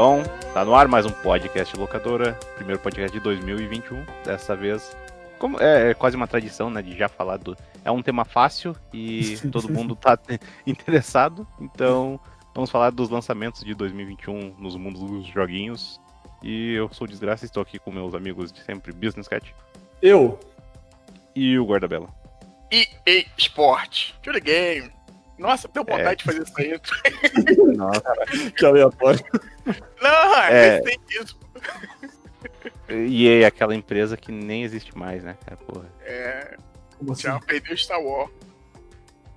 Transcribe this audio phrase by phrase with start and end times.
[0.00, 0.22] Então,
[0.54, 4.02] tá no ar mais um podcast locadora, primeiro podcast de 2021.
[4.24, 4.96] Dessa vez,
[5.38, 7.54] como é, é quase uma tradição, né, de já falar do.
[7.84, 10.18] É um tema fácil e todo mundo tá
[10.66, 11.46] interessado.
[11.60, 12.18] Então,
[12.54, 16.00] vamos falar dos lançamentos de 2021 nos mundos dos joguinhos.
[16.42, 19.54] E eu sou o Desgraça, estou aqui com meus amigos de sempre, Business Cat
[20.00, 20.40] Eu.
[21.36, 22.08] e o Guardabela.
[22.70, 24.12] EA Sport.
[24.22, 24.90] To the game.
[25.40, 26.14] Nossa, deu vontade É.
[26.16, 27.76] de fazer isso aí.
[27.76, 28.52] Nossa.
[28.56, 29.24] Que aleatório.
[30.00, 30.76] Não, É.
[30.76, 30.80] é.
[30.82, 31.38] tem isso.
[32.88, 35.56] E aí, aquela empresa que nem existe mais, né, cara?
[35.56, 35.86] Porra.
[36.02, 36.56] É,
[36.98, 37.22] Como assim?
[37.22, 38.30] já perdeu Star Wars.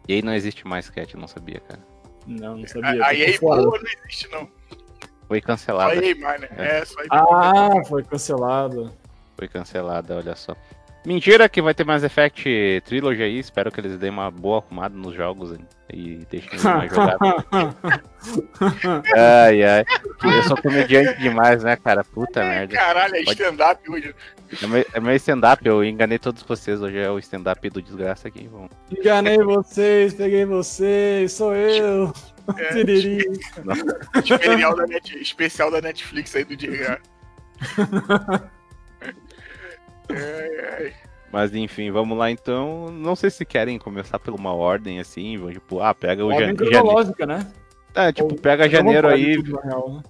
[0.08, 1.80] E aí não existe mais, Cat, eu não sabia, cara.
[2.28, 2.90] Não, não sabia.
[3.06, 3.62] a tô EA por fora.
[3.64, 4.50] boa não existe, não.
[5.28, 5.96] Foi Só cancelada.
[5.96, 6.50] EA Miner.
[6.60, 8.94] É, só EA Ah, foi cancelado.
[9.38, 10.56] Foi cancelada, olha só.
[11.06, 14.96] Mentira que vai ter Mass Effect Trilogy aí, espero que eles deem uma boa arrumada
[14.96, 15.60] nos jogos hein,
[15.92, 17.20] e deixem eles mais jogados.
[19.16, 19.86] Ai, ai.
[20.24, 22.04] Eu sou comediante demais, né, cara?
[22.06, 22.74] Puta merda.
[22.74, 24.16] Caralho, é Pode- stand-up hoje.
[24.62, 26.82] É meu, é meu stand-up, eu enganei todos vocês.
[26.82, 28.48] Hoje é o stand-up do desgraça aqui.
[28.50, 28.70] Vamos.
[28.90, 32.14] Enganei vocês, peguei vocês, sou eu.
[32.58, 32.82] É,
[34.20, 36.98] especial, da Net, especial da Netflix aí do Diego.
[40.10, 40.14] É,
[40.88, 40.94] é,
[41.32, 42.88] Mas enfim, vamos lá então.
[42.92, 46.58] Não sei se querem começar por uma ordem assim, tipo, ah, pega o Ordem jane-
[46.58, 46.78] janeiro.
[46.84, 47.52] cronológica, né?
[47.96, 49.36] É, tipo, Ou- pega janeiro aí.
[49.38, 50.02] tudo, na real, né?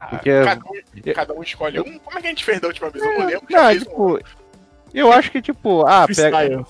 [0.00, 1.98] ah, Porque- cada, um, cada um escolhe um.
[1.98, 3.04] Como é que a gente fez da última vez?
[3.04, 3.46] Eu não lembro.
[3.50, 4.20] Não, é, fez um- tipo,
[4.94, 6.14] eu acho que tipo, ah, pega.
[6.14, 6.66] Freestyle.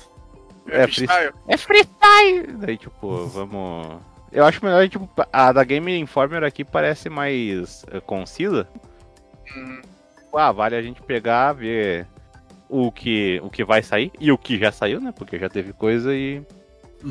[0.69, 1.33] é, é, freestyle.
[1.49, 2.47] É freestyle!
[2.59, 4.01] Daí, tipo, vamos.
[4.31, 8.67] Eu acho melhor, tipo, a da Game Informer aqui parece mais eh, concisa.
[9.55, 9.81] Hum,
[10.17, 12.07] Tipo, Ah, vale a gente pegar, ver
[12.73, 15.13] o que, o que vai sair e o que já saiu, né?
[15.13, 16.43] Porque já teve coisa e.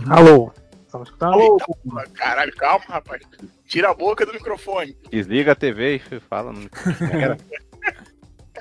[0.09, 0.51] Alô?
[0.85, 1.33] Estamos escutando?
[1.33, 1.57] Alô?
[1.95, 3.21] Eita, caralho, calma, rapaz.
[3.65, 4.97] Tira a boca do microfone.
[5.09, 6.51] Desliga a TV e fala.
[6.51, 6.69] no-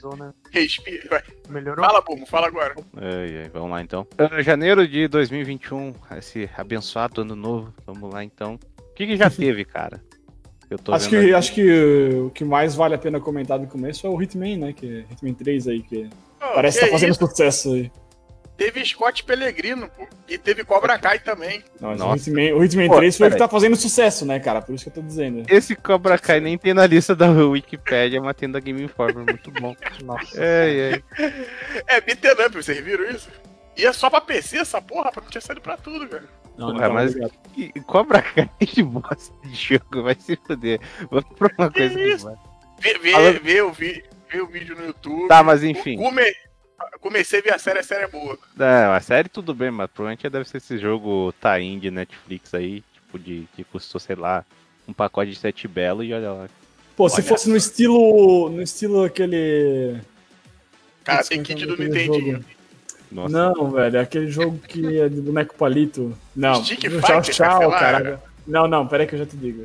[0.01, 1.09] Zona Respira.
[1.11, 1.23] vai.
[1.49, 1.85] melhorou?
[1.85, 2.75] Fala, Bumo, fala agora.
[2.97, 4.07] Ai, ai, vamos lá então.
[4.17, 7.75] Ah, janeiro de 2021, esse abençoado ano novo.
[7.87, 8.59] Vamos lá então.
[8.79, 10.03] O que, que já teve, cara?
[10.71, 11.35] Eu tô Acho que, aqui.
[11.35, 11.63] acho que
[12.15, 14.73] uh, o que mais vale a pena comentar do começo é o Hitman, né?
[14.73, 16.09] Que é Hitman 3 aí, que
[16.41, 17.27] Ô, parece que que tá fazendo isso?
[17.27, 17.93] sucesso aí.
[18.57, 20.07] Teve Scott Pellegrino, pô.
[20.29, 21.65] E teve Cobra Kai também.
[21.81, 22.13] Não, Nossa.
[22.13, 24.61] o Hitman, o Hitman Pô, 3 foi o que tá fazendo sucesso, né, cara?
[24.61, 25.45] Por isso que eu tô dizendo.
[25.49, 29.51] Esse Cobra Kai nem tem na lista da Wikipedia, mas tem da Game Informer, muito
[29.53, 29.75] bom.
[30.05, 30.39] Nossa.
[30.39, 31.33] Ai, ai.
[31.87, 33.31] É, beaten up, vocês viram isso?
[33.77, 35.25] E é só pra PC essa porra, rapaz.
[35.25, 36.29] Não tinha saído pra tudo, velho.
[36.59, 37.33] Não, não mas- ligado.
[37.57, 40.81] E Cobra Kai de bosta de jogo, vai se fuder.
[41.11, 42.25] Vamos pra uma Que coisa que isso?
[42.27, 42.35] vai.
[42.79, 45.29] Vê, vê, Falando- vê, o vi, vê o vídeo no YouTube.
[45.29, 45.97] Tá, mas enfim.
[45.97, 46.35] Come-
[47.01, 48.39] Comecei a ver a série, a série é boa.
[48.57, 52.83] Não, a série tudo bem, mas provavelmente deve ser esse jogo Taim de Netflix aí,
[52.95, 54.45] tipo, de que custou, sei lá,
[54.89, 56.49] um pacote de sete belo e olha lá.
[56.97, 58.49] Pô, se Olha fosse no estilo.
[58.51, 60.01] No estilo aquele.
[61.05, 62.45] Cara, tem kit é do é Nintendinho.
[63.11, 63.33] Nossa.
[63.33, 66.17] Não, velho, é aquele jogo que é de boneco palito.
[66.35, 68.21] Não, Stick tchau, Fighter, tchau, lá, caralho.
[68.47, 69.65] Não, não, peraí que eu já te digo.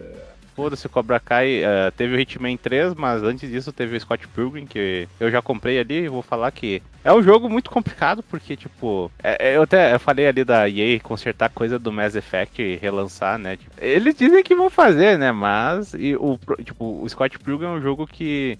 [0.55, 1.63] Foda-se Cobra Kai.
[1.63, 5.41] eh, teve o Hitman 3, mas antes disso teve o Scott Pilgrim, que eu já
[5.41, 9.57] comprei ali e vou falar que é um jogo muito complicado, porque, tipo, é- é,
[9.57, 13.57] eu até eu falei ali da EA consertar coisa do Mass Effect e relançar, né?
[13.57, 15.31] Tipo, eles dizem que vão fazer, né?
[15.31, 18.57] Mas, e o, tipo, o Scott Pilgrim é um jogo que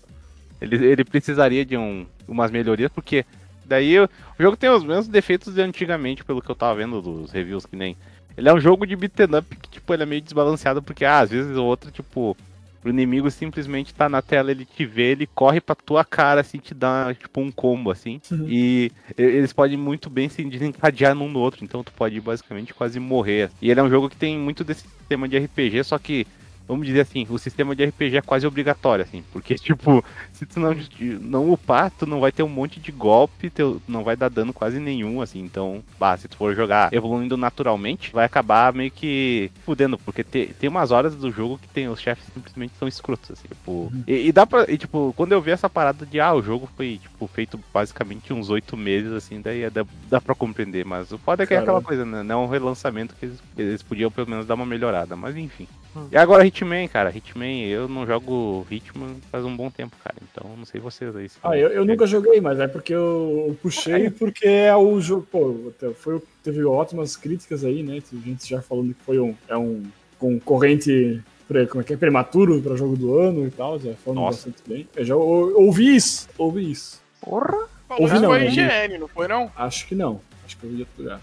[0.62, 3.25] ele, ele precisaria de um, umas melhorias, porque
[3.66, 7.01] daí o, o jogo tem os mesmos defeitos de antigamente, pelo que eu tava vendo
[7.01, 7.95] dos reviews, que nem.
[8.38, 11.19] Ele é um jogo de beat'em up que, tipo, ele é meio desbalanceado, porque, ah,
[11.19, 12.35] às vezes o outro, tipo,
[12.84, 16.59] o inimigo simplesmente tá na tela, ele te vê, ele corre pra tua cara, assim,
[16.59, 18.22] te dá, tipo, um combo, assim.
[18.31, 18.45] Uhum.
[18.47, 23.00] E eles podem muito bem se desencadear num no outro, então tu pode basicamente quase
[23.00, 23.50] morrer.
[23.62, 26.28] E ele é um jogo que tem muito desse sistema de RPG, só que,
[26.68, 29.24] vamos dizer assim, o sistema de RPG é quase obrigatório, assim.
[29.31, 30.04] Porque, tipo,
[30.34, 30.75] se tu não,
[31.22, 34.54] não upar, tu não vai ter um monte de golpe, teu, não vai dar dano
[34.54, 35.39] quase nenhum, assim.
[35.39, 40.54] Então, bah, se tu for jogar evoluindo naturalmente, vai acabar meio que fudendo, porque te-
[40.60, 43.48] tem umas horas do jogo que tem os chefes simplesmente são escrotos, assim.
[43.48, 44.66] Tipo, e, e dá pra.
[44.69, 48.34] E, tipo, quando eu vi essa parada de, ah, o jogo foi, tipo, feito basicamente
[48.34, 50.86] uns oito meses, assim, daí é- dá, dá pra compreender.
[50.86, 51.88] Mas o foda é que é aquela Caramba.
[51.88, 52.24] coisa, né?
[52.24, 55.68] Não é um relançamento que eles, eles podiam pelo menos dar uma melhorada, mas enfim.
[55.95, 56.07] Hum.
[56.12, 57.09] E agora Hitman, cara.
[57.15, 60.15] Hitman, eu não jogo Hitman faz um bom tempo, cara.
[60.21, 61.30] Então não sei vocês aí.
[61.30, 65.25] se- Ah, eu, eu nunca joguei, mas é porque eu, puxei porque é o jogo.
[65.31, 68.01] Pô, foi, teve ótimas críticas aí, né?
[68.09, 69.83] Tem gente já falando que foi um, é um
[70.19, 71.21] concorrente
[71.69, 74.50] como é que é, prematuro para jogo do ano e tal, já falando Nossa.
[74.50, 74.88] bastante bem.
[74.95, 77.00] Eu já ou- ouvi isso, ouvi isso.
[77.21, 77.68] Porra!
[77.88, 78.48] Falou Ouvi isso não, foi.
[78.48, 79.51] IGN, não foi não?
[79.56, 81.21] Acho que não, acho que eu ouvi outro lugar.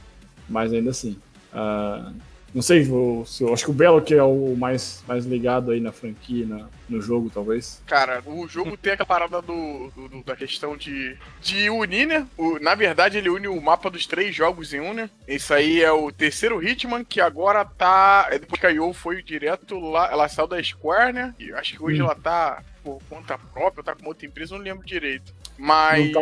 [0.48, 1.16] Mas ainda assim.
[1.52, 2.12] ah,
[2.54, 5.80] Não sei, se eu acho que o Belo que é o mais, mais ligado aí
[5.80, 7.80] na franquia, na- no jogo, talvez.
[7.86, 12.26] Cara, o jogo tem aquela parada do, do- da questão de, de unir, né?
[12.36, 15.08] O- na verdade, ele une o mapa dos três jogos em um, né?
[15.26, 18.28] Esse aí é o terceiro Hitman, que agora tá.
[18.30, 20.10] é, Depois que a IO foi direto lá.
[20.12, 21.34] Ela saiu da Square, né?
[21.38, 22.04] E acho que hoje Hum.
[22.04, 25.32] ela tá por conta própria, tá com outra empresa, não lembro direito.
[25.56, 26.12] Mas.
[26.12, 26.20] Não tá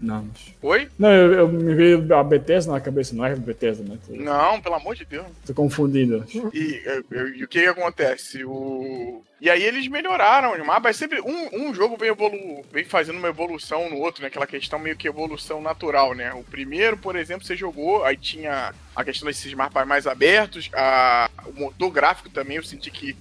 [0.00, 0.26] Não.
[0.62, 0.88] Oi?
[0.98, 3.98] Não, eu, eu me veio a Bethesda na cabeça, não é Bethesda, né?
[4.06, 5.26] Tô, Não, pelo amor de Deus.
[5.46, 6.24] tô confundindo.
[6.54, 6.82] E,
[7.36, 8.42] e o que, que acontece?
[8.44, 9.22] O...
[9.40, 10.96] E aí eles melhoraram os mapas.
[10.96, 12.64] Sempre um, um jogo vem, evolu...
[12.72, 14.28] vem fazendo uma evolução no outro, né?
[14.28, 16.32] Aquela questão meio que evolução natural, né?
[16.32, 21.28] O primeiro, por exemplo, você jogou, aí tinha a questão desses mapas mais abertos, a...
[21.44, 23.14] o motor gráfico também, eu senti que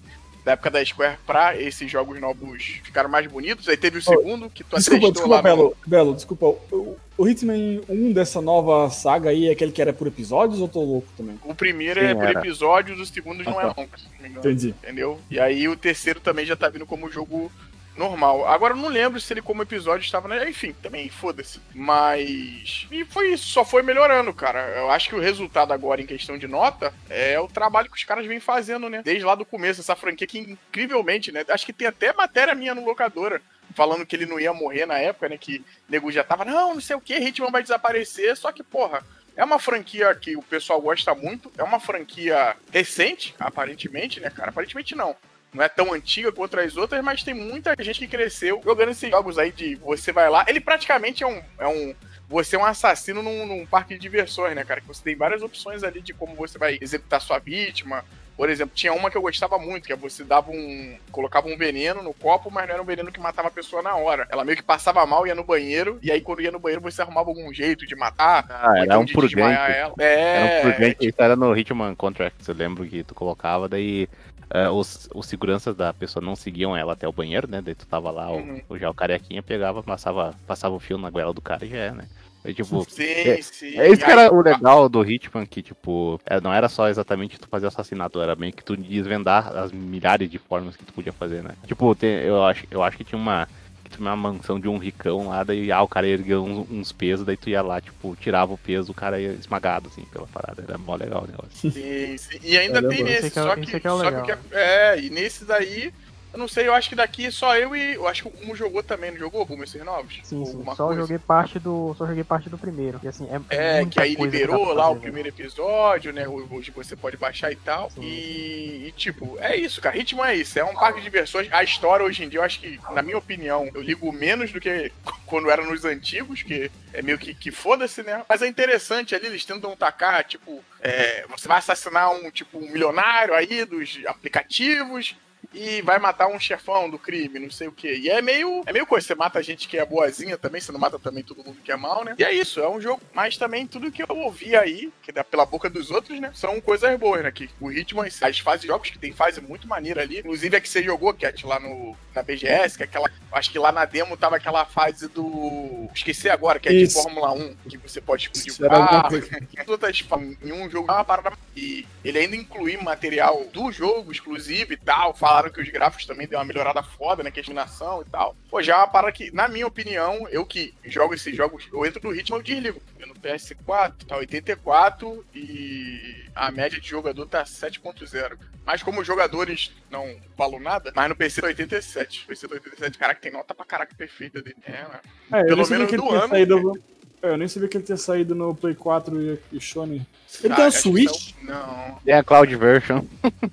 [0.50, 3.68] da época da Square pra esses jogos novos ficaram mais bonitos.
[3.70, 5.78] Aí teve o segundo, que tu Desculpa, desculpa, lá no- Belo.
[5.86, 6.46] Belo, desculpa.
[6.72, 10.68] O, o Hitman 1 dessa nova saga aí é aquele que era por episódios ou
[10.68, 11.40] tô louco também?
[11.44, 12.40] O primeiro Sim, é por era.
[12.40, 13.74] episódios, o segundo não Ah, é tá.
[13.78, 14.40] longo, se não me engano.
[14.40, 14.70] Entendi.
[14.84, 15.20] entendeu?
[15.30, 17.52] E aí o terceiro também já tá vindo como jogo
[18.00, 18.48] normal.
[18.48, 20.50] Agora eu não lembro se ele como episódio estava, né?
[20.50, 21.60] Enfim, também foda-se.
[21.76, 24.60] Mas e foi isso, só foi melhorando, cara.
[24.78, 28.04] Eu acho que o resultado agora em questão de nota é o trabalho que os
[28.06, 29.02] caras vêm fazendo, né?
[29.04, 31.46] Desde lá do começo essa franquia que incrivelmente, né?
[31.50, 33.42] Acho que tem até matéria minha no locadora
[33.76, 35.38] falando que ele não ia morrer na época, né?
[35.38, 38.36] Que nego já tava, não, não sei o que, Hitman vai desaparecer.
[38.38, 39.04] Só que, porra,
[39.36, 44.50] é uma franquia que o pessoal gosta muito, é uma franquia recente, aparentemente, né, cara?
[44.50, 45.16] Aparentemente não.
[45.54, 49.10] Não é tão antiga quanto as outras, mas tem muita gente que cresceu jogando esses
[49.10, 50.46] jogos aí de você vai lá.
[50.48, 51.42] Ele praticamente é um.
[51.58, 51.96] É um
[52.30, 54.80] você é um assassino num, num parque de diversões, né, cara?
[54.80, 58.06] Que você tem várias opções ali de como você vai executar sua vítima.
[58.40, 60.96] Por exemplo, tinha uma que eu gostava muito, que é você dava um.
[61.12, 63.98] colocava um veneno no copo, mas não era um veneno que matava a pessoa na
[63.98, 64.26] hora.
[64.32, 67.02] Ela meio que passava mal, ia no banheiro, e aí quando ia no banheiro você
[67.02, 68.46] arrumava algum jeito de matar.
[68.50, 69.60] Ah, era então um purgante.
[70.00, 74.08] É, Era um purgante, isso era no Hitman Contracts, eu lembro que tu colocava, daí
[74.54, 77.62] eh, os, os seguranças da pessoa não seguiam ela até o banheiro, né?
[77.62, 78.62] Daí tu tava lá, Uhum.
[78.70, 81.78] o, já o carequinha pegava, passava, passava o fio na goela do cara e já
[81.78, 82.08] é, né?
[82.44, 83.78] Aí, tipo, Sim, É- sim.
[83.78, 87.38] é isso que era o legal do Hitman, que, tipo, é, não era só exatamente
[87.38, 90.94] tu fazer o assassinato, era meio que tu desvendar as milhares de formas que tu
[90.94, 91.52] podia fazer, né?
[91.68, 93.48] Tipo, eu, acho, eu acho que tinha uma.
[93.90, 97.26] Tinha uma mansão de um ricão lá, daí ah, o cara ergueu uns, uns pesos,
[97.26, 100.64] daí tu ia lá, tipo, tirava o peso, o cara ia esmagado, assim, pela parada.
[100.68, 101.72] Era mó legal o negócio.
[101.72, 102.40] Sim, sim.
[102.44, 102.96] E ainda Caramba.
[102.96, 105.92] tem nesse, é- só que, é só que é, e nesse daí,
[106.32, 108.56] eu não sei, eu acho que daqui só eu e eu acho que o Kumo
[108.56, 110.20] jogou também, não jogou Kumo esses novos?
[110.24, 110.64] Sim, sim.
[110.76, 111.02] Só coisa?
[111.02, 111.96] joguei parte do.
[111.98, 113.00] Só joguei parte do primeiro.
[113.02, 116.28] E assim, é, É, que aí liberou pra lá o fazer, primeiro episódio, né?
[116.28, 117.90] Hoje você pode baixar e tal.
[117.90, 118.02] Sim.
[118.04, 119.96] E, e, tipo, é isso, cara.
[119.96, 120.60] Ritmo é isso.
[120.60, 121.48] É um parque de diversões.
[121.52, 124.60] A história hoje em dia, eu acho que, na minha opinião, eu ligo menos do
[124.60, 124.92] que
[125.26, 128.24] quando era nos antigos, que é meio que, que foda-se, né?
[128.30, 132.72] Mas é interessante ali, eles tentam tacar, tipo, é, você vai assassinar um, tipo, um
[132.72, 135.16] milionário aí dos aplicativos
[135.54, 137.92] e vai matar um chefão do crime, não sei o que.
[137.92, 140.80] E é meio, é meio coisa, você mata gente que é boazinha também, você não
[140.80, 142.16] mata também todo mundo que é mal, né?
[142.18, 145.24] E é isso, é um jogo, mas também tudo que eu ouvi aí, que dá
[145.24, 148.68] pela boca dos outros, né, são coisas boas, né, que o ritmo, as fases de
[148.68, 151.96] jogos que tem fase muito maneira ali, inclusive a que você jogou, Cat, lá no,
[152.14, 156.30] na BGS, que é aquela, acho que lá na demo tava aquela fase do, esqueci
[156.30, 156.98] agora, que é Isso.
[156.98, 159.30] de Fórmula 1, que você pode explodir o carro, coisa.
[159.58, 163.72] as outras falam, em um jogo é uma parada e ele ainda inclui material do
[163.72, 165.14] jogo exclusivo e tal.
[165.30, 167.30] Falaram que os gráficos também deu uma melhorada foda, né?
[167.30, 168.36] Que a iluminação e tal.
[168.50, 171.86] Pô, já é uma parada que, na minha opinião, eu que jogo esses jogos, eu
[171.86, 172.82] entro no ritmo, eu desligo.
[172.98, 178.40] Eu no PS4 tá 84 e a média de jogador tá 7.0.
[178.66, 182.26] Mas como jogadores não falam nada, mas no PC tá 87.
[182.26, 184.58] PC tá 87, caraca, tem nota pra caraca perfeita dele.
[184.64, 185.00] É, né?
[185.32, 186.58] É, Pelo menos que do ano, saído.
[186.58, 190.06] É, eu nem sabia que ele tinha saído no Play 4 e, e Sony.
[190.44, 191.32] Ele Ah, tem um Switch?
[191.44, 191.54] Não.
[191.54, 191.98] não.
[192.06, 193.02] É a Cloud Version.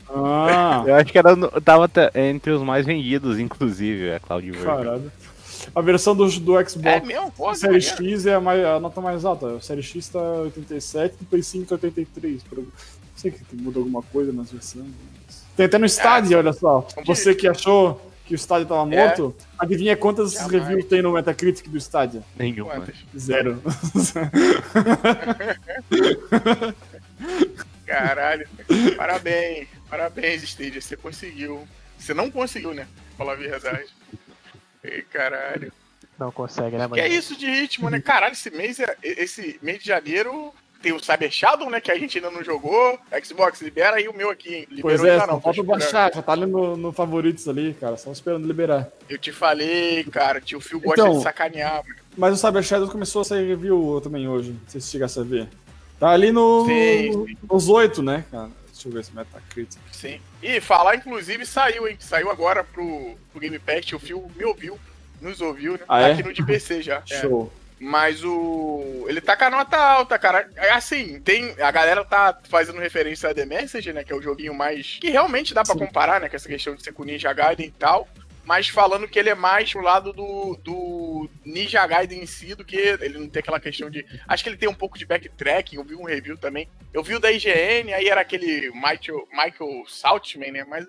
[0.08, 4.66] Ah, Eu acho que era, tava entre os mais vendidos, inclusive, a Cloud Version.
[4.76, 5.12] caralho.
[5.75, 7.32] A versão do, do É Xbox mesmo?
[7.32, 7.80] Pô, que Série.
[7.80, 9.46] X é a, mais, a nota mais alta.
[9.46, 12.42] O Série X tá 87 e o Play 5 tá 83.
[12.44, 12.58] Por...
[12.58, 12.66] Não
[13.16, 14.85] sei que mudou alguma coisa nas versões.
[15.26, 16.87] mas- Tem até no estádio, olha só.
[17.04, 19.06] Você que achou que o estádio tava É.
[19.06, 20.52] morto, adivinha quantas Jamais.
[20.52, 22.23] reviews tem no Metacritic do estádio?
[22.37, 22.73] Nenhuma.
[22.75, 22.97] Quantas?
[23.16, 23.62] Zero.
[27.87, 28.49] Caralho.
[28.97, 29.68] Parabéns.
[29.88, 30.80] Parabéns, Stadia.
[30.80, 31.66] Você conseguiu.
[31.97, 32.87] Você não conseguiu, né?
[33.16, 33.87] Falar a verdade.
[34.83, 35.73] Ei, caralho.
[36.18, 38.00] Não consegue, né, Que é isso de ritmo, né?
[38.00, 40.52] Caralho, esse mês, é- esse mês de janeiro
[40.83, 41.80] tem o Cyber Shadow, né?
[41.80, 42.99] Que a gente ainda não jogou.
[43.25, 44.66] Xbox, libera aí o meu aqui, hein?
[44.71, 45.40] Liberou Pois é, ainda não.
[45.40, 47.97] falta baixar, já tá ali no, no favoritos ali, cara.
[47.97, 48.88] Só esperando liberar.
[49.09, 50.40] Eu te falei, cara.
[50.40, 51.97] Tio Phil gosta Então- de sacanear, mano.
[52.16, 54.50] Mas o Cyber Shadows começou a sair review também hoje.
[54.52, 55.49] Não sei se chegasse a ver.
[56.00, 58.49] Tá ali no, Sim, nos oito, né, cara?
[58.73, 59.78] Deixa eu ver esse Metacritic.
[59.92, 60.21] Sim.
[60.42, 61.97] E falar, inclusive, saiu, hein?
[61.99, 64.78] Saiu agora pro, pro Game Pass, o Phil me ouviu,
[65.21, 65.80] nos ouviu, né?
[65.88, 66.12] Ah, tá é?
[66.12, 67.02] aqui no de PC já.
[67.11, 67.16] É.
[67.78, 69.04] Mas o.
[69.06, 70.49] Ele tá com a nota alta, cara.
[70.73, 71.54] Assim, tem.
[71.61, 74.02] A galera tá fazendo referência a The Message, né?
[74.02, 74.97] Que é o joguinho mais.
[74.99, 75.80] Que realmente dá pra Sim.
[75.80, 76.28] comparar, né?
[76.28, 78.09] Com essa questão de ser com Ninja Gaiden e tal.
[78.47, 82.64] Mas falando que ele é mais pro lado do, do Ninja Gaiden em si, do
[82.64, 84.06] que ele não tem aquela questão de.
[84.26, 86.68] Acho que ele tem um pouco de backtracking, eu vi um review também.
[86.95, 90.64] Eu vi o da IGN, aí era aquele Michael, Michael Saltman, né?
[90.64, 90.87] Mas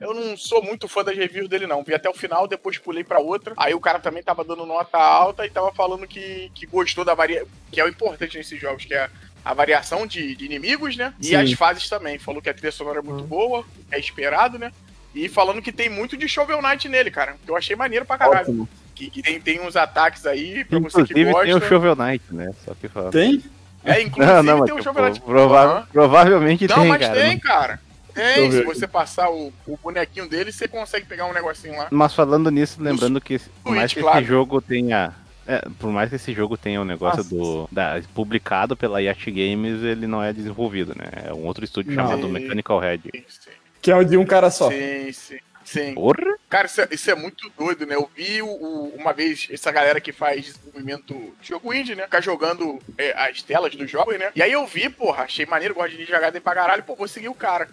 [0.00, 1.82] eu não sou muito fã das reviews dele, não.
[1.82, 3.54] Vi até o final, depois pulei pra outra.
[3.56, 7.14] Aí o cara também tava dando nota alta e tava falando que, que gostou da
[7.14, 7.48] variação.
[7.70, 9.08] Que é o importante nesses jogos, que é
[9.44, 11.14] a variação de, de inimigos, né?
[11.20, 11.36] E Sim.
[11.36, 12.18] as fases também.
[12.18, 14.72] Falou que a trilha sonora é muito boa, é esperado, né?
[15.14, 17.36] E falando que tem muito de Shovel Knight nele, cara.
[17.44, 18.40] Que eu achei maneiro pra caralho.
[18.48, 18.68] Ótimo.
[18.94, 21.68] Que, que tem, tem uns ataques aí pra você que Inclusive tem o gosta.
[21.68, 22.52] Shovel Knight, né?
[22.64, 23.12] Só que falando.
[23.12, 23.42] Tem?
[23.84, 25.20] É, inclusive Não, não, mas tem o tipo, Shovel Knight.
[25.22, 25.88] prova- Aham.
[25.92, 27.14] provavelmente Não, tem, mas cara.
[27.20, 27.80] tem, cara.
[28.22, 31.88] Tem, eu se você passar o, o bonequinho dele, você consegue pegar um negocinho lá.
[31.90, 34.18] Mas falando nisso, lembrando que por mais que claro.
[34.18, 35.12] esse jogo tenha.
[35.46, 37.30] é, por mais que esse jogo tenha um negócio Nossa.
[37.34, 37.68] do.
[37.72, 41.06] Da, publicado pela Yacht Games, ele não é desenvolvido, né?
[41.26, 42.04] É um outro estúdio Não.
[42.04, 42.32] chamado Sim.
[42.32, 43.02] Mechanical Head.
[43.14, 43.50] Sim, sim.
[43.80, 44.70] Que é o de um cara só.
[44.70, 45.38] Sim, sim.
[45.64, 45.92] Sim.
[45.94, 46.16] Porra!
[46.48, 47.94] Cara, isso é, isso é muito doido, né?
[47.94, 52.04] Eu vi o- o- uma vez essa galera que faz desenvolvimento de jogo indie, né?
[52.04, 54.30] Ficar jogando é, as telas dos jogos, né?
[54.34, 57.06] E aí eu vi, porra, achei maneiro, gosto de Ninja Gaiden pra caralho, pô, vou
[57.06, 57.68] seguir o cara.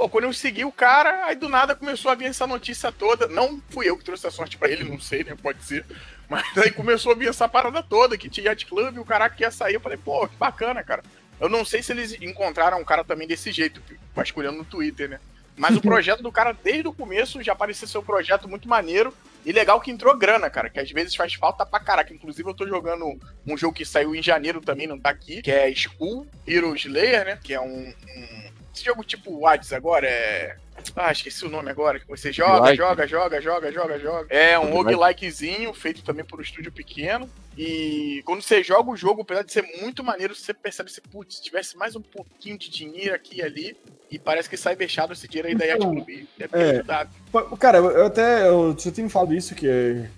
[0.00, 3.26] Pô, quando eu segui o cara, aí do nada começou a vir essa notícia toda.
[3.28, 5.36] Não fui eu que trouxe a sorte pra ele, não sei, né?
[5.42, 5.84] Pode ser.
[6.26, 9.28] Mas aí começou a vir essa parada toda, que tinha Yacht Club e o cara
[9.28, 9.74] que ia sair.
[9.74, 11.02] Eu falei, pô, que bacana, cara.
[11.38, 13.82] Eu não sei se eles encontraram um cara também desse jeito,
[14.14, 15.20] vasculhando no Twitter, né?
[15.54, 19.12] Mas o projeto do cara, desde o começo, já parecia ser um projeto muito maneiro.
[19.44, 22.14] E legal que entrou grana, cara, que às vezes faz falta pra caraca.
[22.14, 25.50] Inclusive, eu tô jogando um jogo que saiu em janeiro também, não tá aqui, que
[25.50, 27.38] é Skull Hero Slayer, né?
[27.44, 27.92] Que é um.
[28.16, 30.56] um- Esse jogo tipo Hades agora é.
[30.96, 32.00] Ah, esqueci o nome agora.
[32.00, 32.76] que Você joga, Roguelike.
[32.78, 34.26] joga, joga, joga, joga, joga.
[34.34, 34.94] É um Roguelike.
[34.94, 37.28] roguelikezinho, feito também por um estúdio pequeno.
[37.58, 41.36] E quando você joga o jogo, apesar de ser muito maneiro, você percebe assim, putz,
[41.36, 43.76] se tivesse mais um pouquinho de dinheiro aqui e ali,
[44.10, 46.26] e parece que sai fechado esse dinheiro aí da Yacht Então, Club.
[46.38, 46.70] Deve ter é.
[46.70, 47.10] ajudado.
[47.30, 49.66] Pô, Cara, eu até eu já tinha me falado isso, que,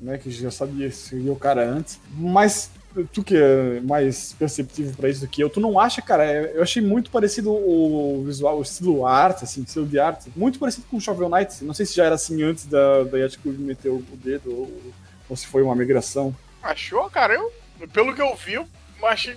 [0.01, 2.71] né, que já sabia seguir o cara antes, mas
[3.13, 6.25] tu que é mais perceptivo pra isso do que eu, tu não acha, cara?
[6.25, 10.31] é- Eu achei muito parecido o visual, o estilo arte, assim, o estilo de arte,
[10.37, 11.65] muito parecido com o Shovel Knight.
[11.65, 14.81] Não sei se já era assim antes da, da Yacht Club meter o dedo ou,
[15.29, 16.35] ou se foi uma migração.
[16.63, 17.35] Achou, cara?
[17.35, 17.53] Eu,
[17.93, 18.67] pelo que eu vi, eu
[19.03, 19.37] achei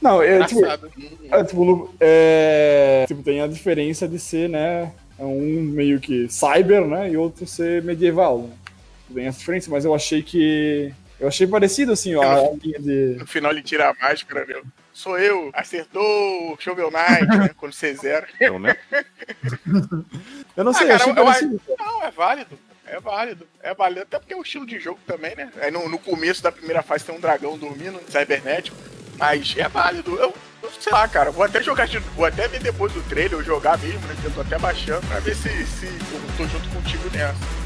[0.00, 0.64] Não, é, tipo.
[0.64, 7.10] É, tipo, é, tipo, tem a diferença de ser, né, um meio que cyber, né,
[7.10, 8.38] e outro ser medieval.
[8.38, 8.50] Né?
[9.14, 10.92] Tem essa diferença, mas eu achei que...
[11.22, 13.16] Eu achei parecido, assim, ó, a linha de...
[13.20, 14.64] No final ele tira a máscara, meu.
[14.92, 16.02] Sou eu, acertou
[16.52, 17.50] o Shovel Knight, né?
[17.56, 18.26] Quando você zera.
[18.36, 18.76] Pelo menos.
[20.56, 21.60] Eu não sei, cara, eu achei eu- eu parecido.
[21.78, 22.58] Não, é válido.
[22.86, 23.46] É válido.
[23.62, 24.00] É válido.
[24.02, 25.48] Até porque é o estilo de jogo também, né?
[25.62, 28.76] Aí no, no começo da primeira fase tem um dragão dormindo, cibernético.
[29.16, 30.16] Mas é válido.
[30.16, 31.30] Eu, eu sei lá, cara.
[31.30, 34.14] Vou até jogar de, Vou até ver depois do trailer, eu jogar mesmo, né?
[34.20, 37.61] Que eu tô até baixando pra ver se, se eu tô junto contigo nessa.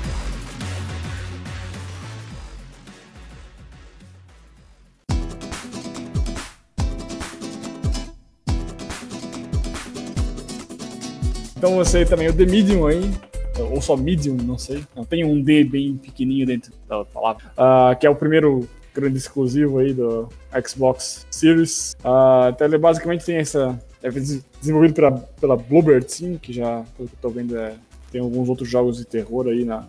[11.67, 13.11] Então você também, o The Medium aí,
[13.59, 14.85] ou só Medium, não sei.
[14.95, 17.43] Não, tem um D bem pequenininho dentro da palavra.
[17.57, 20.29] Ah, que é o primeiro grande exclusivo aí do
[20.65, 21.97] Xbox Series.
[22.05, 23.77] Ah, então ele basicamente tem essa...
[24.01, 27.75] É des- desenvolvido pela, pela Bluebird Team, que já, pelo que eu tô vendo, é,
[28.13, 29.87] tem alguns outros jogos de terror aí na,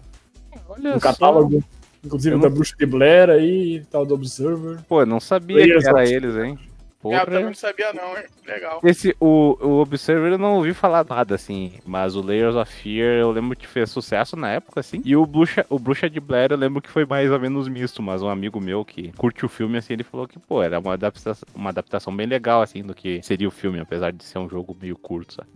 [0.67, 1.11] Olha no só.
[1.11, 1.63] catálogo.
[2.03, 4.79] Inclusive Eu da não- Bruxa de Blair aí e tal, do Observer.
[4.89, 6.57] Pô, não sabia Players que era of- eles, hein?
[7.03, 7.41] É, eu também Porra.
[7.41, 8.23] não sabia, não, hein?
[8.45, 8.81] Legal.
[8.83, 13.19] Esse, o, o Observer eu não ouvi falar nada, assim, mas o Layers of Fear
[13.19, 15.01] eu lembro que fez sucesso na época, assim.
[15.05, 18.01] E o Bruxa, o Bruxa de Blair eu lembro que foi mais ou menos misto,
[18.01, 20.93] mas um amigo meu que curte o filme, assim, ele falou que, pô, era uma
[20.93, 24.49] adaptação, uma adaptação bem legal, assim, do que seria o filme, apesar de ser um
[24.49, 25.49] jogo meio curto, sabe?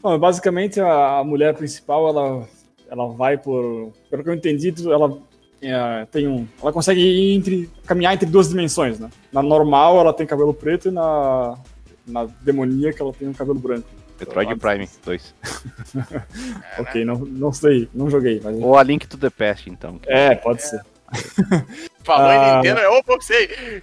[0.00, 2.48] Bom, basicamente a, mulher principal, ela,
[2.88, 3.92] ela vai por.
[4.08, 5.18] Pelo que eu entendi, ela
[5.72, 6.46] é, tem um.
[6.62, 9.08] Ela consegue ir entre, caminhar entre duas dimensões, né?
[9.32, 11.56] Na normal ela tem cabelo preto e na,
[12.06, 13.88] na demoníaca ela tem um cabelo branco.
[14.18, 15.34] Metroid Ah, Prime 2.
[16.78, 18.40] ok, não, não sei, não joguei.
[18.42, 18.56] Mas...
[18.62, 20.00] Ou a Link to the Past, então.
[20.06, 20.80] É, pode ser.
[22.02, 22.34] Falou Ah.
[22.34, 23.82] em Nintendo, é ô, você.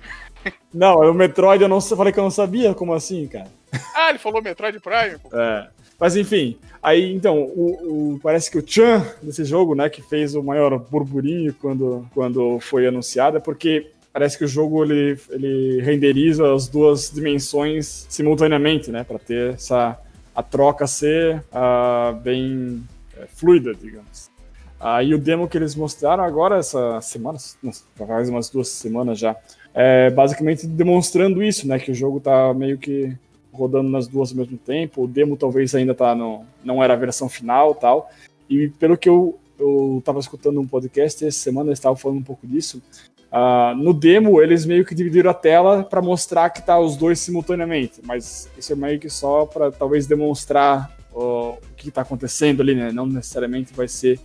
[0.74, 3.48] Não, o Metroid eu não sei- falei que eu não sabia, como assim, cara?
[3.96, 5.18] Ah, ele falou Metroid Prime.
[5.20, 5.30] pô.
[5.40, 5.70] É.
[6.00, 10.36] Mas enfim, aí então, o, o- parece que o Chan desse jogo, né, que fez
[10.36, 15.82] o maior burburinho quando, quando foi anunciado, é porque parece que o jogo ele, ele
[15.82, 19.98] renderiza as duas dimensões simultaneamente, né, para ter essa
[20.36, 22.84] a troca ser uh, bem
[23.18, 24.32] é, fluida, digamos.
[24.80, 27.38] Aí o demo que eles mostraram agora, essa semana,
[27.96, 29.36] faz umas duas semanas já,
[29.74, 31.78] é basicamente demonstrando isso, né?
[31.80, 33.16] Que o jogo tá meio que
[33.54, 35.04] rodando nas duas ao mesmo tempo.
[35.04, 38.10] O demo talvez ainda tá no, não era a versão final tal.
[38.50, 42.24] E pelo que eu, eu tava escutando um podcast essa semana, eles estavam falando um
[42.24, 42.82] pouco disso.
[43.32, 47.20] Uh, no demo, eles meio que dividiram a tela para mostrar que tá os dois
[47.20, 52.62] simultaneamente, mas isso é meio que só para talvez demonstrar uh, o que está acontecendo
[52.62, 52.92] ali, né?
[52.92, 54.20] Não necessariamente vai ser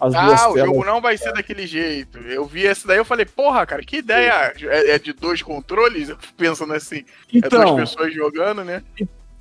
[0.00, 0.68] as ah, duas o telas.
[0.68, 2.18] jogo não vai ser daquele jeito.
[2.18, 4.52] Eu vi esse daí, eu falei, porra, cara, que ideia!
[4.62, 6.08] É, é de dois controles?
[6.08, 8.82] Eu fico pensando assim, então, é duas pessoas jogando, né?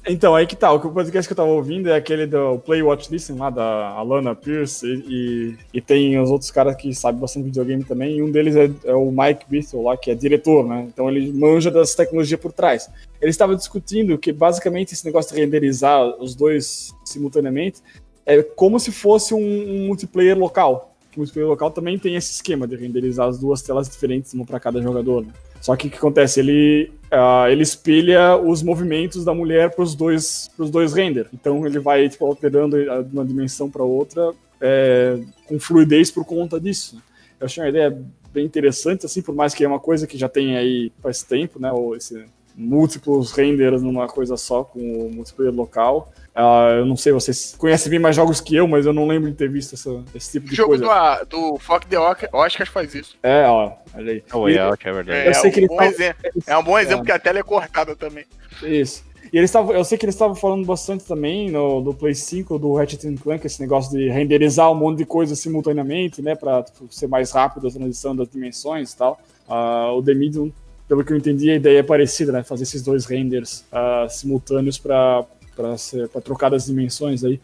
[0.05, 0.71] Então, aí que tá.
[0.71, 4.35] O podcast que eu tava ouvindo é aquele do Play Watch Listen, lá da Alana
[4.35, 8.29] Pierce, e, e, e, tem os outros caras que sabem bastante videogame também, e um
[8.29, 10.85] deles é, é o Mike Bithell lá, que é diretor, né?
[10.89, 12.89] Então ele manja das tecnologias por trás.
[13.21, 17.81] Ele estava discutindo que basicamente esse negócio de renderizar os dois simultaneamente
[18.25, 20.95] é como se fosse um, multiplayer local.
[21.15, 24.59] O multiplayer local também tem esse esquema de renderizar as duas telas diferentes, uma para
[24.59, 25.23] cada jogador.
[25.23, 25.33] Né?
[25.61, 26.39] Só que o que acontece?
[26.39, 31.27] Ele, uh, ele espelha os movimentos da mulher para os dois, dois render.
[31.33, 36.59] Então ele vai tipo, alterando de uma dimensão para outra é, com fluidez por conta
[36.59, 37.01] disso.
[37.39, 38.01] Eu achei uma ideia
[38.33, 41.59] bem interessante, assim, por mais que é uma coisa que já tem aí faz tempo,
[41.59, 41.71] né?
[41.71, 42.25] Ou esse
[42.55, 46.11] múltiplos renders numa coisa só com o multiplayer local.
[46.35, 49.29] Uh, eu não sei, vocês conhecem bem mais jogos que eu, mas eu não lembro
[49.29, 50.85] de ter visto essa, esse tipo de o jogo coisa.
[50.85, 51.97] O jogo do, do Fuck the
[52.31, 53.15] Oscars faz isso.
[53.21, 54.23] É, ó, olha aí.
[54.33, 55.19] O Out, é verdade.
[55.19, 56.97] É, é, um, bom exemplo, é um bom exemplo, é.
[57.01, 58.25] porque a tela é cortada também.
[58.63, 59.03] Isso.
[59.31, 62.57] E eles tavam, eu sei que eles estavam falando bastante também no, do Play 5,
[62.57, 66.87] do Ratchet Clank, esse negócio de renderizar um monte de coisa simultaneamente, né, pra tipo,
[66.91, 69.19] ser mais rápido a transição das dimensões e tal.
[69.47, 70.51] Uh, o The Medium,
[70.87, 74.77] pelo que eu entendi, a ideia é parecida, né, fazer esses dois renders uh, simultâneos
[74.77, 77.39] para para trocar das dimensões aí.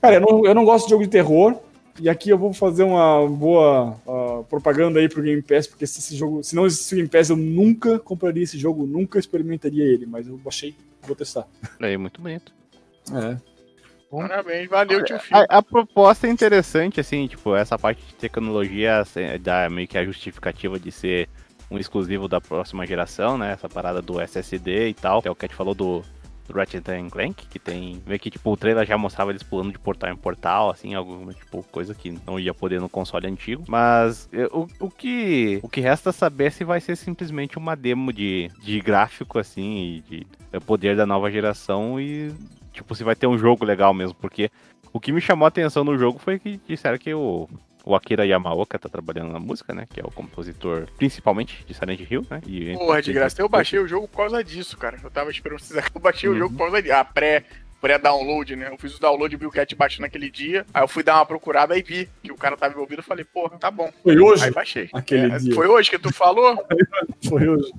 [0.00, 1.58] Cara, eu não, eu não gosto de jogo de terror.
[2.00, 5.98] E aqui eu vou fazer uma boa uh, propaganda aí pro Game Pass, porque se
[5.98, 9.84] esse jogo, se não existisse o Game Pass, eu nunca compraria esse jogo, nunca experimentaria
[9.84, 11.46] ele, mas eu baixei, vou testar.
[11.78, 12.50] É muito bonito.
[13.12, 13.36] É.
[14.10, 15.18] Parabéns, valeu, tio.
[15.30, 19.96] A, a, proposta é interessante, assim, tipo, essa parte de tecnologia assim, dá meio que
[19.96, 21.28] a justificativa de ser
[21.70, 23.52] um exclusivo da próxima geração, né?
[23.52, 25.22] Essa parada do SSD e tal.
[25.24, 26.02] É o que a gente falou do
[26.46, 28.02] do Ratchet Clank, que tem.
[28.06, 31.32] Vê que tipo, o trailer já mostrava eles pulando de portal em portal, assim, alguma
[31.32, 33.64] tipo, coisa que não ia poder no console antigo.
[33.68, 38.12] Mas o, o, que, o que resta saber é se vai ser simplesmente uma demo
[38.12, 42.32] de, de gráfico, assim, e de poder da nova geração e,
[42.72, 44.50] tipo, se vai ter um jogo legal mesmo, porque.
[44.94, 47.48] O que me chamou a atenção no jogo foi que disseram que o,
[47.84, 49.86] o Akira Yamaoka tá trabalhando na música, né?
[49.88, 52.40] Que é o compositor, principalmente, de Silent Hill, né?
[52.46, 53.40] E, Porra, de graça.
[53.40, 54.98] Eu baixei o jogo por causa disso, cara.
[55.02, 55.84] Eu tava esperando vocês.
[55.94, 56.36] Eu baixei uhum.
[56.36, 56.94] o jogo por causa disso.
[56.94, 57.44] A pré,
[57.82, 58.68] pré-download, né?
[58.70, 60.64] Eu fiz o download, vi o Cat baixo naquele dia.
[60.72, 63.00] Aí eu fui dar uma procurada e vi que o cara tava envolvido.
[63.00, 63.92] Eu falei, porra, tá bom.
[64.04, 64.44] Foi hoje?
[64.44, 64.88] Aí baixei.
[64.92, 65.54] Aquele é, dia.
[65.54, 66.64] Foi hoje que tu falou?
[67.28, 67.72] foi hoje.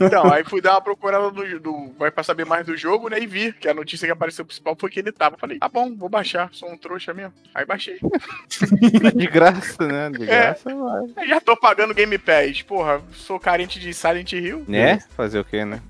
[0.00, 1.92] Então, aí fui dar uma procurada do, do.
[1.98, 3.18] Vai pra saber mais do jogo, né?
[3.18, 5.34] E vi que a notícia que apareceu principal foi que ele tava.
[5.34, 6.48] Eu falei, tá bom, vou baixar.
[6.52, 7.34] Sou um trouxa mesmo.
[7.52, 7.98] Aí baixei.
[9.16, 10.10] De graça, né?
[10.10, 10.26] De é.
[10.26, 10.70] graça,
[11.16, 11.26] é.
[11.26, 12.62] Já tô pagando Game Pass.
[12.62, 14.64] Porra, sou carente de Silent Hill.
[14.68, 15.00] Né?
[15.16, 15.80] Fazer o quê, né?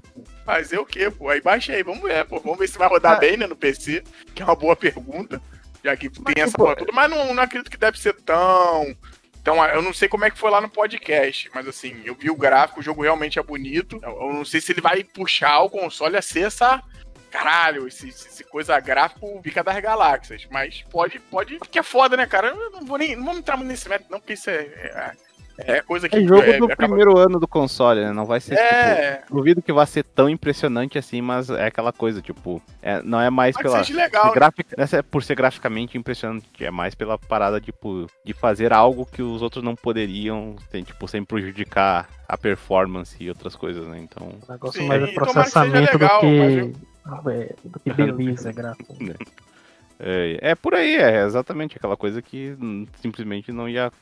[0.44, 1.28] Fazer o quê, pô?
[1.28, 2.40] Aí baixei, vamos ver, pô.
[2.40, 3.18] Vamos ver se vai rodar ah.
[3.18, 4.02] bem, né, no PC,
[4.34, 5.40] que é uma boa pergunta.
[5.84, 8.96] Já que tem essa porra toda, mas não, não acredito que deve ser tão.
[9.40, 12.30] Então, eu não sei como é que foi lá no podcast, mas assim, eu vi
[12.30, 13.98] o gráfico, o jogo realmente é bonito.
[14.00, 16.80] Eu não sei se ele vai puxar o console a ser essa.
[17.28, 20.46] Caralho, esse, esse coisa gráfico pica das galáxias.
[20.50, 21.58] Mas pode, pode.
[21.58, 22.48] Porque é foda, né, cara?
[22.48, 23.16] Eu não vou nem.
[23.16, 25.12] Não vamos entrar muito nesse método, não, porque isso é, é
[25.58, 26.16] é coisa que.
[26.16, 26.76] É jogo é, do acaba...
[26.76, 28.12] primeiro ano do console, né?
[28.12, 28.54] Não vai ser.
[28.54, 29.16] É.
[29.16, 32.62] Tipo, duvido que vai ser tão impressionante assim, mas é aquela coisa, tipo.
[32.80, 34.02] É, não é mais Pode pela.
[34.02, 34.68] Legal, grafic...
[34.76, 36.46] Essa é por ser graficamente impressionante.
[36.60, 41.06] É mais pela parada, tipo, de fazer algo que os outros não poderiam, tem, tipo,
[41.06, 43.98] sem prejudicar a performance e outras coisas, né?
[43.98, 44.28] Então.
[44.48, 46.92] O negócio Sim, mais é processamento legal, do que.
[47.02, 48.94] É, do que beleza gráfica.
[49.98, 52.56] É, é, por aí, é exatamente aquela coisa que
[53.00, 53.92] simplesmente não ia,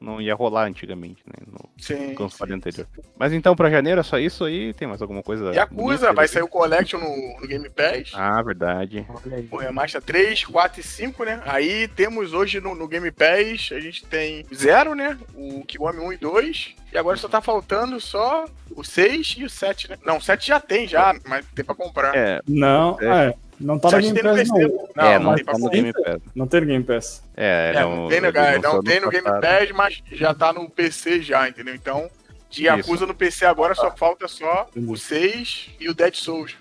[0.00, 1.46] não ia rolar antigamente, né?
[1.46, 2.56] No sim, console sim.
[2.56, 2.86] anterior.
[3.16, 4.72] Mas então, pra janeiro é só isso aí?
[4.74, 5.54] Tem mais alguma coisa?
[5.54, 8.12] Yakuza, vai sair o Collection no, no Game Pass.
[8.14, 9.06] Ah, verdade.
[9.50, 11.42] O Remaster 3, 4 e 5, né?
[11.44, 15.18] Aí temos hoje no, no Game Pass, a gente tem Zero, né?
[15.34, 16.74] O Kiwami 1 e 2.
[16.92, 18.44] E agora só tá faltando só
[18.76, 19.98] o 6 e o 7, né?
[20.04, 22.14] Não, o 7 já tem, já, mas tem pra comprar.
[22.14, 22.40] É.
[22.46, 23.34] Não, é.
[23.60, 23.64] É.
[23.64, 24.58] Não tá no Game Pass, não.
[24.58, 26.18] Não, é, não, não tem tá no Game Pass.
[26.34, 27.22] Não tem no Game Pass.
[27.36, 31.22] É, é não, tem no, não tem no Game Pass, mas já tá no PC
[31.22, 31.74] já, entendeu?
[31.74, 32.10] Então,
[32.50, 36.56] de Yakuza no PC agora só falta só o 6 e o Dead Souls.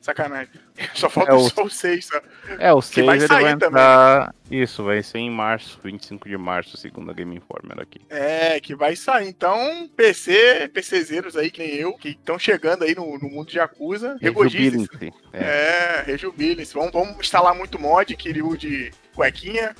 [0.00, 0.52] Sacanagem.
[0.94, 1.40] Só falta é o...
[1.40, 2.20] só o 6, só.
[2.58, 4.34] É, o 6 vai ele vai entrar...
[4.50, 8.00] Isso, vai ser em março, 25 de março, segundo a Game Informer aqui.
[8.08, 9.28] É, que vai sair.
[9.28, 13.58] Então, PC, PCzeiros aí, que nem eu, que estão chegando aí no, no mundo de
[13.58, 15.12] Yakuza, regozijem-se.
[15.32, 16.72] É, é rejubilem-se.
[16.72, 19.74] Vamos, vamos instalar muito mod, Kiryu de cuequinha.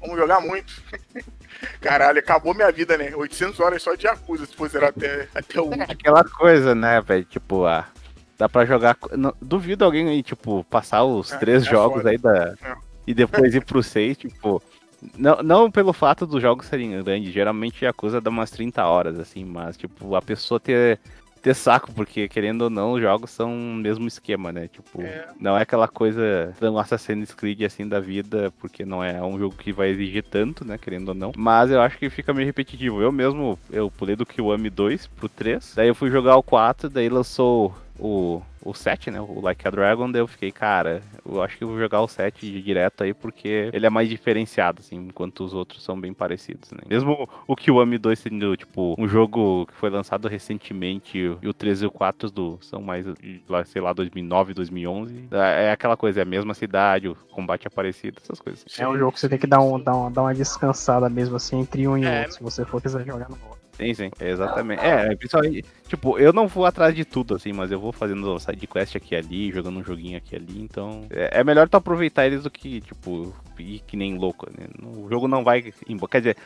[0.00, 0.82] Vamos jogar muito.
[1.80, 3.14] Caralho, acabou minha vida, né?
[3.14, 5.82] 800 horas só de Yakuza, se for zerar até, até o último.
[5.82, 7.24] É aquela coisa, né, velho?
[7.24, 7.88] Tipo, ah,
[8.38, 8.96] dá pra jogar.
[9.16, 12.10] Não, duvido alguém aí, tipo, passar os é, três é jogos foda.
[12.10, 12.54] aí da.
[12.62, 12.74] É.
[13.06, 14.62] E depois ir pro seis, tipo.
[15.18, 19.44] Não, não pelo fato dos jogos serem grandes, geralmente Yakuza dá umas 30 horas, assim,
[19.44, 20.98] mas, tipo, a pessoa ter
[21.44, 24.66] ter saco, porque querendo ou não, os jogos são o mesmo esquema, né?
[24.66, 25.28] Tipo, é.
[25.38, 29.54] não é aquela coisa do Assassin's Creed assim da vida, porque não é um jogo
[29.54, 30.78] que vai exigir tanto, né?
[30.78, 31.32] Querendo ou não.
[31.36, 33.02] Mas eu acho que fica meio repetitivo.
[33.02, 36.88] Eu mesmo, eu pulei do Kiwami 2 pro 3, daí eu fui jogar o 4,
[36.88, 39.20] daí lançou o o 7, né?
[39.20, 42.08] O Like a Dragon, daí eu fiquei, cara, eu acho que eu vou jogar o
[42.08, 46.70] 7 direto aí, porque ele é mais diferenciado, assim, enquanto os outros são bem parecidos,
[46.72, 46.78] né?
[46.88, 51.82] Mesmo o Kiwami 2 sendo, tipo, um jogo que foi lançado recentemente, e o 3
[51.82, 53.04] e o 4 do, são mais,
[53.66, 58.18] sei lá, 2009, 2011, é aquela coisa, é a mesma cidade, o combate é parecido,
[58.22, 58.64] essas coisas.
[58.78, 61.36] É um jogo que você tem que dar, um, dar, uma, dar uma descansada mesmo,
[61.36, 63.63] assim, entre um e é, outro, se você for quiser jogar no modo.
[63.76, 64.80] Sim, sim, exatamente.
[64.84, 68.66] É, principalmente, tipo, eu não vou atrás de tudo, assim, mas eu vou fazendo side
[68.66, 71.76] quest aqui e ali, jogando um joguinho aqui e ali, então é, é melhor tu
[71.76, 74.68] aproveitar eles do que, tipo, ir que nem louco, né?
[74.82, 76.36] O jogo não vai embora, quer dizer,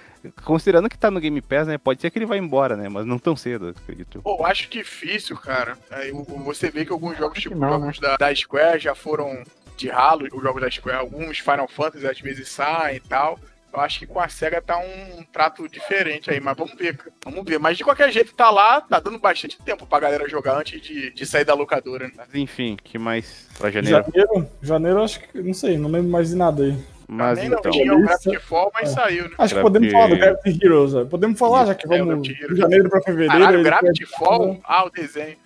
[0.42, 3.04] considerando que tá no Game Pass, né, pode ser que ele vá embora, né, mas
[3.04, 4.22] não tão cedo, acredito.
[4.22, 5.76] Pô, acho difícil, cara.
[5.90, 6.10] Aí
[6.44, 8.08] você vê que alguns jogos, tipo, não, jogos né?
[8.08, 9.44] da, da Square já foram
[9.76, 13.38] de ralo, os jogos da Square, alguns Final Fantasy às vezes saem e tal,
[13.72, 17.44] eu acho que com a SEGA tá um, trato diferente aí, mas vamos ver, Vamos
[17.44, 17.58] ver.
[17.58, 21.10] Mas de qualquer jeito tá lá, tá dando bastante tempo pra galera jogar antes de,
[21.10, 22.06] de sair da locadora.
[22.06, 22.12] Né?
[22.16, 24.04] Mas enfim, que mais pra janeiro?
[24.04, 26.76] Janeiro, janeiro acho que, não sei, não lembro mais de nada aí.
[27.06, 27.60] Mas Também então.
[27.64, 28.92] Não tinha o Gravity Fall, mas é.
[28.92, 29.34] saiu, né?
[29.38, 30.92] Acho que podemos falar do Gravity Heroes.
[30.94, 31.04] Né?
[31.04, 33.32] Podemos falar, já que é, vamos de janeiro pra fevereiro.
[33.32, 34.60] Caralho, Gravity Fall?
[34.64, 35.36] Ah, o desenho.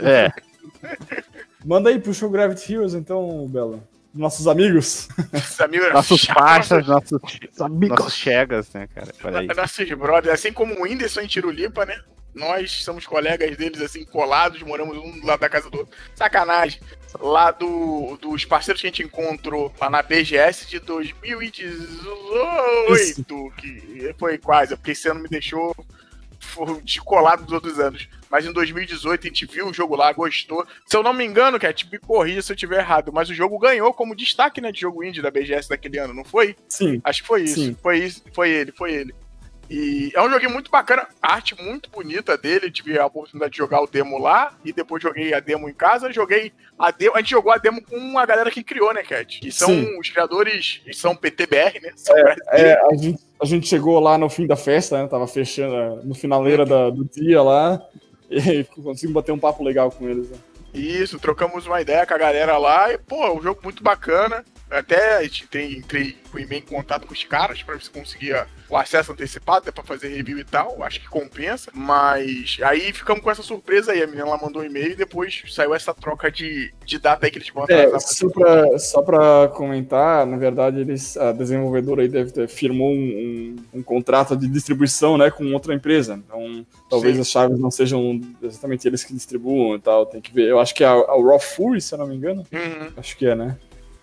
[0.00, 0.32] É.
[1.64, 5.08] Manda aí, puxa o Gravity Heroes então, Bela nossos amigos.
[5.58, 7.20] amigos nossos parças, nossos,
[7.60, 7.98] amigos.
[7.98, 9.10] Nossos chegas, né, cara?
[9.54, 11.98] Nossos brothers, assim como o Whindersson em Tirulipa, né?
[12.34, 15.94] Nós somos colegas deles, assim, colados, moramos um do lado da casa do outro.
[16.14, 16.80] Sacanagem.
[17.20, 23.22] Lá do, dos parceiros que a gente encontrou lá na BGS de 2018, Isso.
[23.58, 25.76] que foi quase, porque esse ano me deixou
[26.82, 28.08] descolado dos outros anos.
[28.30, 30.66] Mas em 2018 a gente viu o jogo lá, gostou.
[30.86, 33.58] Se eu não me engano, Cat, me corrija se eu estiver errado, mas o jogo
[33.58, 36.56] ganhou como destaque né, de jogo indie da BGS daquele ano, não foi?
[36.68, 37.00] Sim.
[37.04, 37.54] Acho que foi isso.
[37.56, 37.76] Sim.
[37.82, 39.14] Foi isso, foi ele, foi ele.
[39.72, 42.70] E é um joguinho muito bacana, arte muito bonita dele.
[42.70, 46.12] Tive a oportunidade de jogar o demo lá e depois joguei a demo em casa.
[46.12, 47.16] Joguei a demo.
[47.16, 49.40] A gente jogou a demo com a galera que criou, né, Cat?
[49.40, 49.98] Que são Sim.
[49.98, 51.92] os criadores, são PTBR, né?
[51.96, 55.08] São é, é, a, gente, a gente chegou lá no fim da festa, né?
[55.08, 57.80] Tava fechando no finaleira da, do dia lá.
[58.34, 60.30] E conseguimos bater um papo legal com eles.
[60.30, 60.38] Né?
[60.72, 64.42] Isso, trocamos uma ideia com a galera lá e, pô, um jogo muito bacana.
[64.72, 68.46] Até a gente tem, entrei com em contato com os caras para ver se conseguia
[68.70, 70.82] o acesso antecipado, até pra fazer review e tal.
[70.82, 71.70] Acho que compensa.
[71.74, 74.02] Mas aí ficamos com essa surpresa aí.
[74.02, 77.30] A menina lá mandou um e-mail e depois saiu essa troca de, de data aí
[77.30, 82.08] que eles vão é, só pra, só pra comentar, na verdade, eles, a desenvolvedora aí
[82.08, 86.14] deve ter firmou um, um, um contrato de distribuição né, com outra empresa.
[86.14, 87.20] Então, talvez Sim.
[87.20, 90.06] as chaves não sejam exatamente eles que distribuam e tal.
[90.06, 90.48] Tem que ver.
[90.48, 92.46] Eu acho que é a, a Raw Fury, se eu não me engano.
[92.50, 92.88] Uhum.
[92.96, 93.58] Acho que é, né?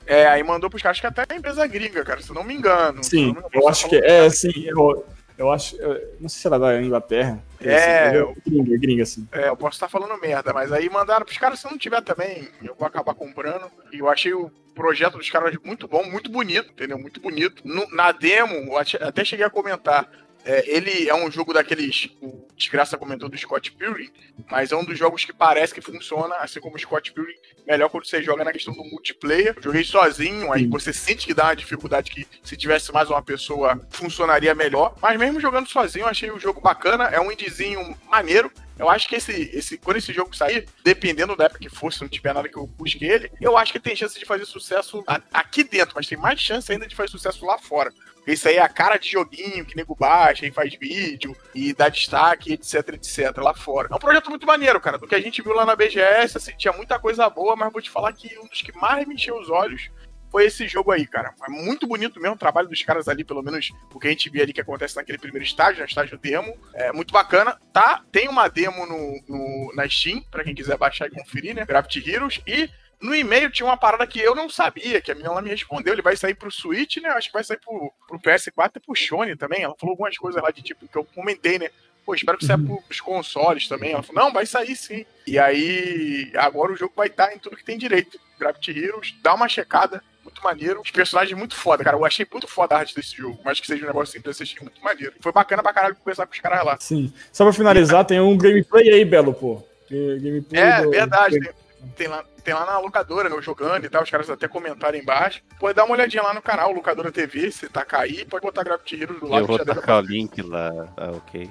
[0.09, 2.55] É, aí mandou pros caras que até é empresa gringa, cara, se eu não me
[2.55, 3.03] engano.
[3.03, 5.05] Sim, eu, eu acho que é, sim, eu,
[5.37, 5.75] eu acho.
[5.75, 7.39] Eu, não sei se era da Inglaterra.
[7.61, 9.27] É, assim, eu, gringa, gringa, assim.
[9.31, 12.49] É, eu posso estar falando merda, mas aí mandaram pros caras, se não tiver também,
[12.63, 13.69] eu vou acabar comprando.
[13.93, 16.97] E eu achei o projeto dos caras muito bom, muito bonito, entendeu?
[16.97, 17.61] Muito bonito.
[17.63, 20.09] No, na demo, até cheguei a comentar.
[20.45, 22.09] É, ele é um jogo daqueles.
[22.21, 24.09] O Desgraça comentou do Scott Pilgrim,
[24.49, 27.35] mas é um dos jogos que parece que funciona, assim como o Scott Pilgrim,
[27.67, 29.53] melhor quando você joga na questão do multiplayer.
[29.57, 33.21] Eu joguei sozinho, aí você sente que dá uma dificuldade que se tivesse mais uma
[33.21, 34.95] pessoa funcionaria melhor.
[35.01, 37.05] Mas mesmo jogando sozinho, eu achei o jogo bacana.
[37.05, 38.51] É um indiezinho maneiro.
[38.77, 42.01] Eu acho que esse, esse, quando esse jogo sair, dependendo da época que for, se
[42.01, 45.03] não tiver nada que eu busque ele, eu acho que tem chance de fazer sucesso
[45.33, 47.93] aqui dentro, mas tem mais chance ainda de fazer sucesso lá fora.
[48.33, 51.89] Isso aí é a cara de joguinho que nego baixa e faz vídeo e dá
[51.89, 53.89] destaque, etc, etc, lá fora.
[53.91, 54.97] É um projeto muito maneiro, cara.
[54.97, 57.81] Do que a gente viu lá na BGS, assim, tinha muita coisa boa, mas vou
[57.81, 59.89] te falar que um dos que mais me encheu os olhos
[60.31, 61.33] foi esse jogo aí, cara.
[61.45, 64.29] É muito bonito mesmo o trabalho dos caras ali, pelo menos o que a gente
[64.29, 66.55] vê ali que acontece naquele primeiro estágio, no estágio demo.
[66.73, 67.57] É muito bacana.
[67.73, 71.65] Tá, tem uma demo no, no na Steam, pra quem quiser baixar e conferir, né?
[71.65, 72.41] Gravity Heroes.
[72.45, 72.69] E
[73.01, 75.93] no e-mail tinha uma parada que eu não sabia, que a menina lá me respondeu.
[75.93, 77.09] Ele vai sair pro Switch, né?
[77.09, 79.63] Acho que vai sair pro, pro PS4 e pro Sony também.
[79.63, 81.69] Ela falou algumas coisas lá de tipo que eu comentei, né?
[82.05, 82.81] Pô, espero que saia uhum.
[82.81, 83.93] pros consoles também.
[83.93, 85.05] Ela falou, não, vai sair sim.
[85.25, 88.19] E aí, agora o jogo vai estar em tudo que tem direito.
[88.39, 90.81] Gravity Heroes, dá uma checada muito maneiro.
[90.81, 91.95] Os personagens muito foda, cara.
[91.95, 93.39] Eu achei muito foda a arte desse jogo.
[93.45, 95.13] Mas que seja um negócio simples, eu achei muito maneiro.
[95.21, 96.77] Foi bacana pra caralho conversar com os caras lá.
[96.79, 97.13] Sim.
[97.31, 99.63] Só pra finalizar, tem um gameplay aí, Belo, pô.
[99.89, 100.89] Gameplay é, do...
[100.91, 101.39] verdade.
[101.39, 101.53] Tem,
[101.95, 104.03] tem, lá, tem lá na locadora, né, jogando e tal.
[104.03, 105.41] Os caras até comentaram embaixo.
[105.59, 109.01] Pode dar uma olhadinha lá no canal, Locadora TV, se tá aí, pode botar Gravity
[109.01, 109.43] Heroes do lado.
[109.43, 111.49] Eu vou tacar o link lá, ah, ok.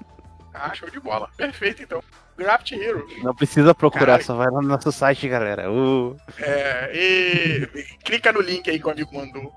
[0.54, 1.28] Ah, show de bola.
[1.36, 2.02] Perfeito, então.
[2.36, 3.22] Graft Heroes.
[3.22, 5.70] Não precisa procurar, só vai lá no nosso site, galera.
[5.70, 6.16] Uh.
[6.38, 7.66] É, e
[8.04, 9.52] clica no link aí que o amigo mandou.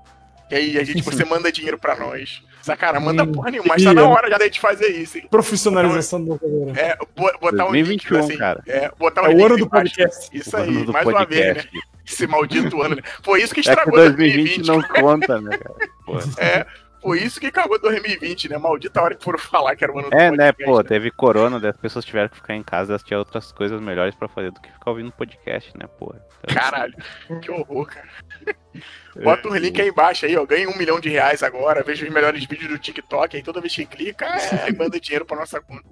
[0.52, 2.42] E aí a gente, você manda dinheiro pra nós.
[2.60, 5.26] Essa cara, manda porra nenhuma, mas tá na hora já da gente fazer isso, hein?
[5.30, 6.38] Profissionalização do
[6.76, 6.94] É,
[7.40, 8.36] botar 2021, um link assim.
[8.36, 8.62] Cara.
[8.66, 10.28] É, botar um é o ano do podcast.
[10.30, 11.10] Isso aí, mais podcast.
[11.10, 11.64] uma vez, né?
[12.06, 13.02] Esse maldito ano, né?
[13.22, 14.62] Foi isso que estragou é que 2020.
[14.62, 15.74] 2020 não conta, né, cara?
[16.04, 16.24] Porra.
[16.36, 16.66] É.
[17.02, 18.56] Foi isso que acabou 2020, né?
[18.56, 20.84] Maldita hora que foram falar que era o ano É, né, pô, né?
[20.84, 24.28] teve corona, as pessoas tiveram que ficar em casa, elas tinham outras coisas melhores pra
[24.28, 26.14] fazer do que ficar ouvindo podcast, né, pô.
[26.14, 26.54] Então...
[26.54, 26.94] Caralho,
[27.42, 28.08] que horror, cara.
[29.22, 30.46] Bota um link aí embaixo aí, ó.
[30.46, 33.74] Ganha um milhão de reais agora, veja os melhores vídeos do TikTok, aí toda vez
[33.74, 35.82] que clica, é, manda dinheiro pra nossa conta.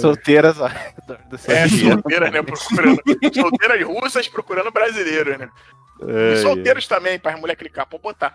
[0.00, 0.68] Solteiras, ó.
[0.68, 2.42] É, solteiras, né?
[2.42, 3.02] Procurando.
[3.32, 5.48] solteiras russas procurando brasileiros, né?
[6.08, 6.88] É, e solteiros é.
[6.88, 8.34] também, para as mulheres clicar, pode botar.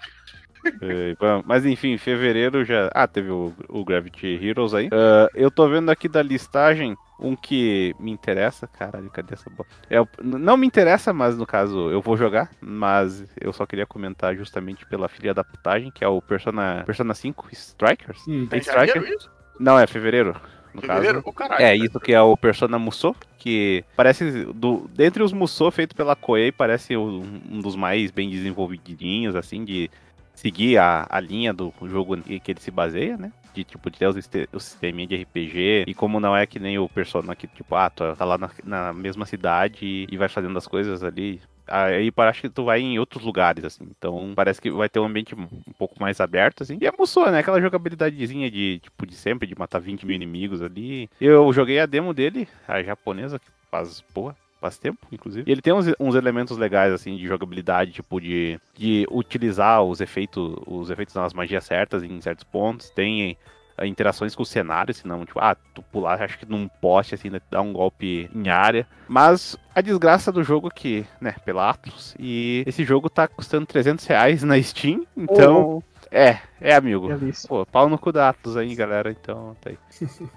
[0.81, 1.15] É,
[1.45, 2.89] mas enfim, fevereiro já.
[2.93, 4.87] Ah, teve o, o Gravity Heroes aí.
[4.87, 8.67] Uh, eu tô vendo aqui da listagem um que me interessa.
[8.67, 9.67] Caralho, cadê essa bola?
[9.89, 12.51] É, não me interessa, mas no caso eu vou jogar.
[12.61, 17.13] Mas eu só queria comentar justamente pela filha da putagem, que é o Persona, Persona
[17.13, 18.27] 5 Strikers.
[18.27, 19.15] Hum, é Striker?
[19.59, 20.35] Não, é fevereiro.
[20.73, 21.23] No fevereiro?
[21.25, 25.71] Oh, caralho, é, isso que é o Persona Musou, que parece, do, dentre os Musou
[25.71, 29.89] feitos pela Koei, parece um, um dos mais bem desenvolvidinhos, assim, de
[30.37, 33.31] seguir a, a linha do jogo que ele se baseia, né?
[33.53, 34.07] De tipo, de ter
[34.53, 35.85] o sisteminha de RPG.
[35.87, 38.49] E como não é que nem o Persona que, tipo, ah, tu tá lá na,
[38.63, 41.41] na mesma cidade e, vai fazendo as coisas ali.
[41.67, 43.89] Aí parece que tu vai em outros lugares, assim.
[43.97, 46.77] Então parece que vai ter um ambiente um pouco mais aberto, assim.
[46.79, 46.91] E é
[47.31, 47.39] né?
[47.39, 51.09] Aquela jogabilidadezinha de, tipo, de sempre, de matar 20 mil inimigos ali.
[51.19, 55.49] Eu joguei a demo dele, a japonesa, que faz, porra, faz tempo, inclusive.
[55.49, 60.01] E ele tem uns, uns, elementos legais, assim, de jogabilidade, tipo, de, de utilizar os
[60.01, 62.89] efeitos, os efeitos das magias certas em certos pontos.
[62.89, 63.37] Tem
[63.79, 67.29] uh, interações com o cenário, senão, tipo, ah, tu pular, acho que num poste, assim,
[67.29, 68.87] né, dá um golpe em área.
[69.07, 74.05] Mas a desgraça do jogo que, né, pela Atlas, e esse jogo tá custando 300
[74.05, 75.77] reais na Steam, então...
[75.77, 75.97] Oh.
[76.09, 77.09] É, é, amigo.
[77.49, 79.77] Pô, pau no cu da Atlas aí, galera, então, tá aí.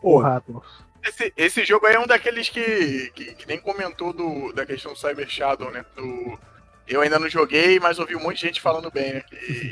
[0.00, 0.64] Porra, Atlas.
[1.04, 4.92] Esse, esse jogo aí é um daqueles que, que, que, nem comentou do, da questão
[4.92, 5.84] do Cyber Shadow, né?
[5.94, 6.38] Do,
[6.86, 9.22] eu ainda não joguei, mas ouvi um monte de gente falando bem, né?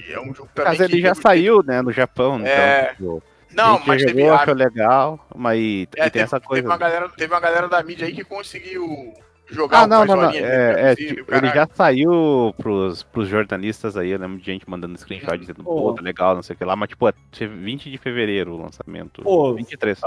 [0.08, 0.72] É um jogo também.
[0.72, 2.48] Mas ele já saiu, né, no Japão, então.
[2.48, 2.90] É.
[2.90, 4.28] Tipo, não, mas jogou, teve.
[4.28, 6.62] Achou legal, mas é, tem teve, essa coisa.
[6.62, 9.14] Teve uma, galera, teve uma galera da mídia aí que conseguiu
[9.50, 10.30] jogar ah, não, não, não.
[10.30, 14.98] É, é, tipo, ele já saiu pros, pros jornalistas aí, eu lembro de gente mandando
[14.98, 17.98] screenshot dizendo, pô, tá legal, não sei o que lá, mas tipo, é 20 de
[17.98, 19.22] fevereiro o lançamento.
[19.22, 19.98] Pô, 23.
[19.98, 20.04] Uh,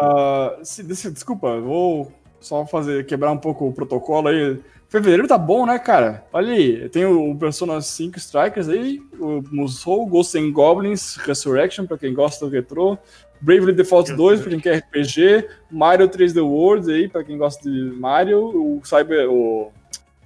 [0.63, 4.59] se, desculpa, vou só fazer, quebrar um pouco o protocolo aí.
[4.87, 6.25] Fevereiro tá bom, né, cara?
[6.33, 11.97] Olha aí, tem o Persona 5 Strikers aí, o Musou, Ghosts and Goblins, Resurrection, pra
[11.97, 12.97] quem gosta do retro,
[13.41, 17.91] Bravely Default 2, pra quem quer RPG, Mario 3D World aí, pra quem gosta de
[17.91, 19.71] Mario, o Cyber, o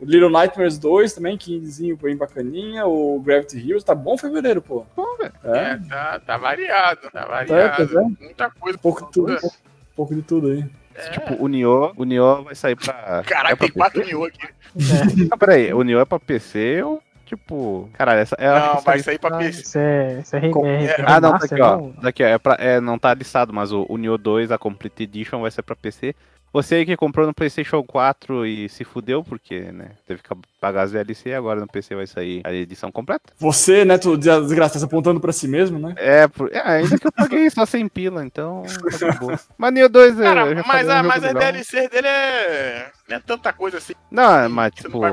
[0.01, 4.85] Little Nightmares 2 também, quinzinho bem bacaninha, o Gravity Heroes, tá bom fevereiro, pô.
[4.95, 5.33] Bom, velho.
[5.43, 5.57] É.
[5.57, 7.87] é, tá, tá variado, tá variado.
[7.87, 8.77] Tá, é, Muita coisa.
[8.77, 9.57] Pouco, tudo, pouco,
[9.95, 10.65] pouco de tudo aí.
[10.95, 11.09] É.
[11.09, 13.23] Tipo, o Nioh, o Nioh vai sair pra.
[13.25, 14.45] Caralho, é tem quatro Nioh aqui.
[14.45, 15.27] É.
[15.31, 17.01] ah, peraí, o Nioh é pra PC ou
[17.35, 18.35] Tipo, caralho, essa.
[18.37, 19.61] é não, vai sair pra PC.
[19.61, 21.89] Isso é, isso é, é, é, Ah, não, daqui, ó.
[22.01, 22.27] Daqui, ó.
[22.27, 25.49] É, pra, é, não tá listado, mas o, o Neo 2, a Complete Edition, vai
[25.49, 26.15] ser pra PC.
[26.53, 29.89] Você aí que comprou no PlayStation 4 e se fudeu, porque, né?
[30.05, 30.29] Teve que
[30.61, 33.33] pagar as DLC agora no PC vai sair a edição completa.
[33.39, 35.95] Você, né, tu desgraça, tá apontando pra si mesmo, né?
[35.97, 36.53] É, por...
[36.53, 38.61] é ainda que eu paguei só sem pila, então.
[38.63, 40.23] Tá mas Neo 2 é.
[40.23, 42.91] Cara, mas, a, mas a DLC dele é.
[43.09, 43.93] Não é tanta coisa assim.
[44.11, 45.03] Não, mas tipo.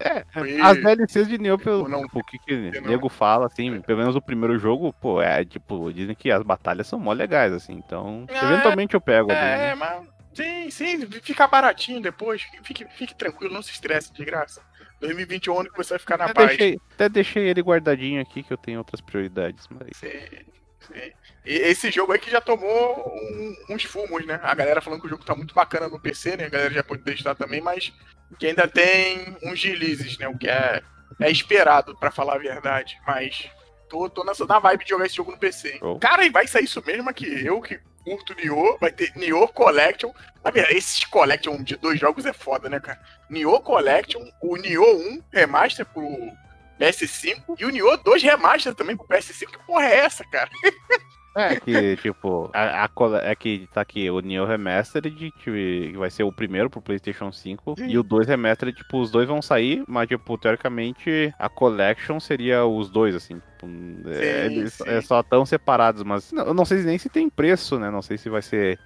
[0.00, 0.24] É,
[0.62, 4.16] as DLCs de Neo, pelo não, tipo, que, que o nego fala, assim, pelo menos
[4.16, 8.26] o primeiro jogo, pô, é tipo, dizem que as batalhas são mó legais, assim, então.
[8.28, 9.30] Ah, eventualmente eu pego.
[9.30, 9.74] É, ali, né?
[9.76, 10.17] mas.
[10.38, 12.42] Sim, sim, fica baratinho depois.
[12.62, 14.62] Fique, fique tranquilo, não se estresse de graça.
[15.00, 16.48] 2021 é o ano que você vai ficar na até paz.
[16.48, 19.66] Deixei, até deixei ele guardadinho aqui que eu tenho outras prioridades.
[19.68, 20.00] Mas...
[21.44, 24.38] Esse jogo aí que já tomou um, uns fumos, né?
[24.40, 26.44] A galera falando que o jogo tá muito bacana no PC, né?
[26.44, 27.92] A galera já pode testar também, mas
[28.38, 30.28] que ainda tem uns deslizes, né?
[30.28, 30.80] O que é,
[31.20, 32.96] é esperado, para falar a verdade.
[33.04, 33.50] Mas
[33.88, 35.78] tô, tô nessa, na vibe de jogar esse jogo no PC.
[35.82, 35.98] Oh.
[35.98, 40.12] Cara, e vai sair isso mesmo que eu que curto Nioh, vai ter Nioh Collection.
[40.70, 42.98] Esses Collection de dois jogos é foda, né, cara?
[43.28, 46.08] Nioh Collection, o Nioh 1 Remaster pro
[46.80, 49.50] PS5 e o Nioh 2 Remaster também pro PS5.
[49.50, 50.50] Que porra é essa, cara?
[51.34, 52.90] É que, tipo, a, a,
[53.22, 57.74] é que tá aqui o Neo Remastered, que vai ser o primeiro pro PlayStation 5,
[57.78, 57.86] Sim.
[57.88, 62.64] e o 2 Remastered, tipo, os dois vão sair, mas, tipo, teoricamente, a Collection seria
[62.64, 63.40] os dois, assim.
[63.58, 63.66] Tipo,
[64.08, 67.78] é, sim, é, só tão separados, mas não, eu não sei nem se tem preço,
[67.78, 67.90] né?
[67.90, 68.78] Não sei se vai ser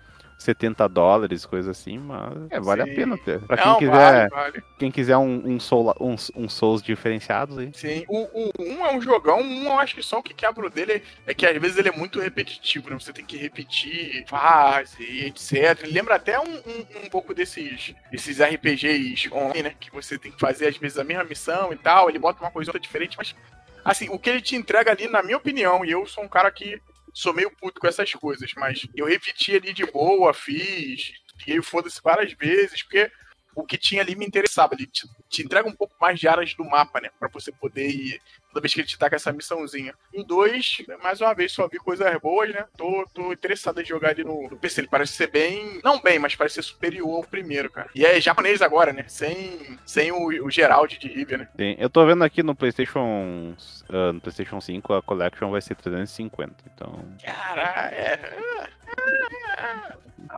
[0.42, 2.90] 70 dólares, coisa assim, mas é, vale Sim.
[2.90, 3.40] a pena ter.
[3.40, 4.64] Pra quem Não, quiser, vale, vale.
[4.78, 7.70] Quem quiser um, um, soul, um, um Souls diferenciados aí.
[7.74, 10.66] Sim, o, o, um é um jogão, um eu acho que só o que quebra
[10.66, 12.98] o dele é que às vezes ele é muito repetitivo, né?
[12.98, 15.83] Você tem que repetir fase e etc.
[15.83, 19.74] Ele lembra até um, um, um pouco desses, desses RPGs online, né?
[19.78, 22.09] Que você tem que fazer às vezes a mesma missão e tal.
[22.09, 23.35] Ele bota uma coisa diferente, mas
[23.85, 26.50] assim, o que ele te entrega ali, na minha opinião, e eu sou um cara
[26.50, 26.81] que
[27.12, 31.12] sou meio puto com essas coisas, mas eu repeti ali de boa, fiz,
[31.46, 33.11] e foda-se várias vezes, porque
[33.55, 34.75] o que tinha ali me interessava.
[34.75, 37.11] Ele te, te, entrega um pouco mais de áreas do mapa, né?
[37.18, 38.20] Pra você poder ir
[38.52, 39.94] toda vez que ele te tá com essa missãozinha.
[40.12, 42.64] Em dois, mais uma vez, só vi coisas boas, né?
[42.76, 44.82] Tô, tô interessado em jogar ali no, no, PC.
[44.82, 45.80] Ele parece ser bem.
[45.82, 47.88] Não bem, mas parece ser superior ao primeiro, cara.
[47.94, 49.04] E é japonês agora, né?
[49.08, 51.48] Sem, sem o, o Gerald de River, né?
[51.56, 53.54] Sim, eu tô vendo aqui no PlayStation.
[53.88, 56.54] Uh, no PlayStation 5 a Collection vai ser 350.
[56.74, 57.04] Então.
[57.24, 58.20] Caralho, é.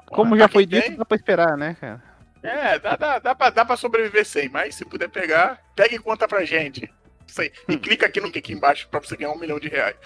[0.06, 2.02] Como já foi dito, dá pra esperar, né, cara?
[2.42, 5.98] É, dá, dá, dá, pra, dá pra sobreviver sem, mas se puder pegar, pega e
[5.98, 6.92] conta pra gente.
[7.26, 7.52] Isso aí.
[7.68, 9.96] E clica aqui no link aqui embaixo pra você ganhar um milhão de reais.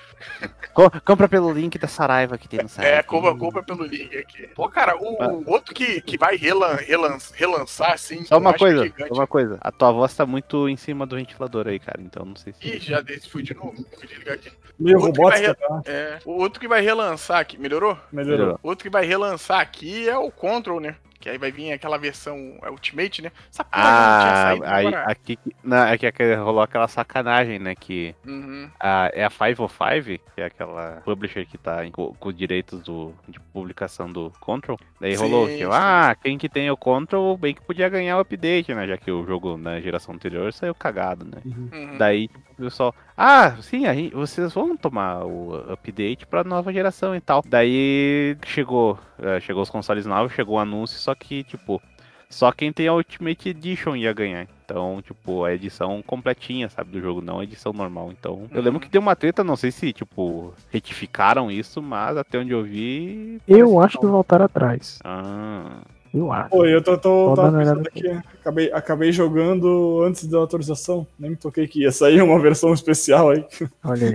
[1.04, 2.86] compra pelo link da Saraiva que tem no site.
[2.86, 4.48] É, compra, compra pelo link aqui.
[4.54, 5.42] Pô, cara, o, ah.
[5.46, 8.24] outro que, que vai relan, relan, relançar, assim.
[8.24, 9.58] Só uma coisa, só uma coisa.
[9.60, 12.00] A tua voz tá muito em cima do ventilador aí, cara.
[12.00, 12.66] Então não sei se.
[12.66, 13.74] Ih, já desse, fui de novo.
[13.98, 14.50] Fui aqui.
[14.94, 15.82] Robótico, tá?
[15.86, 16.18] É.
[16.24, 17.58] O outro que vai relançar aqui.
[17.58, 17.98] Melhorou?
[18.12, 18.58] Melhorou.
[18.62, 20.96] O outro que vai relançar aqui é o Control, né?
[21.20, 23.32] Que aí vai vir aquela versão Ultimate, né?
[23.50, 27.74] Essa porra ah, não tinha saído aí, aqui, não, é que rolou aquela sacanagem, né?
[27.74, 28.70] Que uhum.
[28.78, 33.12] a, é a 505, que é aquela publisher que tá em, com, com direitos do,
[33.26, 34.78] de publicação do Control.
[35.00, 38.20] Daí sim, rolou que, ah, quem que tem o Control, bem que podia ganhar o
[38.20, 38.86] update, né?
[38.86, 41.40] Já que o jogo na geração anterior saiu cagado, né?
[41.44, 41.68] Uhum.
[41.72, 41.98] uhum.
[41.98, 47.20] Daí o pessoal, ah, sim, aí vocês vão tomar o update pra nova geração e
[47.20, 47.42] tal.
[47.46, 51.80] Daí chegou, é, chegou os consoles novos, chegou o anúncio, só que, tipo,
[52.28, 54.48] só quem tem a Ultimate Edition ia ganhar.
[54.68, 58.12] Então, tipo, a edição completinha, sabe, do jogo, não a edição normal.
[58.12, 62.38] Então, eu lembro que tem uma treta, não sei se, tipo, retificaram isso, mas até
[62.38, 63.40] onde eu vi.
[63.48, 64.98] Eu acho que voltaram atrás.
[65.02, 65.78] Ah.
[66.12, 66.50] Eu acho.
[66.50, 68.08] Pô, eu tô, tô, tô pensando aqui,
[68.40, 73.30] acabei, acabei jogando antes da autorização, nem me toquei que ia sair uma versão especial
[73.30, 73.46] aí.
[73.82, 74.08] Olha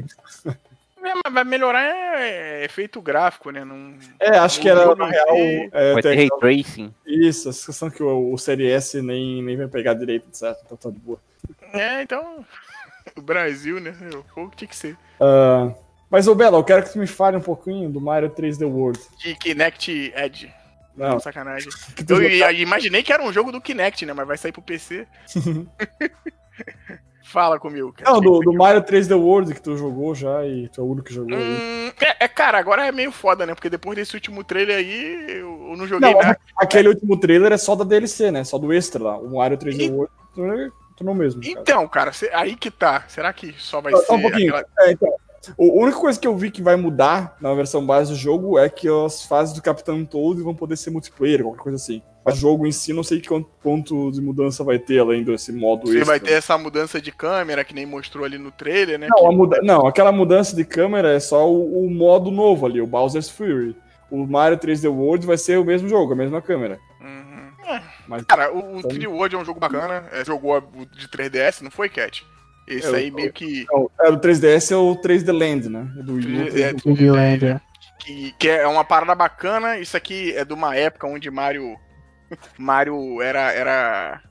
[0.46, 0.54] aí.
[1.04, 3.66] É, mas vai melhorar é, efeito gráfico, né?
[3.66, 5.36] Não, é, acho que era na real.
[5.72, 6.94] É, vai ter ray tracing.
[7.06, 10.62] Isso, a questão que o, o Série S nem, nem vai pegar direito, certo?
[10.66, 11.20] Então tá de boa.
[11.74, 12.46] É, então.
[13.18, 13.94] O Brasil, né?
[14.36, 14.94] O que tinha que ser.
[15.20, 15.76] Uh,
[16.10, 19.00] mas, ô Bela, eu quero que tu me fale um pouquinho do Mario 3D World.
[19.20, 20.54] De Kinect Edge.
[20.96, 21.20] Não.
[21.20, 21.70] Sacanagem.
[22.08, 24.14] Eu imaginei que era um jogo do Kinect, né?
[24.14, 25.06] Mas vai sair pro PC.
[27.34, 27.92] Fala comigo.
[27.92, 28.12] Cara.
[28.12, 31.08] Não, do, do, Mario 3D World que tu jogou já e tu é o único
[31.08, 31.36] que jogou.
[31.36, 33.56] Hum, é, é, cara, agora é meio foda, né?
[33.56, 36.40] Porque depois desse último trailer aí, eu não joguei não, nada.
[36.56, 38.44] Aquele último trailer é só da DLC, né?
[38.44, 39.18] Só do extra lá.
[39.18, 39.90] O Mario 3D e...
[39.90, 40.14] World
[40.96, 41.42] tu não mesmo.
[41.42, 41.54] Cara.
[41.60, 43.04] Então, cara, aí que tá.
[43.08, 44.14] Será que só vai ser.
[44.14, 44.64] Um aquela...
[44.82, 48.16] é, então, a única coisa que eu vi que vai mudar na versão base do
[48.16, 52.04] jogo é que as fases do Capitão Toad vão poder ser multiplayer, qualquer coisa assim.
[52.26, 55.88] O jogo em si, não sei quanto ponto de mudança vai ter além desse modo
[55.88, 56.06] Você extra.
[56.06, 59.08] vai ter essa mudança de câmera que nem mostrou ali no trailer, né?
[59.10, 59.60] Não, muda...
[59.62, 63.76] não aquela mudança de câmera é só o, o, modo novo ali, o Bowser's Fury.
[64.10, 66.80] O Mario 3D World vai ser o mesmo jogo, a mesma câmera.
[67.02, 67.74] Uhum.
[67.74, 67.82] É.
[68.08, 68.92] Mas, Cara, o, então...
[68.92, 70.06] 3D World é um jogo bacana.
[70.12, 72.24] É, jogou o de 3DS, não foi, Cat?
[72.68, 73.66] Esse é, aí meio que.
[74.02, 75.92] É, o 3DS é o 3D Land, né?
[76.00, 77.62] É do 3D, é, 3D Land, é.
[78.00, 79.78] Que, que é uma parada bacana.
[79.80, 81.78] Isso aqui é de uma época onde Mario.
[82.58, 83.52] Mario era.
[83.52, 84.22] era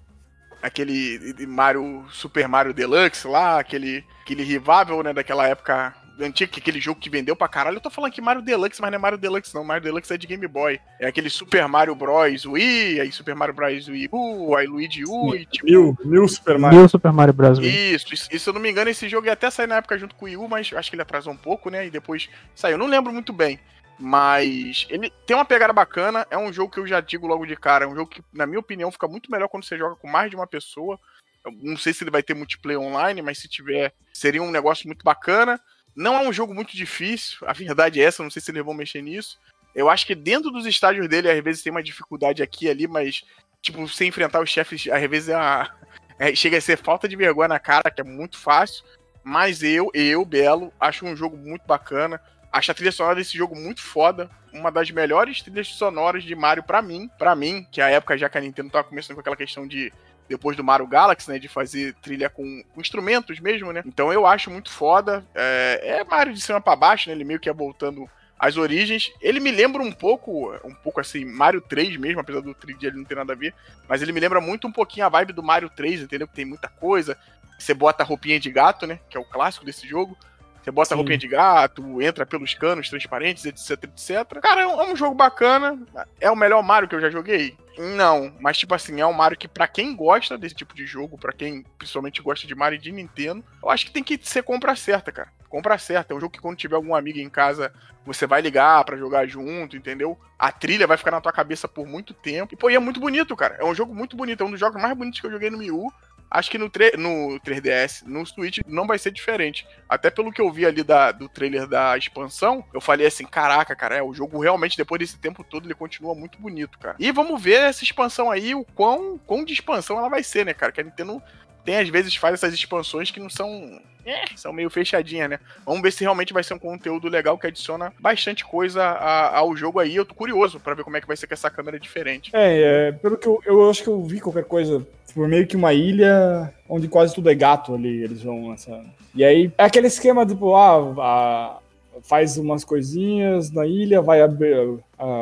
[0.63, 7.01] aquele Mario Super Mario Deluxe lá, aquele, aquele rival, né, daquela época antigo, aquele jogo
[7.01, 7.77] que vendeu pra caralho.
[7.77, 9.65] Eu tô falando aqui Mario Deluxe, mas não é Mario Deluxe, não.
[9.65, 10.79] Mario Deluxe é de Game Boy.
[11.01, 12.45] É aquele Super Mario Bros.
[12.45, 13.89] Wii, aí Super Mario Bros.
[13.89, 15.67] Wii U, aí Luigi U e tipo.
[15.67, 16.79] Mil, mil Super Mario.
[16.79, 17.59] Mil Super Mario Bros.
[17.59, 17.95] Wii.
[17.95, 20.15] Isso, isso, se eu não me engano, esse jogo ia até sair na época junto
[20.15, 21.87] com o Wii U, mas acho que ele atrasou um pouco, né?
[21.87, 22.79] E depois saiu.
[22.79, 23.59] Não lembro muito bem.
[23.99, 26.27] Mas ele tem uma pegada bacana.
[26.31, 27.85] É um jogo que eu já digo logo de cara.
[27.85, 30.31] É um jogo que, na minha opinião, fica muito melhor quando você joga com mais
[30.31, 30.99] de uma pessoa.
[31.45, 34.87] Eu não sei se ele vai ter multiplayer online, mas se tiver, seria um negócio
[34.87, 35.61] muito bacana.
[35.95, 38.73] Não é um jogo muito difícil, a verdade é essa, não sei se eles vão
[38.73, 39.39] mexer nisso.
[39.75, 42.87] Eu acho que dentro dos estágios dele, às vezes tem uma dificuldade aqui e ali,
[42.87, 43.25] mas,
[43.61, 45.71] tipo, você enfrentar os chefes, às vezes é, uma...
[46.19, 48.85] é chega a ser falta de vergonha na cara, que é muito fácil.
[49.25, 52.21] Mas eu, eu, Belo, acho um jogo muito bacana.
[52.53, 54.31] Acho a trilha sonora desse jogo muito foda.
[54.53, 57.11] Uma das melhores trilhas sonoras de Mario para mim.
[57.19, 59.67] para mim, que é a época já que a Nintendo tava começando com aquela questão
[59.67, 59.93] de
[60.29, 61.39] depois do Mario Galaxy, né?
[61.39, 63.83] De fazer trilha com, instrumentos mesmo, né?
[63.87, 65.25] Então eu acho muito foda.
[65.35, 67.15] É, é Mario de cima para baixo, né?
[67.15, 69.13] Ele meio que é voltando às origens.
[69.21, 72.97] Ele me lembra um pouco, um pouco assim, Mario 3 mesmo, apesar do 3D ele
[72.99, 73.55] não ter nada a ver.
[73.89, 76.27] Mas ele me lembra muito um pouquinho a vibe do Mario 3, entendeu?
[76.27, 77.17] Que tem muita coisa.
[77.59, 78.99] Você bota a roupinha de gato, né?
[79.09, 80.19] Que é o clássico desse jogo.
[80.63, 80.95] Você bota Sim.
[80.95, 84.41] a roupinha de gato, entra pelos canos transparentes, etc, etc.
[84.41, 85.79] Cara, é um, é um, jogo bacana.
[86.21, 87.57] É o melhor Mario que eu já joguei?
[87.77, 91.19] Não, mas tipo assim, é um Mario que para quem gosta desse tipo de jogo,
[91.19, 94.77] para quem principalmente gosta de Mario de Nintendo, eu acho que tem que ser compra
[94.77, 95.29] certa, cara.
[95.49, 96.15] Compra certa.
[96.15, 97.73] É um jogo que quando tiver algum amigo em casa,
[98.07, 100.19] você vai ligar para jogar junto, entendeu?
[100.39, 102.55] A trilha vai ficar na tua cabeça por muito tempo.
[102.55, 103.57] E pô, e é muito bonito, cara.
[103.59, 104.43] É um jogo muito bonito.
[104.43, 105.93] É um dos jogos mais bonitos que eu joguei no U.
[106.33, 109.67] Acho que no, no 3DS, no Switch, não vai ser diferente.
[109.87, 113.77] Até pelo que eu vi ali da, do trailer da expansão, eu falei assim: caraca,
[113.77, 116.97] cara, é, o jogo realmente, depois desse tempo todo, ele continua muito bonito, cara.
[116.99, 120.55] E vamos ver essa expansão aí, o quão, quão de expansão ela vai ser, né,
[120.55, 120.73] cara?
[120.73, 121.23] Que a Nintendo
[121.65, 125.39] tem, às vezes, faz essas expansões que não são é, são meio fechadinhas, né?
[125.65, 129.57] Vamos ver se realmente vai ser um conteúdo legal que adiciona bastante coisa a, ao
[129.57, 129.95] jogo aí.
[129.95, 132.31] Eu tô curioso para ver como é que vai ser com essa câmera diferente.
[132.35, 135.57] É, é pelo que eu, eu acho que eu vi qualquer coisa por meio que
[135.57, 138.85] uma ilha onde quase tudo é gato ali, eles vão nessa.
[139.15, 141.59] E aí é aquele esquema tipo, ah, a,
[142.03, 144.79] faz umas coisinhas na ilha, vai abrir,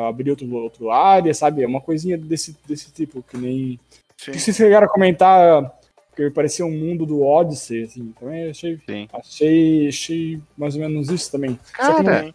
[0.07, 1.63] abrir outro, outro área, sabe?
[1.63, 3.79] É uma coisinha desse, desse tipo, que nem.
[4.17, 4.31] Sim.
[4.31, 5.73] Que vocês chegaram a comentar
[6.11, 9.07] porque parecia um mundo do Odyssey, assim, também achei, Sim.
[9.13, 11.57] achei, achei mais ou menos isso também.
[11.73, 12.33] Cara,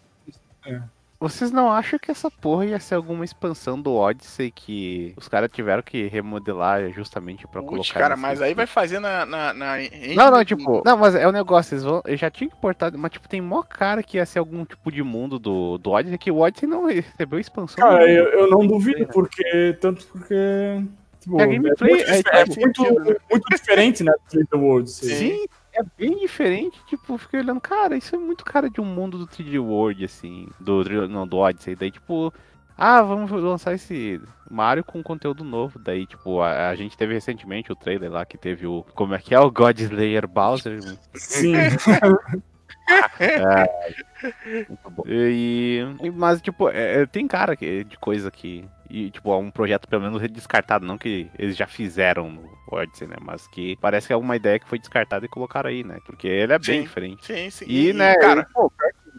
[0.65, 0.81] é.
[1.19, 5.49] Vocês não acham que essa porra ia ser alguma expansão do Odyssey que os caras
[5.51, 7.99] tiveram que remodelar justamente pra Puts, colocar...
[7.99, 9.25] cara, mas aí vai fazer na...
[9.25, 9.77] na, na...
[10.15, 10.81] Não, não, tipo...
[10.85, 12.01] Não, mas é o um negócio, eles vão...
[12.05, 14.91] Eu já tinha que portar, mas tipo, tem mó cara que ia ser algum tipo
[14.91, 17.77] de mundo do, do Odyssey, que o Odyssey não recebeu expansão.
[17.77, 19.77] Cara, eu, eu não duvido, porque...
[19.81, 20.83] Tanto porque
[21.27, 24.89] Tipo, a gameplay é, muito, é, é muito, muito, diferente, né, do 3D World.
[24.89, 25.15] Sim.
[25.15, 25.45] Sim,
[25.77, 26.79] é bem diferente.
[26.87, 30.47] Tipo, fiquei olhando, cara, isso é muito cara de um mundo do 3D World, assim,
[30.59, 31.75] do, não, do Odyssey.
[31.75, 32.33] Daí, tipo,
[32.77, 35.79] ah, vamos lançar esse Mario com conteúdo novo.
[35.79, 38.83] Daí, tipo, a, a, gente teve recentemente o trailer lá que teve o.
[38.93, 39.39] Como é que é?
[39.39, 40.79] O God Slayer Bowser.
[41.15, 41.53] Sim.
[43.19, 43.67] é.
[45.05, 45.83] E,
[46.13, 50.21] mas, tipo, é, tem cara de coisa que e, tipo, é um projeto pelo menos
[50.31, 53.17] descartado, não que eles já fizeram no Odyssey, né?
[53.21, 55.99] Mas que parece que é uma ideia que foi descartada e colocaram aí, né?
[56.05, 57.25] Porque ele é bem sim, diferente.
[57.25, 57.65] Sim, sim.
[57.67, 58.71] E, e né, cara, ele, pô,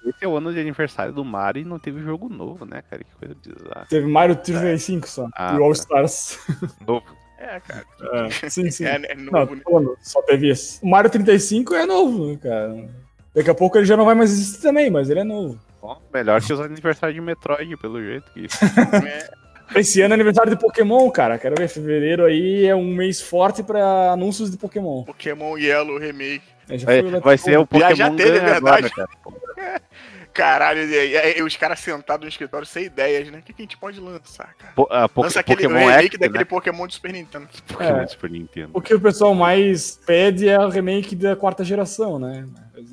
[0.06, 3.04] esse é o ano de aniversário do Mario e não teve jogo novo, né, cara?
[3.04, 3.86] Que coisa bizarra.
[3.90, 5.08] Teve Mario 35 é.
[5.08, 5.28] só.
[5.34, 5.78] Ah, e All tá.
[5.78, 6.38] Stars.
[6.86, 7.06] Novo.
[7.38, 7.84] É, cara.
[8.42, 8.84] É, sim, sim.
[8.84, 9.96] É, é novo, não, né?
[10.02, 10.82] só teve esse.
[10.82, 12.88] O Mario 35 é novo, né, cara?
[13.38, 15.56] Daqui a pouco ele já não vai mais existir também, mas ele é novo.
[15.80, 18.58] Bom, melhor que os aniversários de Metroid, pelo jeito que isso.
[18.64, 19.30] é.
[19.78, 21.38] Esse ano é aniversário de Pokémon, cara.
[21.38, 25.04] Quero ver, fevereiro aí é um mês forte pra anúncios de Pokémon.
[25.04, 26.42] Pokémon Yellow Remake.
[26.68, 28.86] É, vai, vai ser o Pokémon já, já teve, verdade.
[28.86, 29.80] Agora, cara.
[30.32, 33.38] Caralho, e, e, os caras sentados no escritório sem ideias, né?
[33.38, 34.72] O que, que a gente pode lançar, cara?
[34.74, 36.44] Po, uh, Lança aquele Pokémon remake X, daquele né?
[36.44, 37.48] Pokémon de Super Nintendo.
[37.66, 38.70] Pokémon é, de Super Nintendo.
[38.72, 42.46] O que o pessoal mais pede é o remake da quarta geração, né?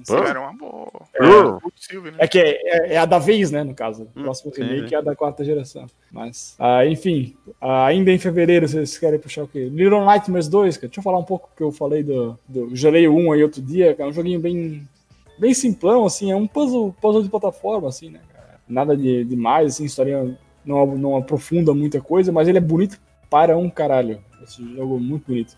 [0.07, 0.91] Cara, é uma boa.
[1.13, 2.17] É, né?
[2.17, 4.03] é que é, é, é, a da vez, né, no caso.
[4.03, 5.85] O hum, próximo hum, remake é a da quarta geração.
[6.11, 9.69] Mas, ah, enfim, ah, ainda em fevereiro, vocês querem puxar o quê?
[9.71, 10.87] Little Nightmares 2, cara.
[10.87, 13.93] Deixa eu falar um pouco que eu falei do, do Gelei 1 aí outro dia,
[13.93, 14.87] que é um joguinho bem
[15.37, 18.19] bem simplão, assim, é um puzzle, puzzle de plataforma, assim, né?
[18.67, 23.57] Nada de demais, assim, história não, não aprofunda muita coisa, mas ele é bonito para
[23.57, 24.19] um caralho.
[24.43, 25.55] Esse jogo é muito bonito.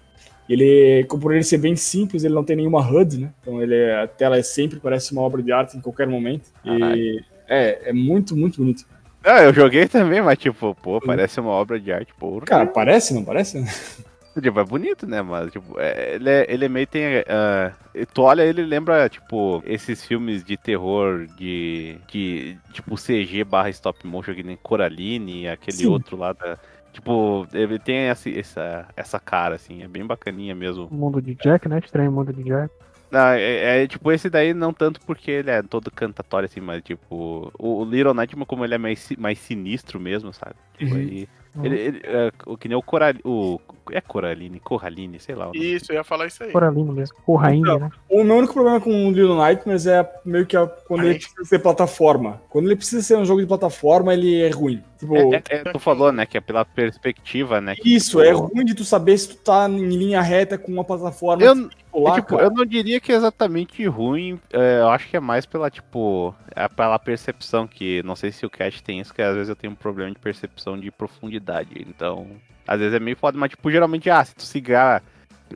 [0.49, 3.33] Ele, por ele ser bem simples, ele não tem nenhuma HUD, né?
[3.41, 6.49] Então ele, é, a tela é sempre parece uma obra de arte em qualquer momento.
[6.63, 8.85] E é, é muito, muito bonito.
[9.23, 12.45] Ah, eu joguei também, mas tipo, pô, parece uma obra de arte, porra.
[12.45, 13.61] Cara, parece, não parece?
[14.41, 15.21] Tipo, é bonito, né?
[15.21, 17.19] Mas, tipo, é, ele, é, ele é meio tem.
[17.19, 21.97] Uh, tu olha, ele lembra, tipo, esses filmes de terror de.
[22.07, 25.87] de tipo, CG barra stop motion, que nem Coraline, aquele Sim.
[25.87, 26.57] outro lá da.
[26.93, 30.87] Tipo, ele tem essa, essa, essa cara, assim, é bem bacaninha mesmo.
[30.87, 31.79] O mundo de Jack, né?
[31.79, 32.73] Estranho mundo de Jack.
[33.09, 36.83] Não, é, é, tipo, esse daí não tanto porque ele é todo cantatório, assim, mas
[36.83, 40.55] tipo, o, o Little Nightmare, como ele é mais, mais sinistro mesmo, sabe?
[40.77, 40.99] Tipo, uhum.
[40.99, 41.29] aí,
[41.63, 43.21] ele, ele, é, o que nem o Coraline.
[43.23, 43.59] O,
[43.91, 45.49] é Coraline, Corraline, sei lá.
[45.53, 46.51] Isso, eu ia falar isso aí.
[46.51, 47.15] Coraline mesmo.
[47.25, 47.89] Corraine, então, né?
[48.09, 51.45] O meu único problema com o Little Nightmares é meio que a, quando ele precisa
[51.45, 52.41] ser plataforma.
[52.49, 54.83] Quando ele precisa ser um jogo de plataforma, ele é ruim.
[54.99, 57.75] Tipo, é, é, é, tu falou, né, que é pela perspectiva, né?
[57.85, 60.83] Isso, tipo, é ruim de tu saber se tu tá em linha reta com uma
[60.83, 61.43] plataforma.
[61.43, 65.19] Eu, pular, tipo, eu não diria que é exatamente ruim, é, eu acho que é
[65.19, 69.21] mais pela, tipo, é pela percepção que, não sei se o Cat tem isso, que
[69.21, 72.27] às vezes eu tenho um problema de percepção de profundidade, então,
[72.67, 74.43] às vezes é meio foda, mas, tipo, geralmente, ah, se tu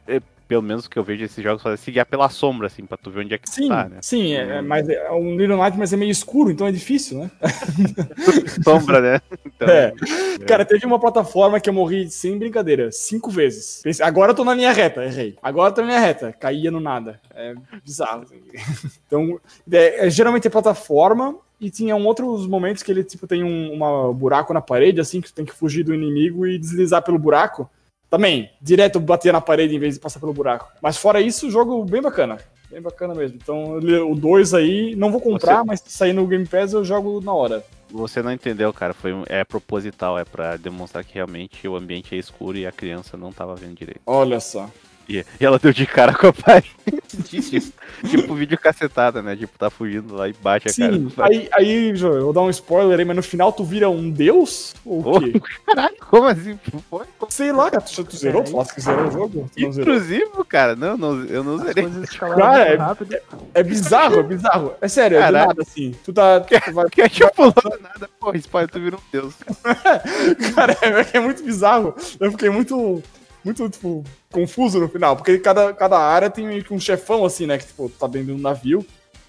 [0.07, 0.21] é,
[0.51, 3.09] pelo menos que eu vejo esses jogos fazer, se guiar pela sombra, assim, pra tu
[3.09, 3.99] ver onde é que sim, tu tá, né?
[4.01, 4.67] Sim, é, hum.
[4.67, 7.31] mas é um Little mas é meio escuro, então é difícil, né?
[8.61, 9.21] sombra, né?
[9.45, 9.93] Então, é.
[10.41, 10.43] é.
[10.45, 13.79] Cara, teve uma plataforma que eu morri, sem brincadeira, cinco vezes.
[13.81, 15.37] Pensei, agora eu tô na linha reta, errei.
[15.41, 17.21] Agora eu tô na linha reta, caía no nada.
[17.33, 18.23] É bizarro.
[18.23, 18.41] Assim.
[19.07, 19.39] Então,
[19.71, 23.73] é, é, geralmente é plataforma, e tinha um outros momentos que ele, tipo, tem um
[23.73, 27.19] uma buraco na parede, assim, que tu tem que fugir do inimigo e deslizar pelo
[27.19, 27.69] buraco.
[28.11, 30.69] Também, direto bater na parede em vez de passar pelo buraco.
[30.81, 32.37] Mas fora isso, jogo bem bacana.
[32.69, 33.39] Bem bacana mesmo.
[33.41, 35.63] Então, o 2 aí, não vou comprar, Você...
[35.65, 37.63] mas se sair no Game Pass eu jogo na hora.
[37.89, 38.93] Você não entendeu, cara.
[38.93, 43.15] Foi, é proposital, é para demonstrar que realmente o ambiente é escuro e a criança
[43.15, 44.01] não tava vendo direito.
[44.05, 44.69] Olha só.
[45.11, 46.63] E, ela deu de cara com a pai.
[47.25, 47.73] tipo,
[48.07, 49.35] tipo vídeo cacetada, né?
[49.35, 51.29] Tipo, tá fugindo lá e bate a Sim, cara.
[51.29, 54.09] Aí, aí, Jô, eu vou dar um spoiler aí, mas no final tu vira um
[54.09, 54.73] deus?
[54.85, 55.41] Ou o quê?
[55.65, 56.57] Caralho, como assim?
[56.89, 57.05] Foi?
[57.29, 57.83] Sei lá, cara.
[57.83, 58.43] Tu, tu zerou?
[58.43, 59.51] Tu falaste que zerou o jogo?
[59.57, 61.81] Inclusive, cara, não, não, eu não zerei.
[62.21, 63.21] Cara, é, é,
[63.55, 64.73] é, bizarro, é bizarro.
[64.79, 65.47] É sério, é Caralho.
[65.47, 65.93] nada assim.
[66.03, 66.39] Tu tá.
[66.39, 69.33] Tu vai, que tipo pulando nada, porra, spoiler, tu vira um deus.
[70.55, 71.95] cara, é, é muito bizarro.
[72.19, 73.01] Eu fiquei muito
[73.43, 77.45] muito, tipo, confuso no final, porque cada, cada área tem meio que um chefão, assim,
[77.45, 77.57] né?
[77.57, 78.85] Que, tipo, tá dentro de um navio.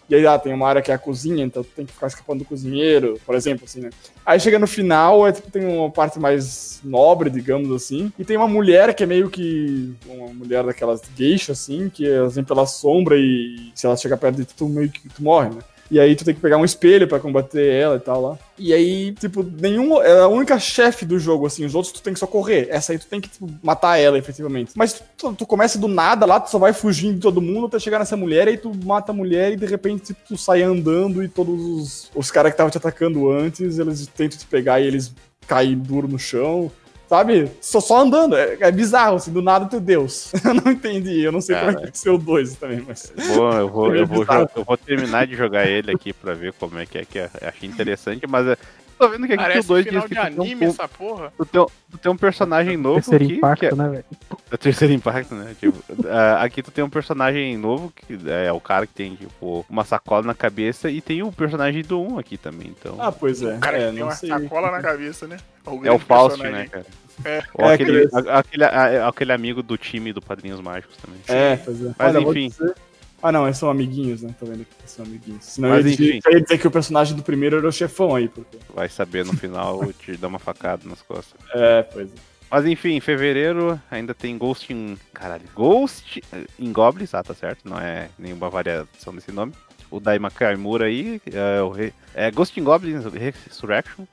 [0.09, 2.09] E aí, ah, tem uma área que é a cozinha, então tu tem que ficar
[2.09, 3.91] escapando do cozinheiro, por exemplo, assim, né?
[4.27, 8.37] Aí chega no final, é, tipo, tem uma parte mais nobre, digamos assim, e tem
[8.37, 12.67] uma mulher que é meio que uma mulher daquelas geisha, assim, que é assim pela
[12.67, 15.63] sombra e se ela chegar perto de tu meio que tu morre, né?
[15.93, 18.38] E aí tu tem que pegar um espelho para combater ela e tal lá.
[18.59, 20.01] E aí, tipo, nenhum.
[20.01, 21.66] É a única chefe do jogo, assim.
[21.66, 22.66] Os outros tu tem que só correr.
[22.70, 24.72] Essa aí tu tem que, tipo, matar ela, efetivamente.
[24.74, 27.78] Mas tu, tu começa do nada lá, tu só vai fugindo de todo mundo até
[27.78, 31.22] chegar nessa mulher, aí tu mata a mulher e de repente, tipo, tu sai andando
[31.22, 34.86] e todos os, os caras que estavam te atacando antes, eles tentam te pegar e
[34.86, 35.12] eles
[35.47, 36.72] caem duro no chão
[37.13, 37.51] sabe?
[37.61, 38.35] Só, só andando.
[38.35, 40.33] É, é, bizarro, assim, do nada teu Deus.
[40.43, 41.21] eu não entendi.
[41.21, 43.13] Eu não sei Cara, como é que ser o 2 também, mas.
[43.37, 44.25] Bom, eu vou, eu, vou
[44.57, 47.31] eu vou terminar de jogar ele aqui pra ver como é que é que é.
[47.43, 48.57] Achei interessante, mas é,
[49.03, 51.33] tô vendo que aqui Parece o 2 diz que de anime, um, essa porra.
[51.37, 53.35] Tu tem, tu tem um personagem novo terceiro aqui.
[53.35, 54.05] Impacto, que é, né, velho?
[54.51, 55.57] É o terceiro impacto, né?
[55.59, 59.67] Tipo, uh, aqui tu tem um personagem novo, que é o cara que tem, tipo,
[59.69, 62.97] uma sacola na cabeça, e tem o personagem do 1 aqui também, então.
[62.99, 63.57] Ah, pois é.
[63.57, 64.29] O cara é, tem uma sei.
[64.29, 65.37] sacola na cabeça, né?
[65.67, 66.87] O é o Faust, né, cara?
[67.25, 67.43] É.
[67.55, 71.21] Ou é, aquele, aquele, aquele, amigo do time do Padrinhos Mágicos também.
[71.29, 71.95] É, pois é.
[71.99, 72.53] Mas Olha, enfim.
[73.23, 74.35] Ah, não, eles são amiguinhos, né?
[74.39, 75.45] Tô vendo que são amiguinhos.
[75.45, 76.21] Senão Mas, eu enfim.
[76.29, 78.29] ia dizer que o personagem do primeiro era o chefão aí.
[78.29, 78.59] Porque...
[78.75, 81.41] Vai saber no final, te dá uma facada nas costas.
[81.55, 82.33] É, pois é.
[82.51, 84.99] Mas enfim, em fevereiro ainda tem Ghost in.
[85.15, 86.23] Caralho, Ghost
[86.59, 89.55] in Goblins, ah, tá certo, não é nenhuma variação desse nome.
[89.91, 91.73] O Daima Kaimura aí, é, o
[92.15, 94.05] é Ghost in Goblins Resurrection.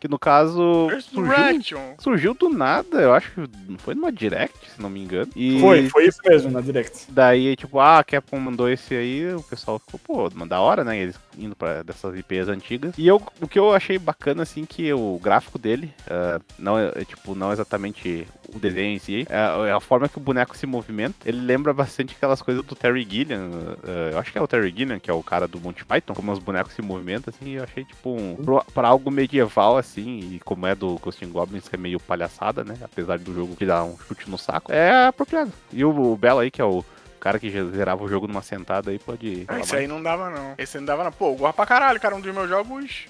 [0.00, 0.88] Que no caso.
[1.00, 5.30] Surgiu, surgiu, do nada, eu acho que foi numa direct, se não me engano.
[5.34, 7.06] E foi, foi isso mesmo, na direct.
[7.08, 10.98] Daí, tipo, ah, a Capcom mandou esse aí, o pessoal ficou, pô, da hora, né?
[10.98, 12.94] Eles indo para dessas IPs antigas.
[12.98, 17.04] E eu, o que eu achei bacana, assim, que o gráfico dele, uh, não é,
[17.04, 20.66] tipo, não exatamente o desenho em si, é, é, a forma que o boneco se
[20.66, 21.16] movimenta.
[21.24, 23.48] Ele lembra bastante aquelas coisas do Terry Gilliam.
[23.48, 26.14] Uh, eu acho que é o Terry Gilliam, que é o cara do Monty Python,
[26.14, 27.52] como os bonecos se movimentam, assim.
[27.52, 28.36] Eu achei, tipo, um,
[28.74, 32.76] pra algo medieval, assim, e como é do Ghost Goblins, que é meio palhaçada, né?
[32.82, 35.52] Apesar do jogo te dar um chute no saco, é apropriado.
[35.72, 36.84] E o, o Belo aí, que é o
[37.18, 39.44] cara que zerava o jogo numa sentada aí pode.
[39.48, 40.54] Ah, esse aí não dava, não.
[40.56, 41.12] Esse não dava, não.
[41.12, 42.14] Pô, eu gosto pra caralho, cara.
[42.14, 43.06] Um dos meus jogos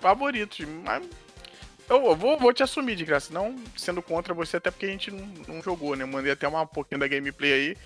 [0.00, 0.66] favoritos.
[0.84, 1.02] Mas
[1.88, 5.10] eu vou, vou te assumir de graça, não sendo contra você, até porque a gente
[5.10, 6.02] não, não jogou, né?
[6.02, 7.76] Eu mandei até uma pouquinho da gameplay aí.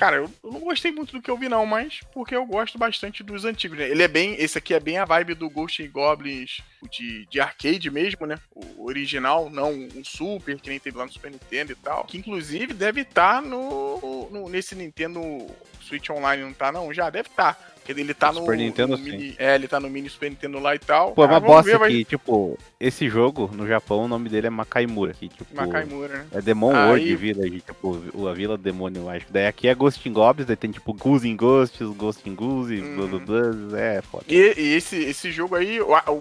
[0.00, 3.22] Cara, eu, não gostei muito do que eu vi, não, mas porque eu gosto bastante
[3.22, 3.86] dos antigos, né?
[3.86, 4.34] Ele é bem.
[4.38, 8.38] Esse aqui é bem a vibe do Ghost Goblins de, de arcade mesmo, né?
[8.50, 12.06] O original, não o Super, que nem teve lá no Super Nintendo e tal.
[12.06, 15.20] Que inclusive deve estar tá no, no, nesse Nintendo
[15.82, 16.94] Switch Online, não tá, não?
[16.94, 17.52] Já deve estar.
[17.52, 17.79] Tá.
[17.88, 18.40] Ele tá no.
[18.40, 21.12] Super Nintendo, no mini, É, ele tá no mini Super Nintendo lá e tal.
[21.12, 22.04] Pô, é uma ah, bosta ver, que, vai...
[22.04, 25.12] tipo, esse jogo no Japão, o nome dele é Makaimura.
[25.12, 26.26] Que, tipo, Makaimura, né?
[26.32, 26.88] É Demon Aí...
[26.88, 29.32] World Village, tipo, a Vila do Demônio Mágico.
[29.32, 32.80] Daí aqui é Ghost in Goblins, daí tem tipo Goose in Ghosts, Ghost in Goose,
[32.80, 32.96] uhum.
[32.96, 33.80] blá blá blá.
[33.80, 34.24] É, foda.
[34.28, 35.78] E, e, esse, esse jogo aí,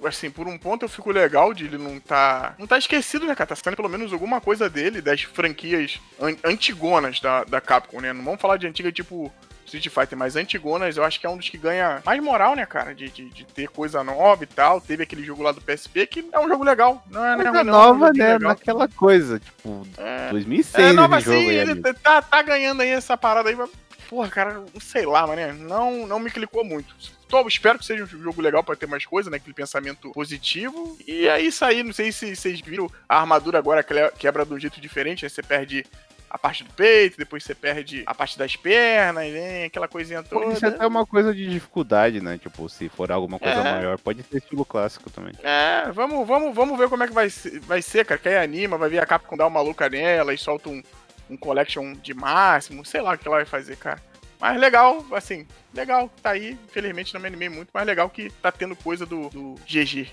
[0.07, 2.55] assim, por um ponto eu fico legal de ele não tá.
[2.57, 3.47] Não tá esquecido, né, cara?
[3.47, 8.13] Tá saindo pelo menos alguma coisa dele, das franquias an antigonas da, da Capcom, né?
[8.13, 9.31] Não vamos falar de antiga tipo
[9.77, 12.65] Street Fighter mais antigonas, eu acho que é um dos que ganha mais moral, né,
[12.65, 12.93] cara?
[12.95, 14.81] De, de, de, ter coisa nova e tal.
[14.81, 17.03] Teve aquele jogo lá do PSP que é um jogo legal.
[17.09, 18.33] Não é, não, é nova, é um né?
[18.33, 18.49] Legal.
[18.49, 23.15] Naquela coisa, tipo, é, 2006 é nova jogo assim, ele tá, tá ganhando aí essa
[23.15, 23.69] parada aí, mas,
[24.09, 25.53] porra, cara, não sei lá, mané.
[25.53, 26.95] Não, não me clicou muito.
[27.27, 29.37] Tô, espero que seja um jogo legal para ter mais coisa, né?
[29.37, 30.97] Aquele pensamento positivo.
[31.07, 33.85] E é isso aí, não sei se vocês viram, a armadura agora
[34.17, 35.29] quebra de um jeito diferente, né?
[35.29, 35.85] Você perde
[36.29, 40.53] a parte do peito, depois você perde a parte das pernas, vem aquela coisinha toda.
[40.53, 42.37] Isso é até uma coisa de dificuldade, né?
[42.37, 43.63] Tipo, se for alguma coisa é.
[43.63, 45.33] maior, pode ser estilo clássico também.
[45.41, 48.19] É, vamos, vamos, vamos ver como é que vai ser, vai ser cara.
[48.19, 50.83] Que aí anima, vai ver a Capcom dar uma louca nela e solta um,
[51.29, 54.08] um collection de máximo, sei lá o que ela vai fazer, cara.
[54.39, 56.57] Mas legal, assim, legal, tá aí.
[56.65, 60.07] Infelizmente não me animei muito, mas legal que tá tendo coisa do, do GG.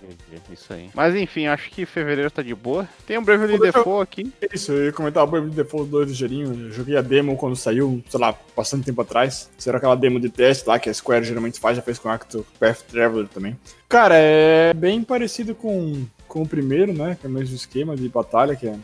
[0.51, 0.91] Isso aí.
[0.93, 2.89] Mas enfim, acho que fevereiro tá de boa.
[3.07, 4.33] Tem um Bravely Default aqui.
[4.53, 6.66] Isso, eu ia comentar o Bravely Default 2 ligeirinho.
[6.66, 9.49] Eu joguei a demo quando saiu, sei lá, bastante tempo atrás.
[9.57, 12.45] Será aquela demo de teste lá que a Square geralmente faz, já fez com o
[12.59, 13.57] Path Traveler também.
[13.89, 17.16] Cara, é bem parecido com, com o primeiro, né?
[17.20, 18.77] Que é o mesmo esquema de batalha, que é,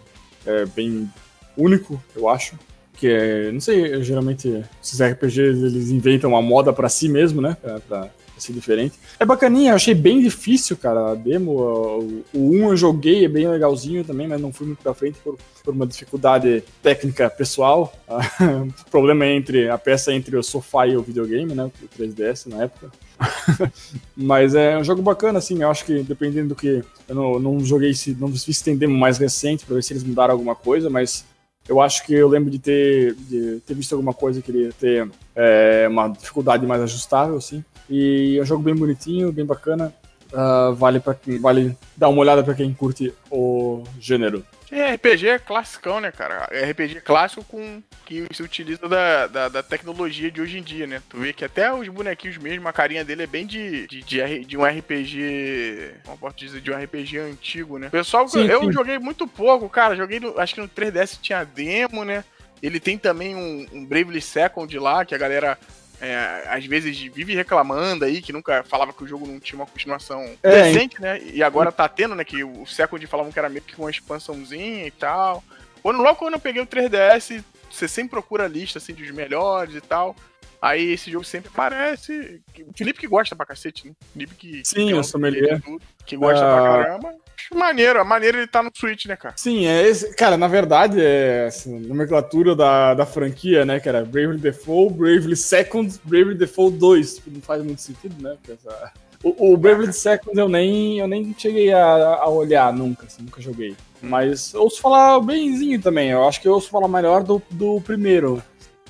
[0.47, 1.11] é bem
[1.57, 2.57] único, eu acho
[3.03, 7.57] que é, não sei, geralmente esses RPGs eles inventam uma moda para si mesmo, né?
[7.61, 8.99] Pra, pra, ser diferente.
[9.21, 11.53] É bacaninha, eu achei bem difícil, cara, a demo.
[11.53, 15.19] O, o 1 eu joguei, é bem legalzinho também, mas não fui muito pra frente
[15.23, 17.93] por, por uma dificuldade técnica pessoal.
[18.09, 21.65] o problema é entre a peça entre o sofá e o videogame, né?
[21.65, 22.91] O 3DS na época.
[24.17, 26.83] mas é um jogo bacana, assim, eu acho que dependendo do que.
[27.09, 28.17] Eu não, não joguei se.
[28.19, 31.25] não se tem demo mais recente pra ver se eles mudaram alguma coisa, mas
[31.69, 35.09] eu acho que eu lembro de ter, de ter visto alguma coisa que ele ter
[35.35, 37.65] é, uma dificuldade mais ajustável, assim.
[37.89, 39.93] E é um jogo bem bonitinho, bem bacana.
[40.33, 44.43] Uh, vale, pra, vale dar uma olhada para quem curte o gênero.
[44.73, 46.49] É, RPG é classicão, né, cara?
[46.71, 51.03] RPG clássico com que se utiliza da, da, da, tecnologia de hoje em dia, né?
[51.11, 54.45] Tu vê que até os bonequinhos mesmo, a carinha dele é bem de, de, de,
[54.47, 55.97] de um RPG.
[56.05, 56.63] Como posso dizer?
[56.63, 57.91] De um RPG antigo, né?
[57.91, 58.73] Pessoal, sim, eu sim.
[58.73, 59.95] joguei muito pouco, cara.
[59.95, 62.25] Joguei, no, acho que no 3DS tinha demo, né?
[62.63, 65.59] Ele tem também um, um Bravely Second lá, que a galera
[66.03, 69.67] é, às vezes vive reclamando aí, que nunca falava que o jogo não tinha uma
[69.67, 71.23] continuação é, decente, né?
[71.23, 72.25] E agora tá tendo, né?
[72.25, 75.45] Que o Second falavam que era meio que uma expansãozinha e tal.
[75.81, 79.77] Quando, logo quando eu peguei o 3DS, você sempre procura a lista assim, dos melhores
[79.77, 80.17] e tal.
[80.61, 82.43] Aí esse jogo sempre aparece.
[82.67, 83.95] O Felipe que gosta pra cacete, né?
[84.13, 84.63] Felipe que.
[84.65, 85.61] Sim, que é eu sou melhor.
[86.05, 86.53] Que gosta uh...
[86.53, 87.15] pra caramba.
[87.51, 89.35] Acho maneiro, a maneira ele tá no Switch, né, cara?
[89.37, 90.15] Sim, é esse.
[90.15, 93.81] Cara, na verdade, é assim, nomenclatura da, da franquia, né?
[93.81, 97.15] Que era Bravely Default, Bravely Second, Bravely Default 2.
[97.17, 98.37] Tipo, não faz muito sentido, né?
[98.49, 98.93] Essa...
[99.25, 101.85] O, o Bravely Second eu nem, eu nem cheguei a,
[102.17, 103.71] a olhar nunca, assim, nunca joguei.
[104.03, 104.09] Hum.
[104.09, 106.11] Mas ouço falar bemzinho também.
[106.11, 108.43] Eu acho que eu ouço falar melhor do, do primeiro.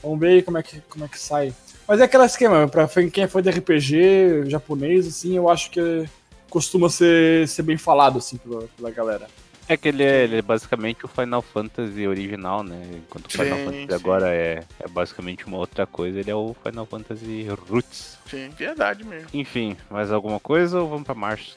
[0.03, 1.55] Vamos ver como é que, como é que sai.
[1.87, 6.05] Mas é aquele esquema, pra quem foi de RPG japonês, assim, eu acho que
[6.53, 9.27] costuma ser, ser bem falado, assim, pela, pela galera.
[9.67, 12.83] É que ele é, ele é, basicamente o Final Fantasy original, né?
[12.95, 13.95] Enquanto o Final sim, Fantasy sim.
[13.95, 18.19] agora é, é basicamente uma outra coisa, ele é o Final Fantasy Roots.
[18.27, 19.29] Sim, verdade mesmo.
[19.33, 21.57] Enfim, mais alguma coisa ou vamos pra março?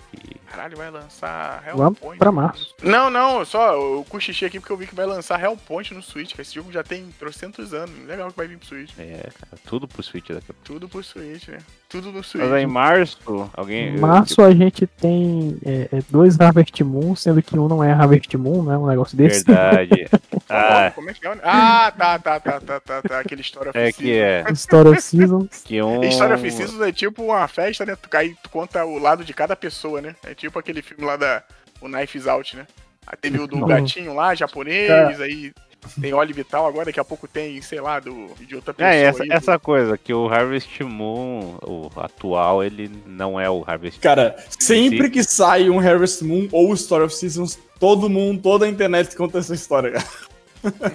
[0.50, 2.00] Caralho, vai lançar Hellpoint.
[2.00, 2.76] Vamos pra março.
[2.82, 6.36] Não, não, só eu cochichei aqui porque eu vi que vai lançar Hellpoint no Switch,
[6.36, 8.06] que esse jogo já tem trocentos anos.
[8.06, 8.92] Legal que vai vir pro Switch.
[8.98, 10.64] É, cara, tudo pro Switch daqui a pouco.
[10.64, 11.58] Tudo pro Switch, né?
[11.96, 12.44] Tudo no Switch.
[12.44, 13.96] Mas aí, em março, alguém.
[13.96, 17.94] Em março a gente tem é, é, dois Harvest Moon, sendo que um não é
[17.94, 18.78] Harvest Moon, né?
[18.78, 19.46] Um negócio desse.
[19.46, 20.08] Verdade.
[20.50, 20.92] ah.
[20.94, 21.38] Como é que é?
[21.42, 23.20] Ah, tá, tá, tá, tá, tá, tá.
[23.20, 24.44] Aquele Story of É que é.
[24.52, 25.46] Story of Seasons.
[25.66, 26.04] Que um...
[26.04, 27.96] Story of Seasons é tipo uma festa, né?
[27.96, 30.18] Tu, aí tu conta o lado de cada pessoa, né?
[30.26, 31.44] É tipo aquele filme lá da.
[31.80, 32.68] O Knife's Out, né?
[33.08, 35.24] Aí teve o do gatinho lá, japonês, é.
[35.24, 35.54] aí
[36.00, 38.94] tem óleo vital agora, daqui a pouco tem, sei lá, do, de outra é, pessoa.
[38.94, 39.60] É, essa, aí, essa do...
[39.60, 45.24] coisa, que o Harvest Moon, o atual, ele não é o Harvest Cara, sempre que
[45.24, 49.54] sai um Harvest Moon ou Story of Seasons, todo mundo, toda a internet conta essa
[49.54, 50.06] história, cara.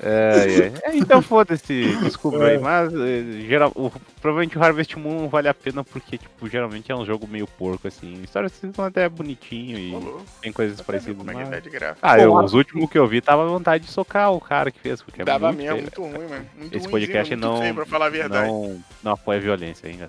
[0.03, 0.91] É, é.
[0.91, 3.91] É, então foda-se, desculpa aí, mas eh, geral, o-
[4.21, 7.87] provavelmente o Harvest Moon vale a pena porque, tipo, geralmente é um jogo meio porco,
[7.87, 8.19] assim.
[8.21, 10.23] A história são até bonitinho e Rolou.
[10.41, 11.27] tem coisas parecidas.
[11.29, 11.99] É mas- gráfico.
[12.03, 15.01] Ah, eu, os últimos que eu vi tava vontade de socar o cara que fez,
[15.03, 15.83] porque é Dava muito mesmo, feio.
[15.83, 16.47] muito ruim, mano.
[16.59, 18.49] Muito Esse podcast muito não, feio, pra falar a verdade.
[18.49, 20.09] Não, não, não apoia a violência ainda.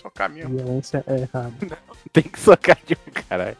[0.00, 0.48] só caminho.
[0.48, 1.54] Violência é errado.
[2.12, 3.56] Tem que socar de um caralho.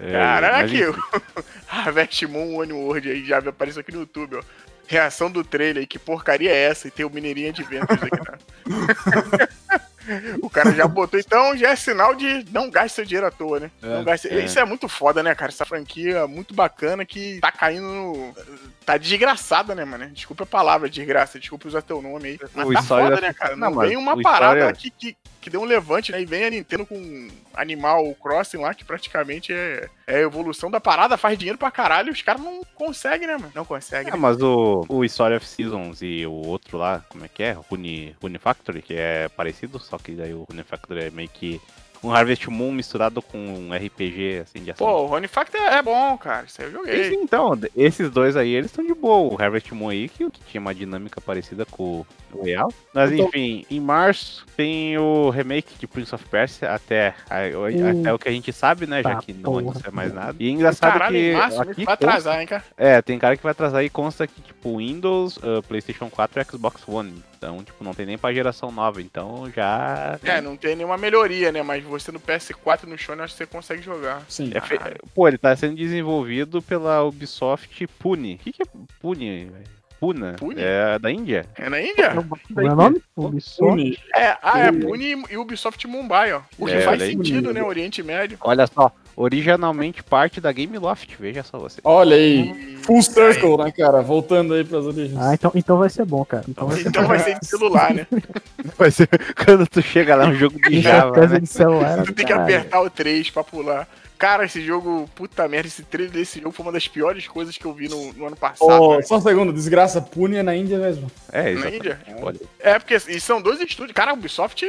[0.00, 0.94] É, Caraca, mas eu.
[1.68, 4.42] Harvest Moon One World aí já apareceu aqui no YouTube, ó.
[4.86, 6.88] Reação do trailer aí, que porcaria é essa?
[6.88, 9.48] E tem o Mineirinha de Ventos aqui, né?
[10.42, 13.58] O cara já botou, então já é sinal de não gaste seu dinheiro à toa,
[13.58, 13.70] né?
[13.82, 14.28] É, gaste...
[14.28, 14.44] é.
[14.44, 15.50] Isso é muito foda, né, cara?
[15.50, 18.34] Essa franquia muito bacana que tá caindo no.
[18.84, 20.06] Tá desgraçada, né, mano?
[20.10, 21.40] Desculpa a palavra, desgraça.
[21.40, 22.38] Desculpa usar teu nome aí.
[22.54, 23.56] Mas O tá foda, né, cara?
[23.56, 26.22] Não, Não, vem uma o parada Story- que, que, que deu um levante, né?
[26.22, 30.80] E vem a Nintendo com Animal Crossing lá, que praticamente é, é a evolução da
[30.80, 33.52] parada, faz dinheiro pra caralho os caras não conseguem, né, mano?
[33.54, 34.10] Não conseguem.
[34.10, 34.22] Ah, né?
[34.22, 37.52] mas o, o Story of Seasons e o outro lá, como é que é?
[37.52, 41.60] Rune, Rune Factory, que é parecido, só que daí o Rune Factory é meio que
[42.04, 44.86] um Harvest Moon misturado com um RPG, assim, de ação.
[44.86, 46.44] Pô, o Rony Factor é bom, cara.
[46.46, 47.20] Isso aí eu Esse, joguei.
[47.22, 49.32] então, esses dois aí, eles estão de boa.
[49.34, 52.72] O Harvest Moon aí, que, que tinha uma dinâmica parecida com o Real.
[52.92, 57.66] Mas tô- enfim, em março tem o remake de Prince of Persia, até, a- o-
[57.68, 58.00] Hum.
[58.00, 59.02] até o que a gente sabe, né?
[59.02, 60.34] Já Tá, que não anuncia mais nada.
[60.38, 61.32] E é engraçado Caralho, que.
[61.32, 62.64] março aqui vai consta- atrasar, hein, cara.
[62.76, 66.44] É, tem cara que vai atrasar e consta que, tipo, Windows, uh, PlayStation 4 e
[66.44, 67.22] Xbox One.
[67.36, 69.02] Então, tipo, não tem nem pra geração nova.
[69.02, 70.18] Então já.
[70.24, 71.62] É, não tem nenhuma melhoria, né?
[71.62, 74.22] Mas você no PS4 e no Sony, acho que você consegue jogar.
[74.28, 74.50] Sim.
[74.54, 74.78] É fe-.
[75.14, 78.34] Pô, ele tá sendo desenvolvido pela Ubisoft Pune.
[78.34, 78.66] O que, que é
[79.00, 79.44] Pune?
[79.46, 79.74] velho?
[80.00, 80.34] Puna?
[80.38, 80.60] Pune?
[80.60, 81.46] É da Índia?
[81.54, 82.10] É na Índia?
[82.14, 83.02] Como é o nome?
[83.16, 83.62] Ubisoft.
[83.62, 83.98] Uni.
[84.14, 84.84] É, ah, é Pune.
[85.16, 86.42] Pune e Ubisoft Mumbai, ó.
[86.58, 87.62] O que É, faz sentido, né?
[87.62, 88.36] Oriente Médio.
[88.42, 91.80] Olha só, originalmente parte da Gameloft, veja só você.
[91.84, 92.76] Olha aí.
[92.82, 94.02] Full circle, né, cara?
[94.02, 95.18] Voltando aí pras origens.
[95.20, 96.44] Ah, então, então vai ser bom, cara.
[96.48, 98.06] Então vai ser Então vai ser de celular, né?
[98.78, 99.08] Vai ser
[99.44, 101.40] quando tu chega lá, é um jogo de Java, certeza né?
[101.40, 102.02] de celular.
[102.02, 102.54] Tu tem que caralho.
[102.56, 103.88] apertar o 3 pra pular.
[104.16, 107.64] Cara, esse jogo, puta merda, esse trailer desse jogo foi uma das piores coisas que
[107.64, 108.96] eu vi no, no ano passado.
[108.96, 109.02] Né?
[109.02, 111.10] só um segundo, desgraça Pune é na Índia mesmo.
[111.32, 111.76] É, Na exatamente.
[111.76, 112.00] Índia?
[112.22, 112.40] Olha.
[112.60, 113.92] É, porque e são dois estúdios.
[113.92, 114.64] Cara, a Ubisoft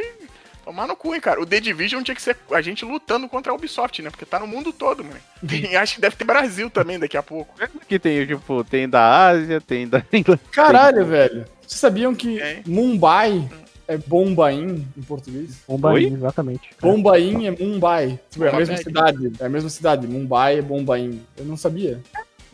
[0.66, 1.40] tomar no cu, hein, cara.
[1.40, 4.10] O The Division tinha que ser a gente lutando contra a Ubisoft, né?
[4.10, 5.16] Porque tá no mundo todo, mano.
[5.48, 7.54] Tem- acho que deve ter Brasil também daqui a pouco.
[7.62, 10.50] Aqui tem, tipo, tem da Ásia, tem da Inglaterra.
[10.52, 11.46] Caralho, velho.
[11.66, 12.62] Vocês sabiam que É.
[12.66, 13.48] Mumbai
[13.88, 15.62] é Bombaim em português?
[15.68, 16.14] Bombaim, Oi?
[16.14, 16.70] exatamente.
[16.82, 18.20] Bombaim é Mumbai.
[18.32, 19.32] Tipo, é a mesma cidade.
[19.40, 20.08] É a mesma cidade.
[20.08, 21.22] Mumbai é Bombaim.
[21.38, 22.02] Eu não sabia.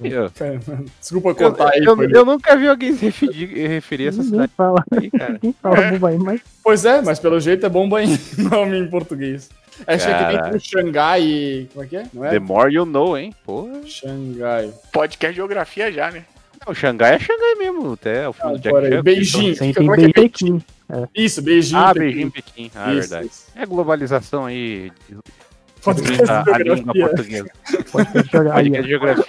[0.04, 0.32] Eu,
[1.00, 1.84] Desculpa eu, cortar aí.
[1.84, 5.34] eu- eu nunca vi alguém se referir, referir essa Ninguém cidade fala, aí, cara.
[5.42, 5.92] ninguém fala É.
[5.92, 9.50] Bombaim, mas Pois é, mas pelo jeito é Bombaim nome em português.
[9.88, 10.44] É que nem Caralho.
[10.44, 11.68] tem o Xangai e...
[11.74, 12.06] Como é que é?
[12.14, 12.30] Não é?
[12.30, 13.34] The more you know, hein?
[13.46, 13.68] Pô.
[13.86, 14.72] Xangai.
[14.92, 16.24] Podcast de geografia já, né?
[16.68, 19.02] Não, Xangai é Xangai mesmo, até o filme Ah, do Jack.
[19.02, 19.56] Beijing.
[19.56, 20.62] sem Como é que é Pequim.
[21.16, 21.80] Isso, beijinho.
[21.82, 22.06] Ah, Pequim.
[22.06, 22.72] Beijing Pequim.
[22.76, 23.28] Ah, Isso, verdade.
[23.28, 23.46] isso.
[23.56, 24.92] É globalização aí.
[25.84, 27.08] Podcast A, de a língua geografia.
[27.08, 27.52] portuguesa.
[27.92, 28.84] Podcast de É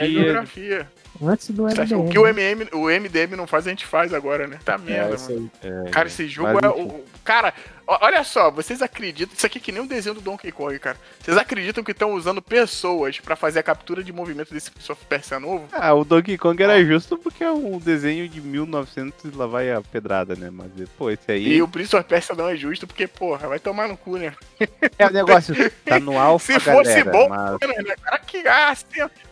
[0.08, 0.88] geografia.
[1.24, 1.94] Antes do MDM.
[1.94, 4.58] o que o, MM, o MDM não faz, a gente faz agora, né?
[4.64, 5.50] Tá É, merda, isso mano.
[5.62, 5.90] aí.
[5.90, 6.68] Cara, esse jogo é.
[6.68, 7.54] o- Cara,
[8.00, 9.34] olha só, vocês acreditam.
[9.36, 10.96] Isso aqui é que nem o desenho do Donkey Kong, cara.
[11.20, 15.40] Vocês acreditam que estão usando pessoas pra fazer a captura de movimento desse Prince Persia
[15.40, 15.66] novo?
[15.72, 19.70] Ah, o Donkey Kong era justo porque é um desenho de 1900 e lá vai
[19.72, 20.50] a pedrada, né?
[20.50, 23.58] Mas, pô, esse aí E o Prince of Persia não é justo porque, porra, vai
[23.58, 24.34] tomar no cu, né?
[24.98, 25.54] é o negócio.
[25.84, 27.84] Tá no alfa, Se fosse galera, bom, mas...
[27.84, 27.96] né?
[28.02, 28.42] Cara, que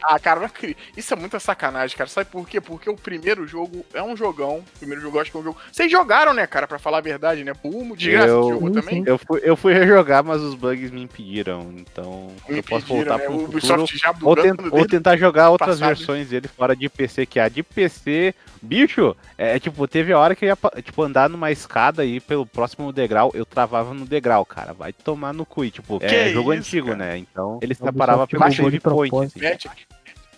[0.02, 0.50] ah, cara,
[0.96, 2.08] isso é muita sacanagem, cara.
[2.08, 2.60] Sabe por quê?
[2.60, 4.58] Porque o primeiro jogo é um jogão.
[4.58, 5.58] O primeiro jogo eu acho que é um jogo.
[5.70, 7.52] Vocês jogaram, né, cara, pra falar a verdade, né?
[7.54, 8.94] Pumo, de Eu- jogou Sim, também.
[8.96, 9.02] sim.
[9.06, 11.66] Eu fui, eu fui rejogar, mas os bugs me impediram.
[11.76, 13.24] Então, Me eu posso voltar né?
[13.24, 13.84] pro O futuro.
[14.22, 15.88] Ou, ten- ou tentar jogar outras passado.
[15.96, 20.34] versões dele fora de PC, que a de PC, bicho, é tipo, teve a hora
[20.34, 24.44] que eu ia tipo, andar numa escada aí pelo próximo degrau, eu travava no degrau,
[24.44, 24.72] cara.
[24.72, 25.64] Vai tomar no cu.
[25.64, 26.98] E, tipo, Que é jogo isso, antigo, cara?
[26.98, 27.18] né?
[27.18, 29.10] Então ele se O separava pelo bugou save de point.
[29.10, 29.38] propósito.
[29.44, 29.68] Assim.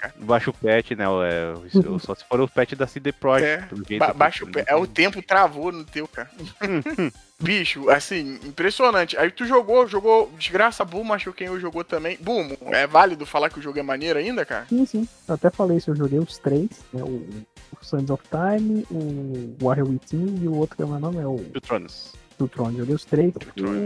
[0.02, 1.08] Pet, Baixa o patch, né?
[1.08, 1.54] o- é,
[1.88, 3.72] o- só se for o patch da CD Projekt.
[3.94, 4.64] É, Ba baixa o não pé.
[4.64, 6.28] tem- É o tempo travou no teu, cara.
[7.40, 9.16] Bicho, assim, impressionante.
[9.16, 12.16] Aí tu jogou, jogou Desgraça, Boom, acho que quem eu jogou também.
[12.20, 14.66] Boom, é válido falar que o jogo é maneiro ainda, cara?
[14.68, 15.08] Sim, sim.
[15.26, 17.02] Eu até falei isso, eu joguei os três, né?
[17.02, 17.26] O,
[17.80, 21.18] o Sands of Time, o Warrior Within e o outro que é o meu nome
[21.18, 22.12] é o Two Thrones.
[22.42, 22.72] Do Tron.
[22.72, 23.32] Joguei os três.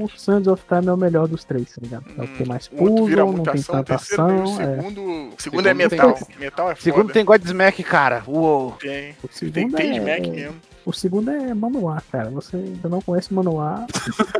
[0.02, 2.04] O Sands of Time é o melhor dos três, tá ligado?
[2.16, 4.60] É o que tem mais outro vira puzzle, não tem tanta tem ação.
[4.60, 4.76] É.
[4.76, 5.00] segundo.
[5.02, 6.18] O segundo, Segundo é tem- metal.
[6.38, 6.80] Metal é foda.
[6.82, 8.22] Segundo tem Godsmack, cara.
[8.26, 8.72] Uou.
[8.72, 9.10] Tem.
[9.22, 9.96] O Tem, segundo tem é...
[9.98, 10.56] Smack mesmo.
[10.84, 12.30] O segundo é Manoá, cara.
[12.30, 13.86] Você ainda não conhece Manoá.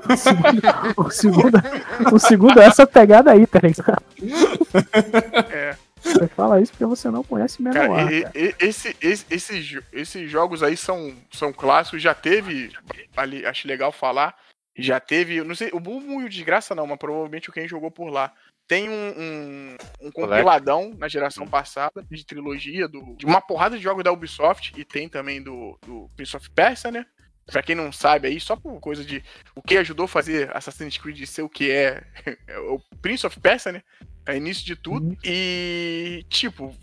[0.07, 0.63] O segundo,
[0.97, 1.63] o segundo,
[2.15, 4.03] o segundo é essa pegada aí, tá ligado?
[5.51, 5.77] É.
[6.01, 8.13] Você fala isso porque você não conhece Cara, Menor.
[8.13, 8.39] e- cara.
[8.39, 12.73] e- esse, esse, esses, esses jogos aí são, são clássicos, já teve,
[13.17, 14.37] ali, acho legal falar,
[14.77, 18.11] já teve, não sei, o Bumo e o Desgraça não, mas provavelmente quem jogou por
[18.11, 18.33] lá.
[18.69, 19.77] Tem um, um,
[20.09, 24.73] um compiladão na geração passada, de trilogia, do, de uma porrada de jogos da Ubisoft,
[24.77, 27.07] e tem também do, do Prince of Persia, né?
[27.47, 29.23] Pra quem não sabe aí, só por coisa de
[29.55, 32.03] o que ajudou a fazer Assassin's Creed ser o que é,
[32.49, 33.83] é o Prince of Persia, né?
[34.27, 35.07] É início de tudo.
[35.11, 35.17] Uhum.
[35.25, 36.75] E, tipo,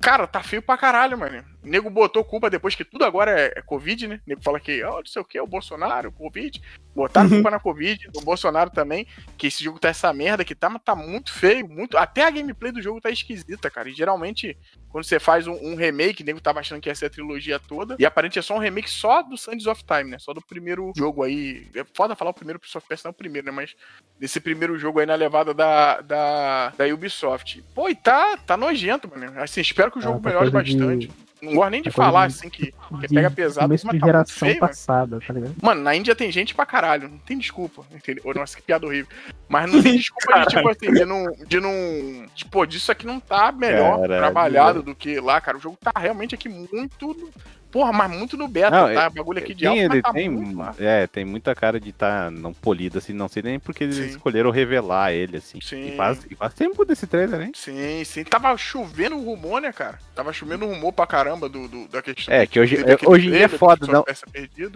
[0.00, 1.44] cara, tá feio pra caralho, mano.
[1.62, 4.20] O nego botou culpa depois que tudo agora é, é Covid, né?
[4.26, 6.62] O nego fala que, ó, não sei o que, o Bolsonaro, Covid.
[6.94, 9.06] Botaram culpa na Covid, o Bolsonaro também,
[9.36, 11.96] que esse jogo tá essa merda que tá, mas tá muito feio, muito.
[11.96, 13.88] Até a gameplay do jogo tá esquisita, cara.
[13.88, 14.56] E geralmente,
[14.88, 17.58] quando você faz um, um remake, o nego tava achando que ia ser a trilogia
[17.58, 17.96] toda.
[17.98, 20.18] E aparentemente é só um remake só do Sands of Time, né?
[20.18, 21.66] Só do primeiro jogo aí.
[21.74, 23.52] É foda falar o primeiro Prince of Persia, não é o primeiro, né?
[23.52, 23.74] Mas
[24.18, 27.62] desse primeiro jogo aí na levada da, da, da Ubisoft.
[27.74, 29.40] Pô, e tá, tá nojento, mano.
[29.40, 31.10] Assim, espero que o jogo Ah, tá melhore coisa de- bastante.
[31.40, 33.82] Não gosto nem de tá coisa falar, de- assim, que, que De pega pesado, mas
[33.82, 34.68] de tá geração feio, mano.
[34.68, 35.54] passada, tá ligado?
[35.62, 38.24] Mano, na Índia tem gente pra caralho, não tem desculpa, entendeu?
[38.34, 39.06] Nossa, que piada horrível.
[39.48, 42.26] Mas não tem desculpa de, tipo assim, de não, de não.
[42.34, 44.20] Tipo, disso aqui não tá melhor Caralho.
[44.20, 45.56] trabalhado do que lá, cara.
[45.56, 47.30] O jogo tá realmente aqui muito.
[47.70, 49.10] Porra, mas muito no beta, Não, tá?
[49.10, 52.52] Bagulho aqui de Sim, alto, tá tem, muito é, tem muita cara de estar não
[52.54, 54.06] polido, assim, não sei nem porque eles Sim.
[54.06, 55.58] escolheram revelar ele, assim.
[55.60, 55.88] Sim.
[55.88, 57.50] E faz, e faz tempo desse trailer, né?
[57.54, 58.24] Sim, sim.
[58.24, 59.98] Tava chovendo o rumor, né, cara?
[60.14, 62.32] Tava chovendo rumor pra caramba do, do- da questão.
[62.34, 64.04] É, que hoje- teve aquele hoje em dia é foda, não-.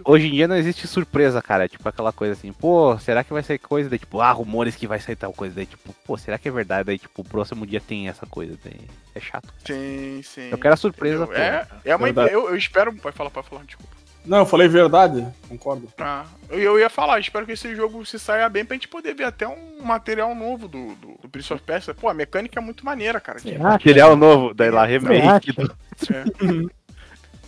[0.05, 1.65] Hoje em dia não existe surpresa, cara.
[1.65, 3.89] É tipo aquela coisa assim, pô, será que vai sair coisa?
[3.89, 5.55] Daí, tipo, ah, rumores que vai sair tal coisa.
[5.55, 6.85] Daí, tipo, pô, será que é verdade?
[6.85, 8.57] Daí, tipo, o próximo dia tem essa coisa.
[8.63, 8.79] Daí,
[9.15, 9.51] é chato.
[9.65, 10.49] Sim, sim.
[10.51, 11.41] Eu quero a surpresa, Entendeu?
[11.43, 11.75] É, pô.
[11.85, 12.82] é uma eu, eu espero.
[12.91, 13.93] Pode falar, pode falar, desculpa.
[14.25, 15.91] Não, eu falei verdade, concordo.
[15.97, 19.25] Ah, eu, ia falar, espero que esse jogo se saia bem pra gente poder ver
[19.25, 21.93] até um material novo do, do, do Prince of Persia.
[21.93, 23.39] Pô, a mecânica é muito maneira, cara.
[23.41, 23.61] Tipo?
[23.61, 25.51] Material novo, daí lá remake.
[25.51, 25.75] do-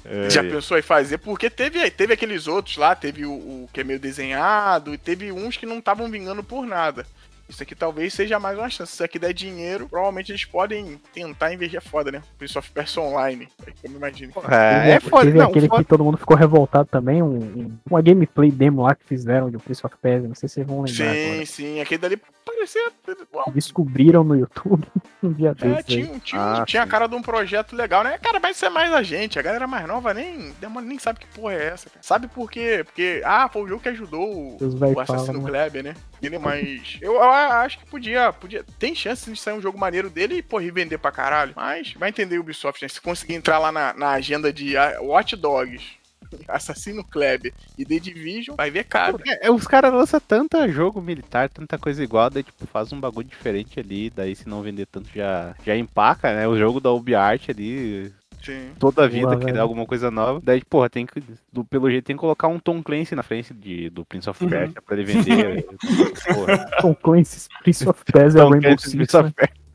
[0.08, 1.18] É, Já pensou em fazer?
[1.18, 5.32] Porque teve, teve aqueles outros lá, teve o, o que é meio desenhado, e teve
[5.32, 7.08] uns que não estavam vingando por nada.
[7.48, 8.92] Isso aqui talvez seja mais uma chance.
[8.92, 11.78] Se isso aqui der dinheiro, provavelmente eles podem tentar investir.
[11.78, 12.22] É foda, né?
[12.38, 13.48] Prince of Persia Online.
[13.68, 14.34] É que eu me imagino.
[14.50, 15.84] É, é foda, Teve não, aquele foda.
[15.84, 19.58] que todo mundo ficou revoltado também, um, um- uma gameplay demo lá que fizeram de
[19.58, 21.46] Prince of Persia, não sei se vocês vão lembrar Sim, agora.
[21.46, 21.82] sim.
[21.82, 22.92] Aquele dali parecia.
[23.54, 24.88] Descobriram no YouTube
[25.22, 25.84] um dia É, desses aí.
[25.84, 28.18] tinha, tinha, Ah, tinha a cara de um projeto legal, né?
[28.18, 29.38] Cara, mas isso é mais a gente.
[29.38, 32.02] A galera mais nova nem, nem sabe que porra é essa, cara.
[32.02, 32.82] Sabe por quê?
[32.86, 35.50] Porque, ah, foi o jogo que ajudou o, o Assassino falam, né?
[35.50, 35.96] Kleber, né?
[36.26, 38.64] Ele, mas eu, acho que podia, podia.
[38.80, 41.54] Tem chance de sair um jogo maneiro dele e, pô, revender pra caralho.
[41.56, 42.88] Mas vai entender o Ubisoft, né?
[42.88, 45.84] Se conseguir entrar lá na, na agenda de ah, Watch Dogs,
[46.48, 49.20] Assassino Kleber e The Division, vai ver caro.
[49.42, 53.28] É, os caras lançam tanta jogo militar, tanta coisa igual, daí tipo, faz um bagulho
[53.28, 56.48] diferente ali, daí se não vender tanto já, já empaca, né?
[56.48, 58.14] O jogo da UbiArt ali,
[58.46, 58.72] Sim.
[58.80, 59.54] toda a vida Boa, velho.
[59.54, 60.40] dá alguma coisa nova.
[60.44, 61.22] Daí, porra, tem que,
[61.52, 64.44] do, pelo jeito tem que colocar um Tom Clancy na frente de, do Prince of
[64.44, 64.50] Uhum.
[64.50, 65.66] Persia pra ele vender.
[66.34, 68.96] porra, Tom Clancy's Prince of Persia Tom Rainbow Clancy Six.
[68.96, 69.34] Prince of né?
[69.36, 69.66] Persia.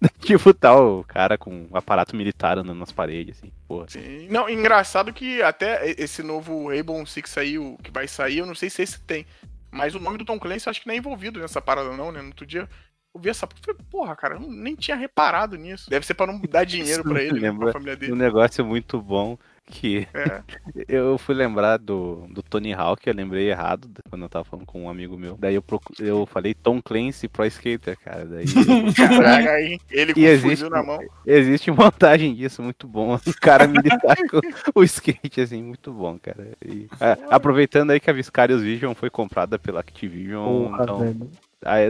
[0.20, 3.86] tipo, tal, o cara com um aparato militar andando nas paredes, assim, porra.
[3.88, 4.28] Sim.
[4.30, 8.70] Não, engraçado que até esse novo Rainbow Six saiu, que vai sair, eu não sei
[8.70, 9.26] se esse tem.
[9.70, 12.12] Mas o nome do Tom Clancy eu acho que não é envolvido nessa parada, não,
[12.12, 12.20] né?
[12.20, 12.68] No outro dia
[13.14, 13.46] eu vi essa.
[13.64, 15.88] falei, Porra, cara, eu nem tinha reparado nisso.
[15.90, 18.14] Deve ser pra não dar dinheiro pra ele, né, Lembra pra família Um dele.
[18.14, 20.42] negócio muito bom que É.
[20.88, 24.82] eu fui lembrar do, do Tony Hawk, eu lembrei errado quando eu tava falando com
[24.82, 25.36] um amigo meu.
[25.38, 28.24] Daí eu, procu- eu falei Tom Clancy Pro Skater, cara.
[28.26, 28.44] Daí
[28.96, 30.98] Caraca, aí, ele com E o existe- fuzil na mão.
[31.24, 33.14] existe montagem disso muito bom.
[33.14, 34.40] O cara militar com
[34.80, 36.52] o skate, assim, muito bom, cara.
[36.66, 41.30] E, é, aproveitando aí que a Viscarius Vision foi comprada pela Activision, Porra, então velho.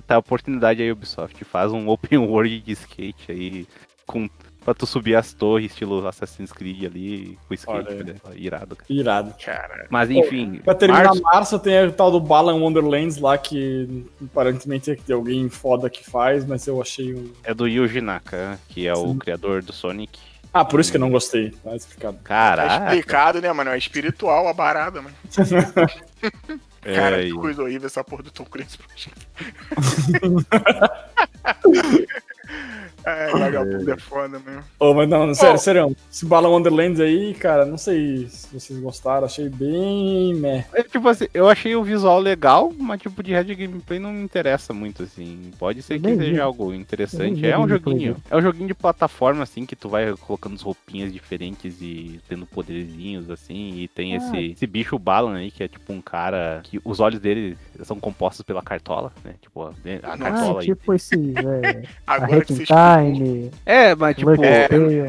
[0.07, 1.45] Tá a oportunidade aí, Ubisoft.
[1.45, 3.67] Faz um open world de skate aí
[4.07, 4.29] com.
[4.65, 8.15] Pra tu subir as torres, estilo Assassin's Creed ali, com skate, né?
[8.37, 8.87] Irado, cara.
[8.93, 9.35] Irado.
[9.45, 10.61] Cara, Mas enfim.
[10.63, 15.03] Pra terminar março- março, tem o tal do Balan Wonderlands lá, que aparentemente é que
[15.03, 17.33] tem alguém foda que faz, mas eu achei um.
[17.43, 19.19] É do Yuji Naka, que é o Sim.
[19.19, 20.21] criador do Sonic.
[20.55, 22.19] Ah, por isso que eu não gostei, tá explicado.
[22.19, 22.85] tá Caraca.
[22.85, 23.71] explicado, né, mano?
[23.71, 25.17] É espiritual a barada, mano.
[26.83, 28.79] Cara, É, que coisa horrível essa porra do Tom Clancy.
[33.05, 34.63] É, vagabundo é foda mesmo.
[34.79, 35.59] Ô, mas não, sério, Oh.
[35.59, 40.65] sério, esse Balan Wonderlands aí, cara, não sei se vocês gostaram, achei bem meh.
[40.73, 44.23] É, tipo assim, eu achei o visual legal, mas tipo de head gameplay não me
[44.23, 45.51] interessa muito assim.
[45.59, 46.17] Pode ser que vi.
[46.27, 47.41] seja algo interessante.
[47.41, 50.63] Vi É um joguinho, é um joguinho de plataforma assim que tu vai colocando as
[50.63, 54.17] roupinhas diferentes e tendo poderzinhos assim, e tem Ah.
[54.19, 57.99] esse, esse bicho Balan aí que é tipo um cara que os olhos dele são
[57.99, 59.35] compostos pela cartola, né?
[59.41, 59.73] Tipo, a a
[60.15, 60.67] Ah, cartola Ah, aí.
[60.67, 61.37] tipo esses.
[61.37, 62.63] É, Agora que você
[62.99, 64.45] Time, É, mas tipo.
[64.45, 64.69] É,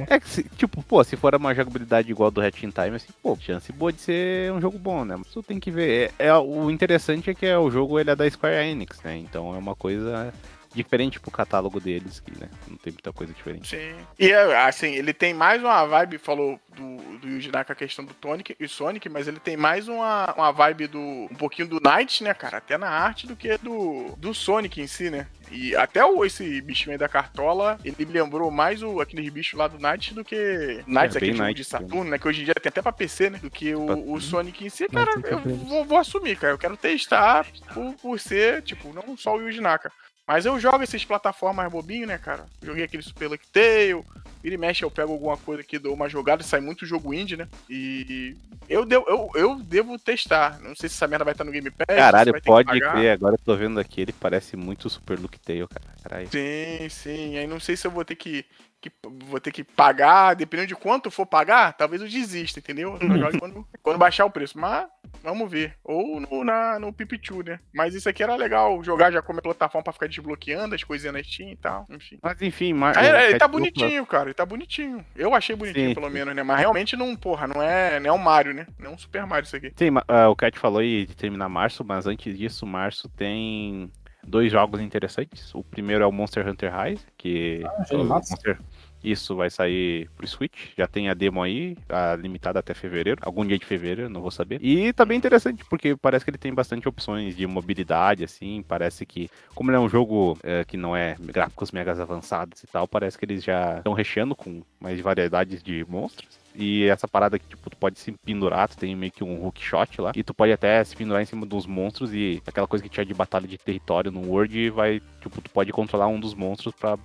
[0.10, 3.10] é que, se- tipo, pô, se for uma jogabilidade igual do Hatch in Time, assim,
[3.22, 5.16] pô, chance boa de ser um jogo bom, né?
[5.18, 6.12] Mas tu tem que ver.
[6.20, 9.18] É, é- o interessante é que é, o jogo ele é da Square Enix, né?
[9.18, 10.34] Então é uma coisa
[10.74, 12.50] diferente pro catálogo deles, que, né?
[12.68, 13.70] Não tem muita coisa diferente.
[13.70, 13.94] Sim.
[14.20, 18.04] E é, assim, ele tem mais uma vibe, falou do, do Yuji Naka a questão
[18.04, 21.00] do Tonic e Sonic, mas ele tem mais uma, uma vibe do.
[21.00, 22.58] um pouquinho do Knight, né, cara?
[22.58, 25.28] Até na arte do que do, do Sonic em si, né?
[25.54, 29.56] E até o, esse bichinho aí da cartola, ele me lembrou mais o, aquele bicho
[29.56, 30.84] lá do Knight do que.
[30.88, 32.18] Knight, É, aquele jogo Knight, de Saturno, né?
[32.18, 33.39] Que hoje em dia tem até pra PC, né?
[33.39, 35.12] Do que o, o Sonic em si, cara.
[35.26, 36.54] Eu vou, vou assumir, cara.
[36.54, 39.91] Eu quero testar por, por ser, tipo, não só o Yuji Naka.
[40.26, 42.45] Mas eu jogo essas plataformas bobinho, né, cara?
[42.62, 44.06] Joguei aquele Super Lucky Tail.
[44.44, 47.38] Vira e mexe, eu pego alguma coisa aqui, dou uma jogada, sai muito jogo indie,
[47.38, 47.48] né?
[47.70, 48.36] E
[48.68, 50.60] eu, devo, eu, eu devo testar.
[50.60, 51.96] Não sei se essa merda vai estar no Game Pass.
[51.96, 55.86] Caralho, pode crer, agora eu tô vendo aqui, ele parece muito Super Look Tail, cara.
[56.04, 56.28] Caralho.
[56.30, 57.38] Sim, sim.
[57.38, 58.46] Aí não sei se eu vou ter que,
[58.90, 58.92] que-
[59.26, 62.98] vou ter que pagar, dependendo de quanto for pagar, talvez eu desista, entendeu?
[63.00, 64.58] Eu jogo quando, quando baixar o preço.
[64.60, 64.88] Mas
[65.24, 65.76] vamos ver.
[65.84, 67.60] Ou no, na, no Pipichu, né?
[67.74, 71.24] Mas isso aqui era legal jogar já como plataforma pra ficar desbloqueando as coisinhas na
[71.24, 71.86] Steam e tal.
[71.90, 72.20] Enfim.
[72.22, 74.26] Mas enfim, Mar Ah, ele, ele Cat tá bonitinho, cara.
[74.26, 75.06] Ele tá bonitinho.
[75.16, 76.14] Eu achei bonitinho, Sim, pelo sim.
[76.14, 76.44] menos, né?
[76.44, 78.68] Mas realmente não, porra, não é, não é um Mario, né?
[78.80, 79.72] Não é um Super Mario isso aqui.
[79.76, 83.92] Sim, ah, o Cat falou aí de terminar março, mas antes disso, março tem
[84.26, 85.54] dois jogos interessantes.
[85.54, 87.62] O primeiro é o Monster Hunter Rise, que
[87.92, 88.34] o massa.
[88.34, 88.60] Monster-
[89.04, 90.70] isso vai sair pro Switch.
[90.78, 94.32] Já tem a demo aí, a limitada até fevereiro, algum dia de fevereiro, não vou
[94.32, 94.60] saber.
[94.64, 98.64] E tá bem interessante, porque parece que ele tem bastante opções de mobilidade, assim.
[98.68, 102.68] Parece que, como ele é um jogo eh, que não é gráficos megas avançados e
[102.68, 106.41] tal, parece que eles já estão recheando com mais variedades de monstros.
[106.56, 109.60] E essa parada que, tipo, tu pode se pendurar, tu tem meio que um hook
[109.60, 110.12] shot lá.
[110.16, 113.04] E tu pode até se pendurar em cima dos monstros e aquela coisa que tinha
[113.06, 116.95] de batalha de território no World vai, tipo, tu pode controlar um dos monstros pra
[116.95, 117.04] ba-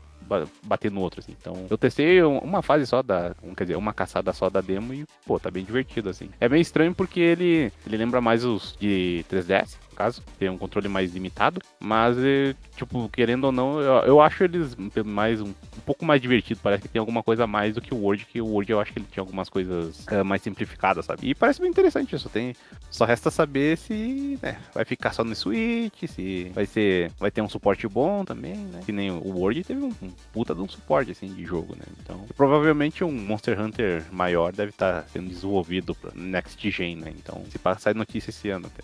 [0.62, 1.35] bater no outro, assim.
[1.41, 4.93] Então, eu testei um- uma fase só da, quer dizer, uma caçada só da demo
[4.93, 6.29] e, pô, tá bem divertido, assim.
[6.41, 10.57] É meio estranho porque ele, ele lembra mais os de 3DS, no caso, tem um
[10.57, 15.49] controle mais limitado, mas, eh, tipo, querendo ou não, eu, eu acho eles mais um,
[15.49, 18.24] um pouco mais divertido, parece que tem alguma coisa a mais do que o Word,
[18.24, 21.28] que o Word eu acho que ele tinha algumas coisas eh, mais simplificadas, sabe?
[21.28, 22.55] E parece bem interessante isso, tem,
[22.88, 27.42] só resta saber se, né, vai ficar só no Switch, se vai ser, vai ter
[27.42, 28.82] um suporte bom também, né?
[28.86, 31.84] Que nem o Word teve um, um puta de um suporte, assim, de jogo, né?
[32.01, 37.12] Então, provavelmente um Monster Hunter maior deve estar sendo desenvolvido pra Next Gen, né?
[37.16, 38.82] Então, se passar notícia esse ano até.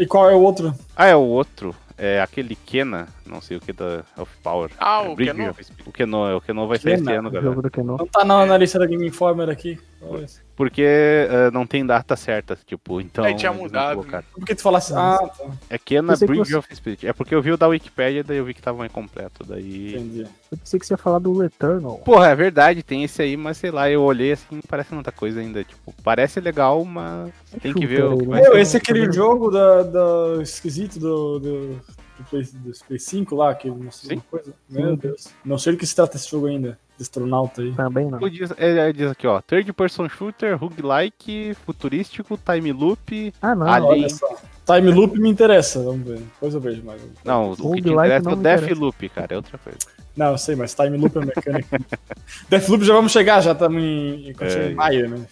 [0.00, 0.74] E qual é o outro?
[0.96, 4.70] Ah, é o outro, é aquele Kena, não sei o que da Of Power.
[4.78, 5.50] Ah, É, o Bridge Keno?
[5.50, 5.88] of Spirit.
[5.88, 7.56] O Keno, o Keno vai sair esse Kena, ano, O galera.
[7.84, 9.78] Não tá na, na lista da Game Informer aqui.
[10.02, 10.26] Olha.
[10.56, 13.22] Porque eh, não tem data certa, tipo, então...
[13.24, 14.24] Aí tinha mudado, colocaram.
[14.32, 14.92] Por que tu falasse?
[14.94, 15.44] Ah, tá.
[15.68, 17.06] É Kena Bridge você- of Spirit.
[17.06, 19.94] É porque eu vi o da Wikipedia, daí eu vi que tava incompleto, daí...
[19.94, 20.26] Entendi.
[20.52, 21.98] Eu pensei que você ia falar do Returnal.
[21.98, 25.40] Porra, é verdade, tem esse aí, mas sei lá, eu olhei assim, parece muita coisa
[25.40, 25.62] ainda.
[25.64, 27.30] Tipo, parece legal, mas
[27.62, 31.38] tem que ver o que vai Meu, esse é aquele jogo da, da esquisito do,
[31.38, 31.80] do,
[32.20, 34.14] do, Play, do Play 5 lá, que não sei Sim.
[34.16, 34.54] uma coisa.
[34.68, 35.28] Meu Deus.
[35.44, 36.78] Não sei do que se trata esse jogo ainda.
[36.96, 37.72] De astronauta aí.
[37.72, 38.18] Também não.
[38.18, 43.32] O Diz, é, é, diz aqui, ó, third person shooter, roguelike, futurístico, time loop.
[43.40, 43.66] Ah, não.
[43.66, 44.36] Olha só.
[44.66, 46.18] Time Loop me interessa, vamos ver.
[46.18, 47.02] Depois eu vejo mais.
[47.24, 48.70] Não, o que te interessa é o Death.
[48.78, 49.78] Loop, cara, é outra coisa.
[50.16, 51.80] Não, eu sei, mas Time Loop é mecânica.
[52.48, 55.26] Deathloop já vamos chegar, já estamos em, quando É, em maio, né?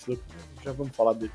[0.65, 1.31] Já vamos falar dele.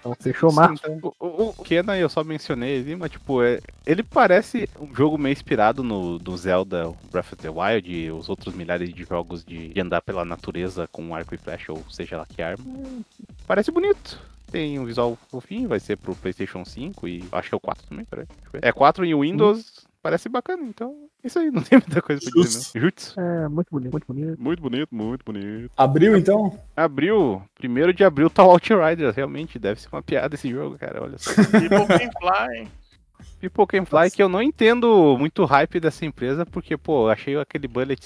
[0.00, 0.82] Então, fechou março.
[1.02, 5.18] O, o, o Kena eu só mencionei ali, mas tipo, é, ele parece um jogo
[5.18, 9.44] meio inspirado no do Zelda Breath of the Wild e os outros milhares de jogos
[9.44, 12.64] de, de andar pela natureza com arco e flecha, ou seja lá que arma.
[13.46, 14.20] Parece bonito.
[14.50, 17.86] Tem um visual fofinho, vai ser pro PlayStation 5 e acho que é o 4
[17.86, 18.26] também, peraí.
[18.26, 18.66] deixa eu ver.
[18.66, 21.08] É 4 e o Windows, parece bacana, então.
[21.22, 22.82] Isso aí, não tem muita coisa pra dizer, não.
[22.82, 23.20] Jutsu.
[23.20, 24.42] É, muito bonito, muito bonito.
[24.42, 25.70] Muito bonito, muito bonito.
[25.76, 26.58] Abriu então?
[26.76, 31.02] Abril, primeiro de abril tá o Outriders, realmente, deve ser uma piada esse jogo, cara,
[31.02, 31.30] olha só.
[31.58, 32.68] E Pokémon Fly.
[33.40, 37.10] People Can Fly, que eu não entendo muito o hype dessa empresa, porque, pô, eu
[37.10, 38.00] achei aquele Bullet,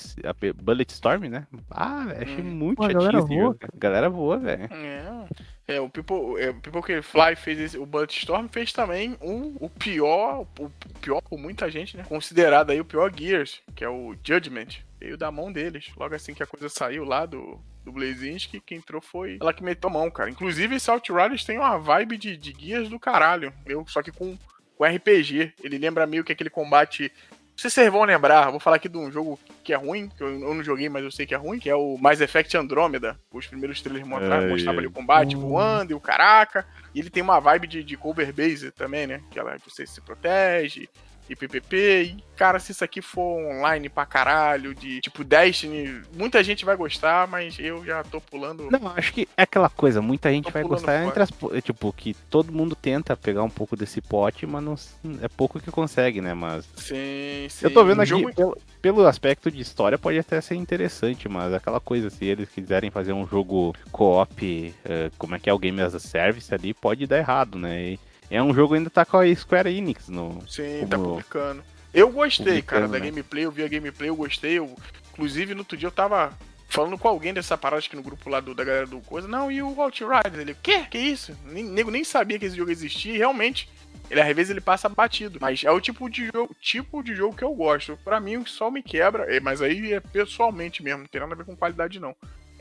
[0.63, 1.47] Bullet Storm, né?
[1.71, 4.69] Ah, velho, achei muito Pô, a chatinho galera voa, velho.
[4.73, 5.27] É.
[5.73, 9.57] É, o People, é, o People que Fly fez esse, o Bulletstorm fez também um,
[9.59, 10.71] o pior, o,
[11.01, 12.05] pior por muita gente, né?
[12.07, 14.83] Considerado aí o pior Gears, que é o Judgment.
[15.01, 15.91] Veio da mão deles.
[15.97, 19.63] Logo assim que a coisa saiu lá do, do Blazinski, quem entrou foi ela que
[19.63, 20.31] meteu a mão, cara.
[20.31, 24.39] Inclusive, esse Outriders tem uma vibe de, de Gears do caralho, meu, só que com,
[24.77, 25.55] com RPG.
[25.63, 27.11] Ele lembra meio que aquele combate.
[27.53, 30.09] Não sei se vocês vão lembrar, vou falar aqui de um jogo que é ruim,
[30.09, 32.57] que eu, não joguei, mas eu sei que é ruim, que é o Mass Effect
[32.57, 33.17] Andromeda.
[33.31, 35.41] Os primeiros trailers Ai, mostravam ali o combate Hum.
[35.41, 36.67] voando e o caraca.
[36.95, 39.23] E ele tem uma vibe de, de cover base também, né?
[39.31, 40.89] Que ela, você se protege,
[41.29, 42.03] e PPP.
[42.05, 46.77] E, cara, se isso aqui for online pra caralho, de tipo Destiny, muita gente vai
[46.77, 48.69] gostar, mas eu já tô pulando.
[48.71, 51.31] Não, acho que é aquela coisa, muita gente vai gostar entre as.
[51.31, 54.75] po- Tipo, que todo mundo tenta pegar um pouco desse pote, mas não,
[55.23, 56.35] é pouco que consegue, né?
[56.35, 56.65] Mas.
[56.77, 57.67] Sim, sim.
[57.67, 61.29] Eu tô vendo Um aqui, jogo- pelo, pelo aspecto de história, pode até ser interessante,
[61.29, 65.53] mas aquela coisa, se eles quiserem fazer um jogo co-op, eh, como é que é
[65.53, 67.83] o Game as a Service ali, pode dar errado, né?
[67.93, 68.01] E
[68.37, 70.43] é um jogo ainda tá com a Square Enix no.
[70.49, 71.63] Sim, tá publicando.
[71.93, 73.05] Eu gostei, cara, Publicando, da né?
[73.11, 74.59] gameplay, eu vi a gameplay, eu gostei.
[74.59, 74.75] Eu,
[75.13, 76.33] inclusive, no outro dia eu tava
[76.69, 79.29] falando com alguém dessa parada, que no grupo lá do, da galera do Coisa.
[79.29, 80.39] Não, e o Outriders?
[80.39, 80.85] Ele, o quê?
[80.91, 81.37] Que isso?
[81.45, 83.69] Nem, nego nem sabia que esse jogo existia e realmente.
[84.11, 87.37] Ele às vezes ele passa batido, mas é o tipo de jogo, tipo de jogo
[87.37, 87.99] que eu gosto.
[88.05, 91.21] Pra mim o que só me quebra, é- mas aí é pessoalmente mesmo, não tem
[91.21, 92.15] nada a ver com qualidade não.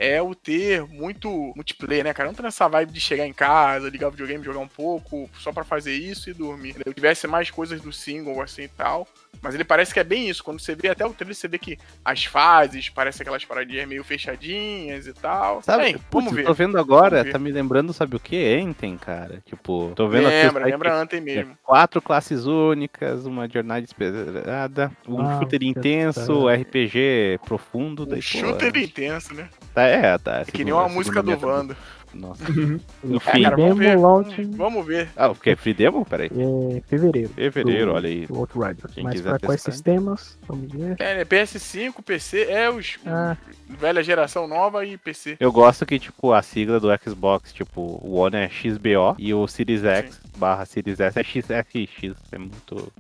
[0.04, 2.28] É o ter muito multiplayer, né, cara?
[2.28, 5.52] Não tá nessa vibe de chegar em casa, ligar o videogame, jogar um pouco, só
[5.52, 6.74] pra fazer isso e dormir.
[6.74, 9.08] Se tivesse mais coisas do single assim e tal.
[9.42, 10.44] Mas ele parece que é bem isso.
[10.44, 14.04] Quando você vê até o trailer, você vê que as fases parecem aquelas paradinhas meio
[14.04, 15.64] fechadinhas e tal.
[15.64, 16.46] Sabe, Bem, vamos putz, ver.
[16.46, 18.36] tô vendo agora, Vamos tá me lembrando, sabe o que?
[18.36, 19.42] Enten, cara.
[19.46, 21.58] Tipo, tô vendo aqui Lembra, site lembra Anthem mesmo.
[21.64, 26.54] Quatro classes únicas, uma jornada esperada, um Ah, shooter intenso, tá.
[26.56, 28.06] RPG profundo.
[28.06, 29.50] Daí, Um pô, shooter intenso, né?
[29.74, 30.42] Tá, é, tá.
[30.42, 31.76] É que nem uma música do Vando.
[32.14, 32.44] Nossa.
[32.52, 32.80] Uhum.
[33.04, 33.44] No É, fim.
[33.44, 33.90] cara, vamos ver.
[33.92, 35.10] Demo launch Vamos ver.
[35.16, 35.56] Ah, o que?
[35.56, 36.06] Free Demo?
[36.06, 36.30] Peraí.
[36.30, 37.30] é fevereiro.
[37.30, 38.26] Fevereiro, do- olha aí.
[38.26, 38.94] do Outriders.
[38.94, 39.72] Quem Mas quiser pra quais testar.
[39.72, 40.38] sistemas?
[40.48, 40.96] Vamos ver.
[41.00, 43.38] É, né, PS5, PC, é os Ah,
[43.70, 45.38] velha geração nova e PC.
[45.40, 49.48] Eu gosto que, tipo, a sigla do Xbox, tipo, o One é XBO e o
[49.48, 52.14] Series X barra Series S é XFX.
[52.32, 52.92] É muito,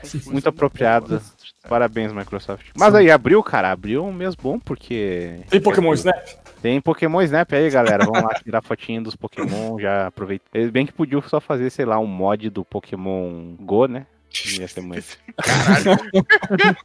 [0.00, 0.30] Confuso.
[0.32, 1.22] muito apropriado.
[1.68, 2.66] Parabéns, Microsoft.
[2.76, 6.16] Mas aí, abriu, cara, abriu um mês bom, porque Tem Pokémon Snap?
[6.62, 8.04] Tem Pokémon Snap aí, galera.
[8.04, 10.44] Vamos lá tirar fotinho dos Pokémon, já aproveita.
[10.54, 14.06] Eles bem que podiam só fazer, sei lá, um mod do Pokémon Go, né?
[14.58, 15.18] Ia ser muito...
[15.36, 15.98] Caralho.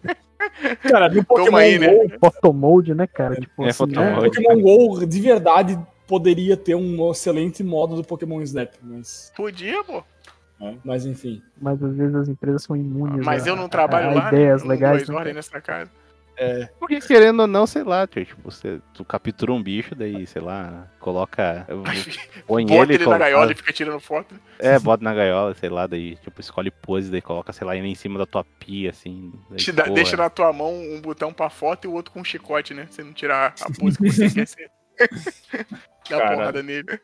[0.90, 1.88] Cara, no Pokémon aí, né?
[1.94, 3.36] Go, Photomode, né, cara?
[3.36, 4.22] Tipo, É, assim, Photomode.
[4.22, 4.30] né?
[4.30, 10.04] Pokémon Go de verdade poderia ter um excelente modo do Pokémon Snap, mas, Podia, pô.
[10.84, 11.42] mas enfim.
[11.62, 14.28] Mas às vezes as empresas são imunes Mas a, eu não trabalho a, a lá.
[14.30, 14.70] ideias né?
[14.70, 15.06] legais.
[15.08, 15.92] Dois né, nessa casa.
[16.80, 20.88] Porque querendo ou não, sei lá, tipo, você, tu captura um bicho, daí, sei lá,
[21.00, 21.66] coloca.
[22.46, 24.36] Põe Bota ele, ele na coloca- gaiola e fica tirando foto.
[24.60, 27.88] É, bota na gaiola, sei lá, daí, tipo, escolhe pose, daí coloca, sei lá, ele
[27.88, 29.32] em cima da tua pia, assim.
[29.50, 32.22] daí, Te dá- deixa na tua mão um botão pra foto e o outro com
[32.22, 32.88] um chicote, né?
[32.90, 34.70] Você não tirar a pose que você quer ser.
[36.10, 37.00] Dá porrada nele.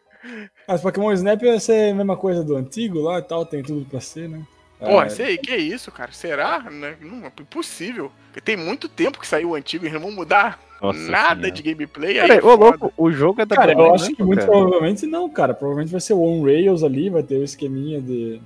[0.68, 3.86] Mas Pokémon Snap vai ser a mesma coisa do antigo lá e tal, tem tudo
[3.86, 4.42] pra ser, né?
[4.84, 6.12] Porra, É, sei, que isso, cara?
[6.12, 6.60] Será?
[6.70, 6.96] Né?
[7.02, 8.12] Não, é impossível.
[8.28, 11.36] Porque tem muito tempo que saiu o antigo e eles não vão mudar Nossa nada
[11.42, 11.52] senhora.
[11.52, 12.16] de gameplay.
[12.16, 14.52] Cara, é ô louco, o jogo é da Cara, eu acho que Namco, muito cara.
[14.52, 15.54] provavelmente não, cara.
[15.54, 18.42] Provavelmente vai ser o On Rails ali, vai ter o esqueminha de.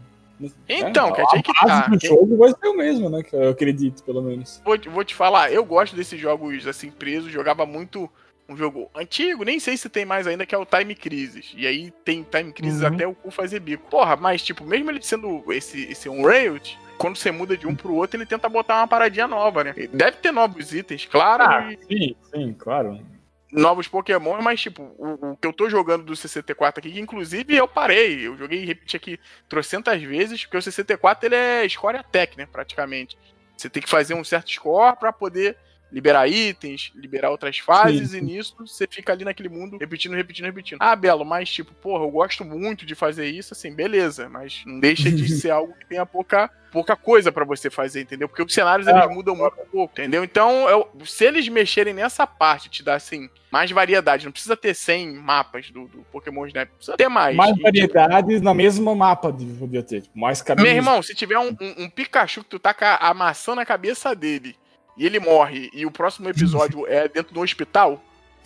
[0.70, 1.88] Então, É, que a base tá.
[1.88, 3.24] do jogo vai ser o mesmo, né?
[3.24, 4.62] que Eu acredito, pelo menos.
[4.64, 8.08] Vou, te- vou te falar, eu gosto desses jogos assim presos, jogava muito
[8.50, 11.54] um jogo antigo, nem sei se tem mais ainda, que é o Time Crisis.
[11.56, 12.88] E aí tem Time Crisis Uhum.
[12.88, 13.90] até o cu fazer bico.
[13.90, 17.94] Porra, mas tipo, mesmo ele sendo esse, esse Unrailed, quando você muda de um pro
[17.94, 19.74] outro, ele tenta botar uma paradinha nova, né?
[19.92, 23.00] Deve ter novos itens, claro, Ah, e sim, sim, claro.
[23.52, 27.56] novos Pokémon, mas tipo, o, o que eu tô jogando do 64 aqui, que inclusive
[27.56, 29.20] eu parei, eu joguei e repeti aqui
[29.50, 33.18] trocentas vezes, porque o 64 ele é score attack, né, praticamente.
[33.56, 35.58] Você tem que fazer um certo score pra poder
[35.92, 38.18] liberar itens, liberar outras fases, Sim.
[38.18, 40.80] e nisso você fica ali naquele mundo repetindo, repetindo, repetindo.
[40.82, 44.80] Ah, Belo, mas tipo, porra, eu gosto muito de fazer isso, assim, beleza, mas não
[44.80, 48.28] deixa de ser algo que tenha pouca, pouca coisa pra você fazer, entendeu?
[48.28, 50.24] Porque os cenários Ah, eles mudam muito pouco, entendeu?
[50.24, 54.74] Então, eu- se eles mexerem nessa parte, te dar assim, mais variedade, não precisa ter
[54.74, 57.34] 100 mapas do, do Pokémon Snap, precisa ter mais.
[57.36, 59.46] Mais E, variedades na mesma mapa de
[59.84, 60.02] ter.
[60.02, 60.68] Tipo, mais caminhos.
[60.70, 64.14] Meu irmão, se tiver um, um- um Pikachu que tu taca a maçã na cabeça
[64.14, 64.54] dele
[64.98, 68.02] e ele morre, e o próximo episódio é dentro do hospital,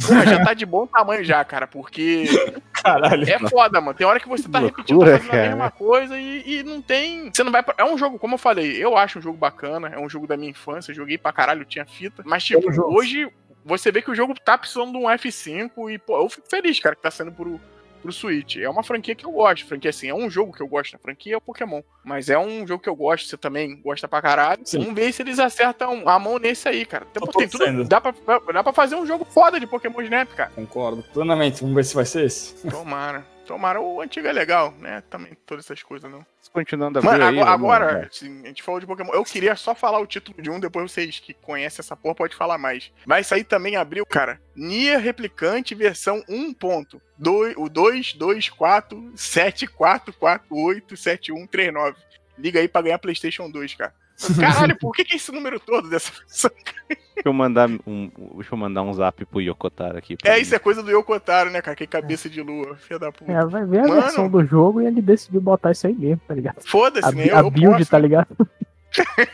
[0.05, 2.25] porra, já tá de bom tamanho já, cara, porque
[2.73, 3.29] Caralho.
[3.29, 3.93] é foda, mano.
[3.97, 7.31] Tem hora que você tá repetindo loucura, tá a mesma coisa e, e não tem.
[7.33, 7.61] Você não vai.
[7.63, 10.25] pra- É um jogo, como eu falei, eu acho um jogo bacana, é um jogo
[10.27, 12.23] da minha infância, joguei pra caralho, tinha fita.
[12.25, 12.97] Mas, tipo, Bom jogo.
[12.97, 13.31] hoje
[13.63, 16.79] você vê que o jogo tá precisando de um F5 e, pô, eu fico feliz,
[16.79, 17.61] cara, que tá saindo pro,
[18.01, 18.57] pro Switch.
[18.57, 19.65] É uma franquia que eu gosto.
[19.65, 20.95] Franquia assim, é um jogo que eu gosto.
[20.95, 21.81] A franquia é o Pokémon.
[22.03, 24.61] Mas é um jogo que eu gosto, você também gosta pra caralho.
[24.65, 24.79] Sim.
[24.79, 27.05] Vamos ver se eles acertam a mão nesse aí, cara.
[27.05, 27.83] Tem, tem tudo.
[27.85, 28.13] Dá pra,
[28.53, 30.51] dá pra fazer um jogo foda de Pokémon Snap, cara.
[30.55, 31.61] Concordo plenamente.
[31.61, 32.67] Vamos ver se vai ser esse.
[32.69, 33.25] Tomara.
[33.51, 33.81] Tomara.
[33.81, 35.03] O antigo é legal, né?
[35.09, 36.25] Também todas essas coisas, não.
[36.53, 39.11] Continuando a Mano, aí, agora, vamos- agora, a gente falou de Pokémon.
[39.13, 42.35] Eu queria só falar o título de um, depois vocês que conhecem essa porra podem
[42.37, 42.91] falar mais.
[43.05, 44.41] Vai sair também em abril, cara.
[44.55, 46.53] Nier Replicante versão 1.
[46.53, 47.01] Ponto.
[47.17, 51.97] Doi- o 224 7448 7139.
[52.37, 53.93] Liga aí pra ganhar PlayStation 2, cara.
[54.39, 56.51] Caralho, por que, que é esse número todo dessa versão?
[56.89, 60.17] Deixa eu mandar um, deixa eu mandar um zap pro Yokotaro aqui.
[60.23, 60.41] É, ele.
[60.41, 61.75] isso é coisa do Yokotaro, né, cara?
[61.75, 63.31] Que cabeça de lua, filha da puta.
[63.31, 64.01] É, vai ver a Mano.
[64.01, 66.61] versão do jogo e ele decidiu botar isso aí mesmo, tá ligado?
[66.65, 67.23] Foda-se, A, né?
[67.23, 68.27] bi- Eu, a eu build, posto, tá ligado?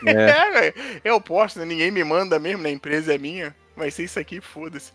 [0.06, 0.12] É.
[0.12, 0.74] É, velho.
[1.04, 1.66] Eu posto, né?
[1.66, 2.70] Ninguém me manda mesmo, né?
[2.70, 3.56] A empresa é minha.
[3.76, 4.92] Vai ser isso aqui, foda-se.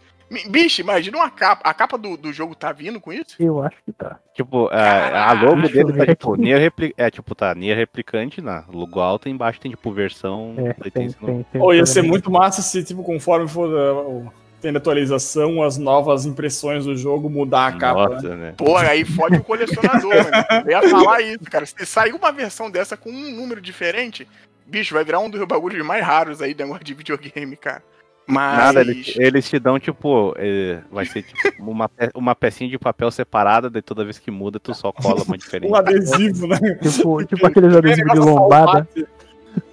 [0.49, 1.69] Bicho, imagina uma capa.
[1.69, 3.37] A capa do, do jogo tá vindo com isso?
[3.39, 4.19] Eu acho que tá.
[4.35, 6.37] Tipo, a, a logo Deixa dele tá tipo.
[6.41, 6.95] Nier repli...
[6.97, 11.07] é tipo, tá, Nier replicante na logo alta e embaixo tem tipo versão É, tem,
[11.07, 11.35] esse nome.
[11.35, 11.61] tem, tem.
[11.63, 16.25] Ou ia tem- ser muito massa se, tipo, conforme for uh, tendo atualização, as novas
[16.25, 18.09] impressões do jogo mudar a capa.
[18.09, 18.15] né?
[18.15, 18.55] Nossa, né?
[18.57, 20.65] Porra, aí fode o colecionador, mano.
[20.65, 21.67] Eu ia falar isso, cara.
[21.67, 24.27] Se sair uma versão dessa com um número diferente,
[24.65, 27.83] bicho, vai virar um dos bagulhos mais raros aí do negócio de videogame, cara.
[28.27, 28.59] Mas.
[28.59, 33.11] Nada, eles, eles te dão, tipo, eh, vai ser tipo uma, uma pecinha de papel
[33.11, 35.71] separada, daí toda vez que muda, tu só cola uma diferente.
[35.71, 36.59] Um adesivo, né?
[36.83, 38.89] Tipo, tipo aqueles adesivos de lombada.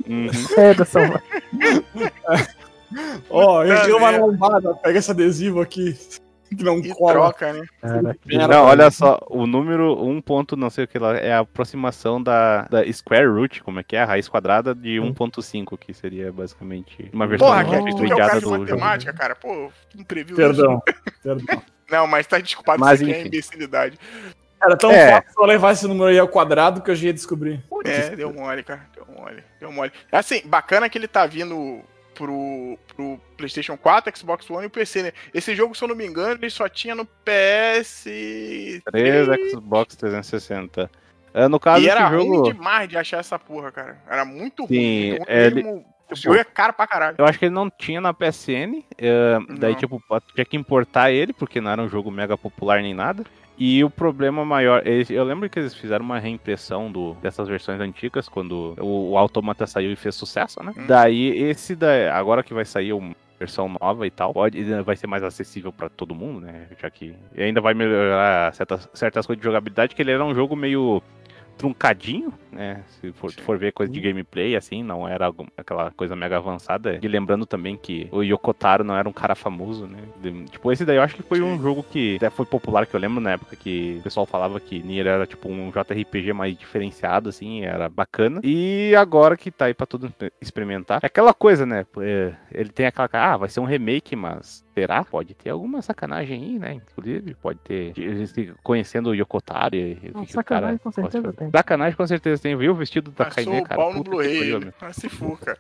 [0.08, 0.30] Uhum.
[0.58, 1.22] É, da salva.
[3.30, 5.96] Ó, eu Puta tenho uma lombada, pega esse adesivo aqui,
[6.58, 7.14] que não E cola.
[7.14, 7.66] troca, né?
[7.82, 11.40] Cara, Não, olha só, o número 1 ponto não sei o que lá, é a
[11.40, 14.02] aproximação da, da square root, como é que é?
[14.02, 15.14] A raiz quadrada de Hum.
[15.14, 18.40] 1.5, que seria basicamente uma versão Porra, que é tu que é o cara de
[18.42, 18.60] do jogo.
[18.60, 19.36] matemática, cara.
[19.36, 20.82] Pô, não previu Perdão,
[21.24, 21.62] perdão.
[21.90, 23.98] Não, mas tá desculpado, Mas, isso aqui é imbecilidade.
[24.62, 25.12] Era tão É.
[25.22, 27.64] fácil só levar esse número aí ao quadrado que eu já ia descobrir.
[27.86, 28.82] É, deu mole, cara.
[28.94, 29.44] Deu mole.
[29.60, 29.92] Deu mole.
[30.12, 31.82] Assim, bacana que ele tá vindo
[32.20, 35.12] pro, pro PlayStation 4, Xbox One e o PC, né?
[35.34, 38.04] Esse jogo, se eu não me engano, ele só tinha no PS.
[38.92, 40.92] 3, Xbox 360.
[41.34, 42.42] Ah, no caso, E era jogo.
[42.42, 44.02] ruim demais de achar essa porra, cara.
[44.10, 44.76] Era muito ruim.
[44.76, 45.86] Sim, muito ruim é, ele- mesmo.
[46.12, 47.16] O jogo é caro pra caralho.
[47.18, 48.84] Eu acho que ele não tinha na PSN.
[48.98, 49.80] eh, daí, Não.
[49.80, 50.02] tipo,
[50.34, 53.24] tinha que importar ele, porque não era um jogo mega popular nem nada.
[53.58, 57.80] E o problema maior, eles- eu lembro que eles fizeram uma reimpressão do, dessas versões
[57.82, 60.74] antigas quando o, o Automata saiu e fez sucesso, né?
[60.78, 60.86] Hum.
[60.88, 65.08] Daí esse da, agora que vai sair uma versão nova e tal, pode, vai ser
[65.08, 66.68] mais acessível pra todo mundo, né?
[66.82, 70.34] Já que e ainda vai melhorar certas, certas coisas de jogabilidade, que ele era um
[70.36, 71.02] jogo meio
[71.60, 72.82] truncadinho, né?
[73.00, 76.98] Se for, for ver coisa de gameplay, assim, não era aquela coisa mega avançada.
[77.02, 80.00] E lembrando também que o Yokotaro não era um cara famoso, né?
[80.22, 82.96] De- tipo, esse daí eu acho que foi um jogo que até foi popular, que
[82.96, 86.58] eu lembro na época que o pessoal falava que Nier era tipo um JRPG mais
[86.58, 88.40] diferenciado, assim, era bacana.
[88.44, 90.12] E agora que tá aí pra todo
[90.42, 91.00] experimentar.
[91.04, 91.86] É aquela coisa, né?
[92.02, 93.10] é, Ele tem aquela.
[93.12, 94.64] Ah, vai ser um remake, mas.
[94.80, 95.04] Será?
[95.04, 96.74] Pode ter alguma sacanagem aí, né?
[96.74, 97.92] Inclusive, pode ter.
[97.98, 98.34] eles
[98.64, 101.52] Conhecendo o Yokotaro e e o o cara sacanagem com certeza tem.
[101.52, 102.56] Sacanagem com certeza tem.
[102.56, 103.76] Viu o vestido da Passou Kainé, o cara?
[103.82, 104.72] pau no Blu-ray.
[104.82, 105.58] Ah, se for, cara.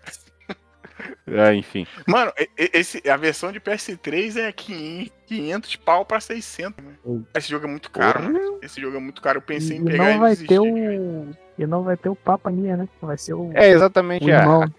[1.28, 1.86] Ah, enfim.
[2.08, 6.84] Mano, e- e- esse, a versão de PS3 é 500, 500 pau pra 600.
[6.84, 6.94] Né?
[7.06, 7.24] Hum.
[7.36, 8.60] Esse jogo é muito caro, mano.
[8.62, 9.38] Esse jogo é muito caro.
[9.38, 10.48] Eu pensei E em pegar não vai desistir.
[10.48, 11.28] ter o.
[11.58, 12.88] E não vai ter o Papa Nia, né?
[13.02, 14.74] Vai ser o, É exatamente o a, irmão.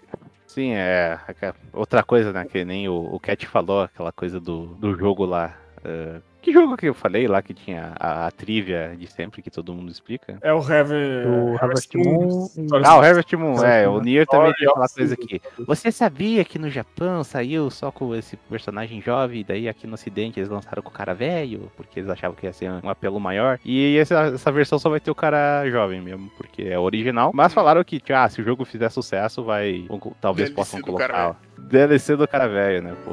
[0.53, 1.13] Sim, é.
[1.27, 2.45] aca- Outra coisa, né?
[2.45, 5.57] Que nem o, o Cat falou, aquela coisa do, do jogo lá.
[5.83, 9.49] ah, que jogo que eu falei lá que tinha a, a trivia de sempre que
[9.51, 10.37] todo mundo explica?
[10.41, 10.91] É o Heavy.
[11.23, 13.87] Do Harvest Moon e- Ah, o Harvest Moon, é.
[13.87, 13.97] Moon.
[13.97, 15.41] O Nier também aquela of coisa aqui.
[15.67, 20.39] Você sabia que no Japão saiu só com esse personagem jovem, daí aqui no ocidente
[20.39, 23.59] eles lançaram com o cara velho, porque eles achavam que ia ser um apelo maior.
[23.63, 27.31] E essa, essa versão só vai ter o cara jovem mesmo, porque é original.
[27.33, 29.85] Mas falaram que, ah, se o jogo fizer sucesso, vai.
[30.19, 31.37] talvez DLC possam do cara colocar.
[31.57, 32.95] ó, DLC do cara velho, né?
[33.05, 33.11] Pô,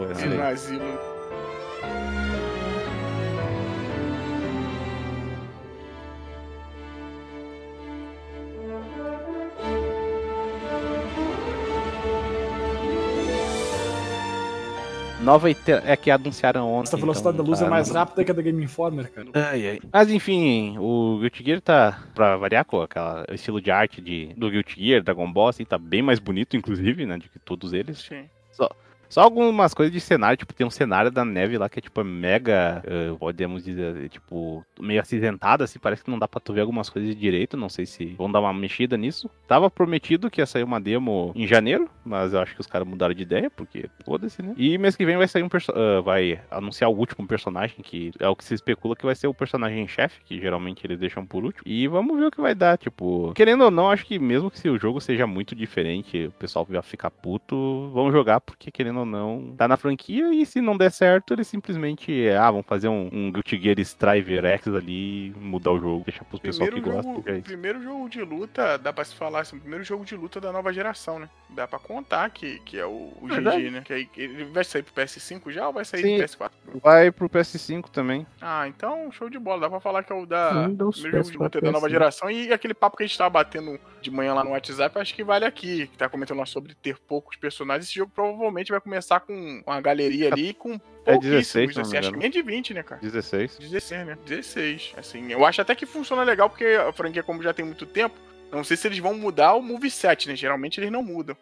[15.21, 16.89] Nova é que anunciaram ontem.
[16.89, 19.29] Essa velocidade então da luz tá é mais rápida que a da Game Informer, cara.
[19.35, 19.81] Ai, ai.
[19.93, 24.51] Mas enfim, o Guilty Gear tá, pra variar, com aquela estilo de arte de, do
[24.51, 27.99] Guilty Gear, Dragon Ball, assim, tá bem mais bonito, inclusive, né, de que todos eles.
[27.99, 28.25] Sim.
[28.53, 28.69] Só
[29.17, 32.83] algumas coisas de cenário, tipo, tem um cenário da neve lá que é, tipo, mega,
[32.87, 36.91] eh, podemos dizer, tipo, meio acinzentada, assim, parece que não dá pra tu ver algumas
[36.91, 39.31] coisas direito, não sei se vão dar uma mexida nisso.
[39.47, 42.87] Tava prometido que ia sair uma demo em janeiro, mas eu acho que os caras
[42.87, 44.55] mudaram de ideia, porque foda-se, né?
[44.57, 48.29] E mês que vem vai sair um ah, vai anunciar o último personagem, que é
[48.29, 51.63] o que se especula que vai ser o personagem-chefe, que geralmente eles deixam por último.
[51.67, 54.59] E vamos ver o que vai dar, tipo, querendo ou não, acho que mesmo que
[54.59, 58.98] se o jogo seja muito diferente, o pessoal vai ficar puto, vão jogar, porque querendo
[58.99, 62.63] querendo ou não, tá na franquia e se não der certo, eles simplesmente, ah, vão
[62.63, 66.81] fazer um, um Guilty Gear Striver X ali, mudar o jogo, deixar pros pessoal que
[66.81, 67.31] Primeiro gosta.
[67.31, 70.53] é primeiro jogo de luta, dá pra se falar assim, primeiro jogo de luta da
[70.53, 71.29] nova geração, né?
[71.51, 73.27] Dá pra contar que, que é o, o.
[73.29, 73.83] GG, né?
[73.85, 76.17] Que aí- ele vai sair pro PS5 já ou vai sair Sim.
[76.19, 76.51] pro PS4?
[76.83, 78.27] Vai pro PS5 também.
[78.41, 79.63] Ah, então show de bola.
[79.63, 81.91] Dá pra falar que é o da primeiro jogo de luta PS4, da nova PS5.
[81.91, 82.31] geração.
[82.31, 85.25] E aquele papo que a gente tava batendo de manhã lá no WhatsApp, acho que
[85.25, 85.87] vale aqui.
[85.89, 87.87] Que tá comentando lá sobre ter poucos personagens.
[87.87, 90.75] Esse jogo provavelmente vai começar com uma galeria ali com
[91.05, 91.53] É pouquíssimos.
[91.53, 93.01] 16, se não assim, acho que menos de 20, né, cara?
[93.01, 93.59] 16.
[93.59, 94.19] 16, né?
[94.27, 94.95] 16.
[94.97, 98.17] Assim, eu acho até que funciona legal, porque a franquia, como já tem muito tempo,
[98.51, 100.37] não sei se eles vão mudar o moveset, né?
[100.37, 101.37] Geralmente eles não mudam.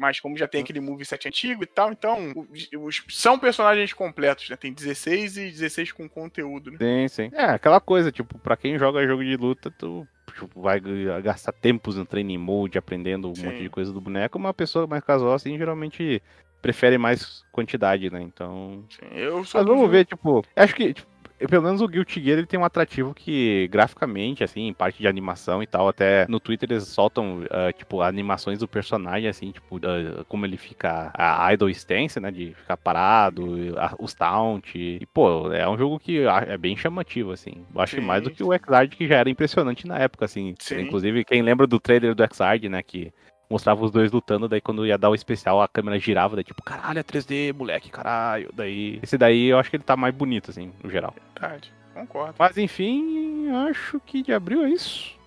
[0.00, 2.32] Mas como já tem aquele moveset antigo e tal, então
[2.78, 4.56] os, são personagens completos, né?
[4.56, 6.78] Tem 16 e 16 com conteúdo, né?
[6.80, 7.30] Sim, sim.
[7.34, 10.80] É, aquela coisa, tipo, pra quem joga jogo de luta, tu tipo, vai
[11.22, 13.44] gastar tempos no training mode, aprendendo um Sim.
[13.44, 14.38] monte de coisa do boneco.
[14.38, 16.22] Uma pessoa mais casual, assim, geralmente
[16.62, 18.22] prefere mais quantidade, né?
[18.22, 18.82] Então.
[18.90, 20.94] Assim, eu sou Mas vamos ver, tipo, acho que.
[20.94, 21.06] tipo,
[21.48, 25.08] pelo menos o Guilty Gear ele tem um atrativo que graficamente, assim, em parte de
[25.08, 29.78] animação e tal, até no Twitter eles soltam, ah, tipo, animações do personagem, assim, tipo,
[29.84, 35.06] ah, como ele fica, a idle stance, né, de ficar parado, a- os taunt, e,
[35.12, 38.06] pô, é um jogo que é bem chamativo, assim, eu acho que Sim.
[38.06, 40.80] mais do que o Xrd, que já era impressionante na época, assim, Sim.
[40.80, 43.12] inclusive, quem lembra do trailer do Xrd, né, que
[43.50, 46.62] mostrava os dois lutando, daí quando ia dar o especial a câmera girava, daí tipo,
[46.62, 48.48] caralho, é 3D, moleque, caralho.
[48.54, 51.14] Daí, esse daí eu acho que ele tá mais bonito, assim, no geral.
[51.34, 52.34] Verdade, concordo.
[52.38, 55.19] Mas enfim, acho que de abril é isso.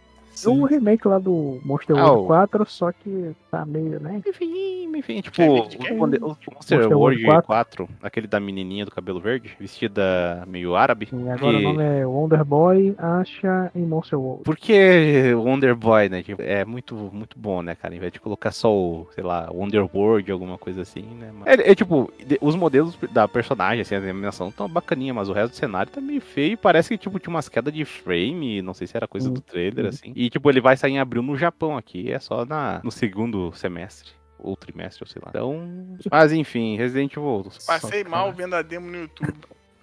[0.52, 4.22] O remake lá do Monster Ah, World o- 4, só que tá meio, né?
[4.28, 6.22] Enfim, enfim, tipo, o, o Monster
[6.54, 7.48] Monster World World 4.
[7.48, 11.10] 4, aquele da menininha do cabelo verde, vestida meio árabe.
[11.12, 14.44] E agora que- o nome é Wonder Boy, Asha e Monster World.
[14.44, 16.24] Porque Wonder Boy, né?
[16.24, 17.96] tipo, é muito, muito bom, né, cara?
[17.96, 21.32] Em vez de colocar só o, sei lá, Wonder World, alguma coisa assim, né?
[21.34, 22.12] Mas- É, é, tipo,
[22.42, 26.02] os modelos da personagem, assim, a animação tão bacaninha, mas o resto do cenário tá
[26.02, 26.54] meio feio.
[26.54, 29.40] e Parece que, tipo, tinha umas quedas de frame, não sei se era coisa do
[29.40, 30.12] Hum, trailer, assim.
[30.16, 33.54] E, tipo, ele vai sair em abril no Japão aqui, é só na, no segundo
[33.54, 34.12] semestre.
[34.38, 35.30] Ou trimestre, ou sei lá.
[35.30, 35.98] Então.
[36.12, 37.50] Mas enfim, Resident Evil.
[37.66, 39.34] Passei Só, mal vendo a demo no YouTube.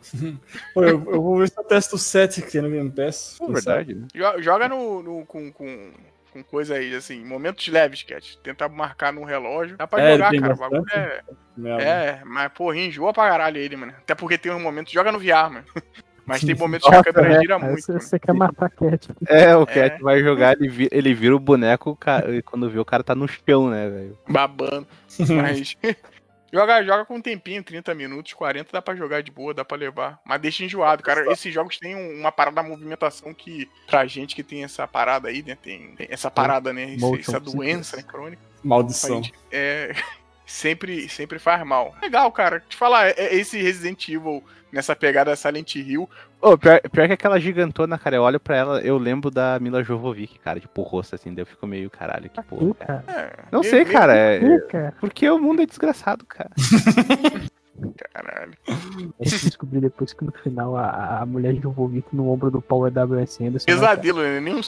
[0.74, 3.38] Pô, eu, eu vou ver se eu testo o 7 que tem no Game Pass.
[3.40, 4.06] É verdade, né?
[4.14, 5.92] Jo- Joga no, no- com, com,
[6.32, 8.38] com coisa aí, assim, momentos leves, Cat.
[8.42, 9.76] Tentar marcar no relógio.
[9.78, 10.54] Dá pra É, jogar, cara.
[10.54, 11.22] O bagulho é.
[11.56, 11.82] Merda.
[11.82, 13.92] é, mas porra, enjoa pra caralho ele, mano.
[13.96, 14.90] Até porque tem um momento.
[14.92, 15.64] Joga no VR, mano.
[16.30, 17.40] Mas tem momentos que a Nossa, câmera né?
[17.40, 17.80] gira muito.
[17.82, 18.02] você, mano.
[18.04, 19.08] você quer matar a Cat.
[19.28, 19.66] É, o É.
[19.66, 23.02] Cat vai jogar, ele vira, ele vira o boneco, cara- e quando vê o cara
[23.04, 24.18] tá no chão, né, velho?
[24.28, 24.86] babando.
[25.30, 25.76] Mas.
[26.52, 29.76] joga, joga com um tempinho, 30 minutos, 40, dá pra jogar de boa, dá pra
[29.76, 30.18] levar.
[30.24, 31.30] Mas deixa enjoado, cara.
[31.32, 35.28] Esses jogos têm um- uma parada da movimentação que, pra gente que tem essa parada
[35.28, 35.56] aí, né?
[35.60, 36.84] Tem, tem essa parada, né?
[36.94, 38.02] esse- Motion essa doença, né?
[38.02, 38.42] Crônica.
[38.62, 39.22] Maldição.
[39.22, 39.92] Gente, é,
[40.50, 41.94] sempre, sempre faz mal.
[42.02, 42.60] Legal, cara.
[42.68, 46.08] Te falar, é- é esse Resident Evil nessa pegada Silent Hill.
[46.40, 49.82] Ô, pior, pior que aquela gigantona, cara, eu olho pra ela, eu lembro da Mila
[49.82, 53.04] Jovovich, cara, tipo, o rosto assim, daí eu fico meio, caralho, que porra, cara.
[53.08, 54.40] É, Não sei, meio- cara, é...
[55.00, 56.50] Porque o mundo é desgraçado, cara.
[58.12, 58.52] Caralho.
[59.20, 62.60] A gente descobriu depois que no final a, a mulher de Jovovich no ombro do
[62.60, 63.42] Paul é W.S.
[63.44, 63.70] Anderson.
[63.70, 63.74] né?
[63.76, 64.40] Pesadelo, né?
[64.40, 64.60] Nenhum.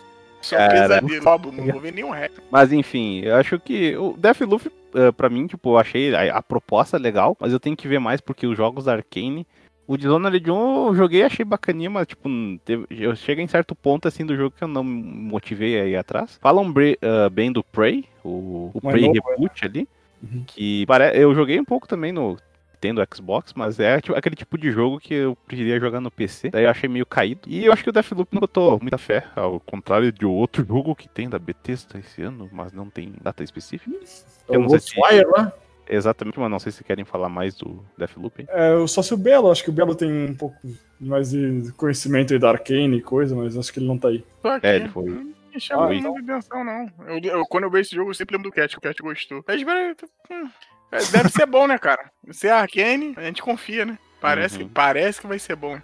[0.43, 0.73] Só Cara.
[1.01, 1.52] pesadelo.
[1.52, 2.32] Não vou ver nenhum rap.
[2.51, 6.43] Mas enfim, eu acho que o Deathloop, uh, pra mim, tipo, eu achei a, a
[6.43, 9.47] proposta legal, mas eu tenho que ver mais porque os jogos da Arcane.
[9.86, 12.28] O Dishonored 1 eu joguei achei bacaninha, mas tipo,
[12.64, 15.97] teve- eu cheguei em certo ponto assim do jogo que eu não me motivei aí
[15.97, 16.39] atrás.
[16.40, 19.89] Falam bre- uh, bem do Prey, o, o Prey novo, Reboot ali,
[20.23, 20.44] Uhum.
[20.47, 21.10] que pare...
[21.20, 22.36] eu joguei um pouco também no
[22.82, 26.50] tendo Xbox, mas é tipo, aquele tipo de jogo que eu preferia jogar no PC.
[26.50, 27.42] Daí eu achei meio caído.
[27.46, 30.94] E eu acho que o Deathloop não botou muita fé, ao contrário de outro jogo
[30.96, 33.96] que tem da Bethesda esse ano, mas não tem data específica.
[34.48, 35.52] É Eu o não sei se- Ghostwire lá.
[35.88, 38.42] Exatamente, mas não sei se querem falar mais do Deathloop.
[38.42, 38.48] hein?
[38.50, 40.56] É, só se o Belo, acho que o Belo tem um pouco
[41.00, 44.24] mais de conhecimento aí da Arcane e coisa, mas acho que ele não tá aí.
[44.62, 45.04] É, ele foi.
[45.09, 46.16] Não me chama Ah, então.
[46.16, 46.86] atenção, não.
[47.06, 49.00] Eu, eu- quando eu vejo esse jogo, eu sempre lembro do Cat, que o Cat
[49.02, 49.44] gostou.
[49.46, 49.94] Mas, peraí, hum,
[50.30, 50.42] é,
[51.10, 52.10] deve ser bom, né, cara?
[52.31, 53.98] Se é Arcane, a gente confia, né?
[54.20, 54.64] Parece, Uhum.
[54.69, 55.77] que, parece que vai ser bom.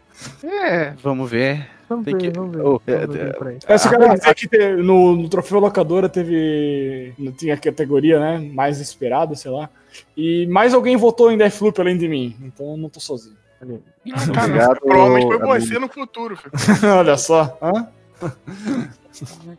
[0.44, 1.68] É, vamos ver.
[1.88, 2.62] Vamos Tem ver, que- vamos ver.
[2.62, 3.72] Oh, Vamos é, ver é.
[3.74, 7.14] É, se eu quero dizer que no, no troféu locadora teve.
[7.36, 8.38] Tinha a categoria, né?
[8.52, 9.68] Mais esperada, sei lá.
[10.16, 12.36] E mais alguém votou em Deathloop além de mim.
[12.42, 13.36] Então eu não tô sozinho.
[13.60, 13.80] Aí.
[14.12, 16.52] Ah, tá, Obrigado, não, provavelmente foi você no futuro, filho.
[16.96, 17.58] Olha só.
[17.60, 17.88] Hã?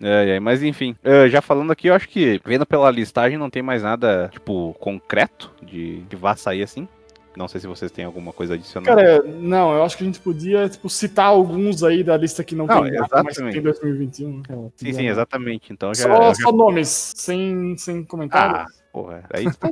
[0.00, 3.50] É, é, mas enfim, é, já falando aqui, eu acho que vendo pela listagem não
[3.50, 6.88] tem mais nada, tipo, concreto de que vá sair assim.
[7.36, 8.94] Não sei se vocês têm alguma coisa adicional.
[8.94, 12.56] Cara, não, eu acho que a gente podia tipo, citar alguns aí da lista que
[12.56, 14.38] não, Não, tem data, mas tem 2021.
[14.38, 14.42] né?
[14.48, 15.72] É, sim, sim, exatamente.
[15.72, 18.58] Então já, Só, já- só nomes, sem, sem comentários.
[18.60, 19.22] Ah, porra.
[19.32, 19.70] Aí tá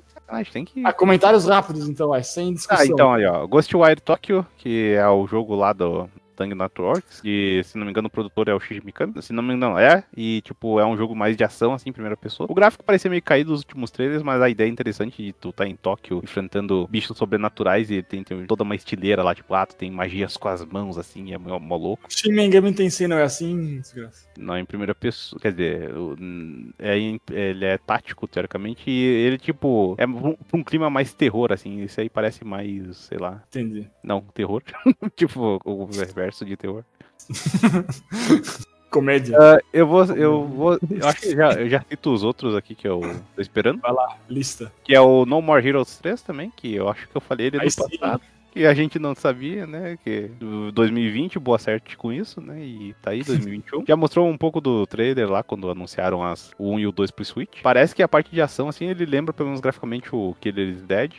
[0.52, 0.84] tem que.
[0.86, 2.80] Ah, comentários rápidos, então, é sem discussão.
[2.80, 3.44] Ah, então aí, ó.
[3.46, 6.08] Ghostwire Tokyo, que é o jogo lá do
[6.38, 9.20] Tang Networks, que, se não me engano, o produtor é o Shinji Mikami.
[9.20, 10.04] Se não me engano, é.
[10.16, 12.46] E, tipo, é um jogo mais de ação, assim, em primeira pessoa.
[12.50, 15.52] O gráfico parecia meio caído nos últimos trailers, mas a ideia é interessante de tu
[15.52, 19.66] tá em Tóquio enfrentando bichos sobrenaturais e tem, tem toda uma estileira lá, tipo, ah,
[19.66, 22.04] tu tem magias com as mãos, assim, é mó, mó louco.
[22.08, 24.28] Shin Megami Tensei não é assim, desgraça.
[24.38, 25.40] Não, em primeira pessoa.
[25.40, 26.16] Quer dizer, o-
[26.78, 31.82] é, ele é tático, teoricamente, e ele, tipo, é um, um clima mais terror, assim.
[31.82, 33.42] Isso aí parece mais, sei lá.
[33.48, 33.88] Entendi.
[34.02, 34.62] Não, terror.
[35.16, 35.86] tipo, o
[36.28, 36.84] verso de terror.
[38.90, 39.36] Comédia.
[39.38, 40.04] Ah, eu vou.
[40.04, 40.78] Eu vou.
[40.90, 43.00] Eu acho que já, eu já cito os outros aqui que eu
[43.34, 43.80] tô esperando.
[43.80, 44.72] Vai lá, lista.
[44.82, 47.58] Que é o No More Heroes 3 também, que eu acho que eu falei ele
[47.58, 47.98] Aí no sim.
[47.98, 48.22] passado.
[48.50, 49.98] Que a gente não sabia, né?
[50.02, 52.64] Que do 2020, boa sorte com isso, né?
[52.64, 53.84] E tá aí, 2021.
[53.86, 57.10] Já mostrou um pouco do trailer lá quando anunciaram as, o 1 e o 2
[57.10, 57.60] pro Switch.
[57.62, 60.82] Parece que a parte de ação, assim, ele lembra pelo menos graficamente o Killer is
[60.82, 61.12] Dead.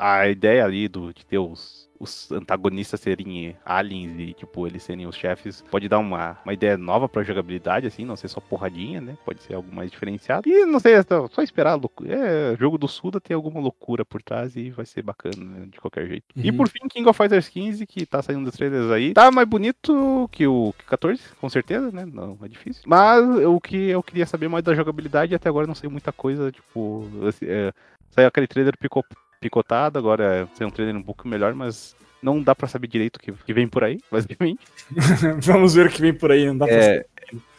[0.00, 4.82] Ah, a ideia ali do, de ter os, os antagonistas serem aliens e, tipo, eles
[4.82, 8.40] serem os chefes, pode dar uma, uma ideia nova pra jogabilidade, assim, não ser só
[8.40, 9.16] porradinha, né?
[9.24, 10.48] Pode ser algo mais diferenciado.
[10.48, 11.78] E não sei, é só esperar.
[12.06, 15.80] É, jogo do Suda tem alguma loucura por trás e vai ser bacana, né, de
[15.80, 16.24] qualquer jeito.
[16.36, 16.56] E Uhum.
[16.56, 19.12] por fim, King of Fighters 15, que tá saindo dos trailers aí.
[19.14, 22.04] Tá mais bonito que o 14, com certeza, né?
[22.04, 22.82] Não, é difícil.
[22.86, 26.50] Mas o que eu queria saber mais da jogabilidade, até agora não sei muita coisa,
[26.52, 27.08] tipo.
[27.28, 27.72] assim, é,
[28.10, 29.04] saiu aquele trailer pico-
[29.44, 33.20] picotado, agora saiu um trailer um pouco melhor, mas não dá pra saber direito o
[33.20, 34.60] que, que vem por aí, basicamente.
[35.42, 37.04] Vamos ver o que vem por aí, não dá pra É,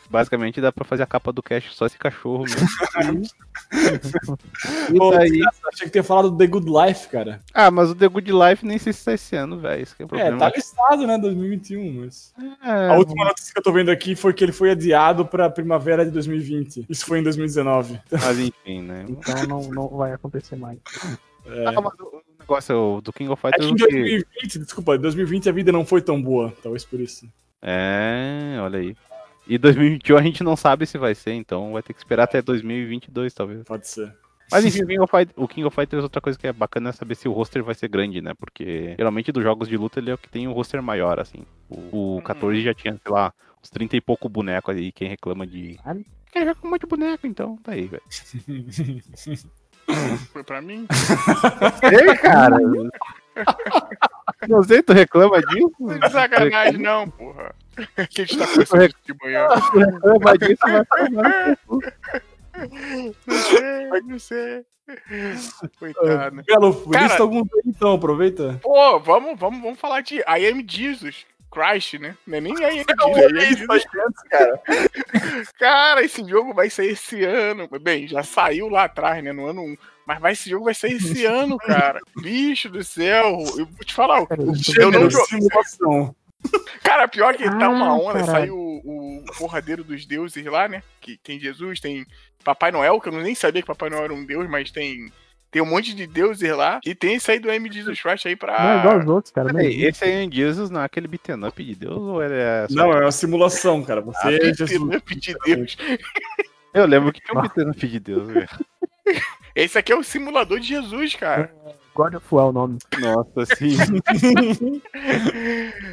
[0.09, 3.21] basicamente dá pra fazer a capa do cache só esse cachorro mesmo.
[4.93, 5.39] e Pô, daí...
[5.71, 7.41] Achei que ter falado do The Good Life, cara.
[7.53, 9.85] Ah, mas o The Good Life nem sei se tá esse ano, velho.
[9.85, 10.37] Que é o É, problema.
[10.39, 12.33] tá listado, né, 2021, mas...
[12.63, 15.49] É, A última notícia que eu tô vendo aqui foi que ele foi adiado pra
[15.49, 16.85] primavera de 2020.
[16.89, 17.99] Isso foi em 2019.
[18.11, 19.05] Mas enfim, né?
[19.09, 20.79] Então não, não vai acontecer mais.
[21.47, 21.65] É.
[21.67, 24.95] Ah, mas o negócio do King of É Fighters que em o que- 2020, desculpa,
[24.95, 27.27] em 2020 a vida não foi tão boa, talvez por isso.
[27.61, 28.95] É, olha aí.
[29.47, 32.41] E 2021 a gente não sabe se vai ser, então vai ter que esperar até
[32.41, 33.63] 2022, talvez.
[33.63, 34.11] Pode ser.
[34.51, 36.89] Mas enfim, o King of, Fight- o King of Fighters, outra coisa que é bacana
[36.89, 38.34] é saber se o roster vai ser grande, né?
[38.35, 41.43] Porque geralmente dos jogos de luta ele é o que tem um roster maior, assim.
[41.67, 45.47] O, o 14 já tinha, sei lá, uns 30 e pouco bonecos aí, quem reclama
[45.47, 45.80] de.
[45.84, 45.95] Ah,
[46.31, 48.03] quer jogar com um monte de boneco, então, tá aí, velho.
[50.31, 50.87] Foi pra mim?
[51.83, 52.57] Ei, cara!
[54.47, 55.71] Não sei, tu reclama disso?
[55.79, 57.53] Não é sacanagem, não, porra.
[58.09, 59.47] Que a gente tá isso de manhã.
[59.71, 61.57] Tu reclama disso, vai tomar.
[63.27, 64.65] Não sei, não sei.
[65.79, 66.43] Coitado.
[66.47, 68.59] Galo, Cara- lista alguns aí então, aproveita.
[68.61, 71.25] Pô, vamos, vamos, vamos falar de I Am Jesus.
[71.51, 72.17] Christ, né?
[72.27, 73.84] Não é nem Jesus, I Am Jesus.
[74.30, 74.61] cara.
[75.57, 77.67] Cara, esse jogo vai sair esse ano.
[77.81, 79.31] Bem, já saiu lá atrás, né?
[79.31, 79.77] No ano 1.
[80.05, 81.99] Mas vai, esse jogo vai sair esse ano, cara.
[82.22, 83.39] Bicho do céu.
[83.57, 84.26] Eu vou te falar.
[84.27, 86.15] Cara, eu não Gênero, jogo.
[86.84, 88.19] Cara, pior que tá Ah, uma onda.
[88.19, 88.26] caralho.
[88.26, 90.84] Saiu o, o porradeiro dos deuses lá, né?
[91.01, 92.05] Que tem Jesus, tem
[92.43, 95.11] Papai Noel, que eu nem sabia que Papai Noel era um deus, mas tem.
[95.51, 96.80] Tem um monte de deuses lá.
[96.85, 97.72] E tem esse aí do M.
[97.72, 98.97] Jesus Christ aí Não é igual pra.
[98.99, 99.53] os outros, cara.
[99.53, 102.67] Peraí, esse aí em Jesus não é aquele beaten up de Deus ou ele é
[102.69, 102.76] só...
[102.76, 104.01] Não, é uma simulação, cara.
[104.01, 104.69] Ah, Você é Jesus.
[104.69, 105.77] Beaten-up de Deus.
[106.73, 108.49] Eu lembro que tinha um beaten up de Deus, velho.
[109.55, 111.53] Esse aqui é o simulador de Jesus, cara.
[111.95, 112.77] God of War é o nome.
[112.99, 113.76] Nossa, sim.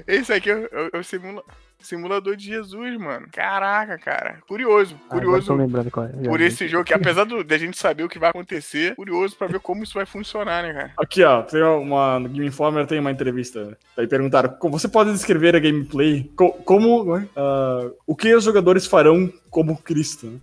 [0.06, 1.42] Esse aqui é o, é o simula-
[1.80, 3.26] simulador de Jesus, mano.
[3.32, 4.38] Caraca, cara.
[4.48, 6.08] Curioso, Ah, curioso tô lembrando qual é.
[6.10, 6.44] Por vi.
[6.46, 9.60] esse jogo, que apesar do, da gente saber o que vai acontecer, curioso pra ver
[9.60, 10.92] como isso vai funcionar, né, cara?
[10.98, 12.18] Aqui, ó, tem uma.
[12.18, 13.76] No Game Informer tem uma entrevista.
[13.96, 16.30] Aí perguntaram: como você pode descrever a gameplay?
[16.36, 17.14] Co- como.
[17.36, 20.40] ah, o que os jogadores farão como Cristo?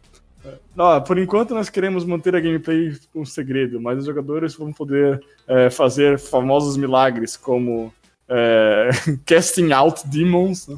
[0.51, 0.57] Né?
[0.76, 5.21] Não, por enquanto nós queremos manter a gameplay um segredo, mas os jogadores vão poder
[5.47, 7.93] eh, fazer famosos milagres como
[8.27, 8.89] eh,
[9.26, 10.77] casting out demons, né?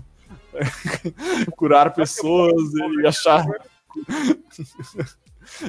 [1.55, 3.45] curar pessoas e achar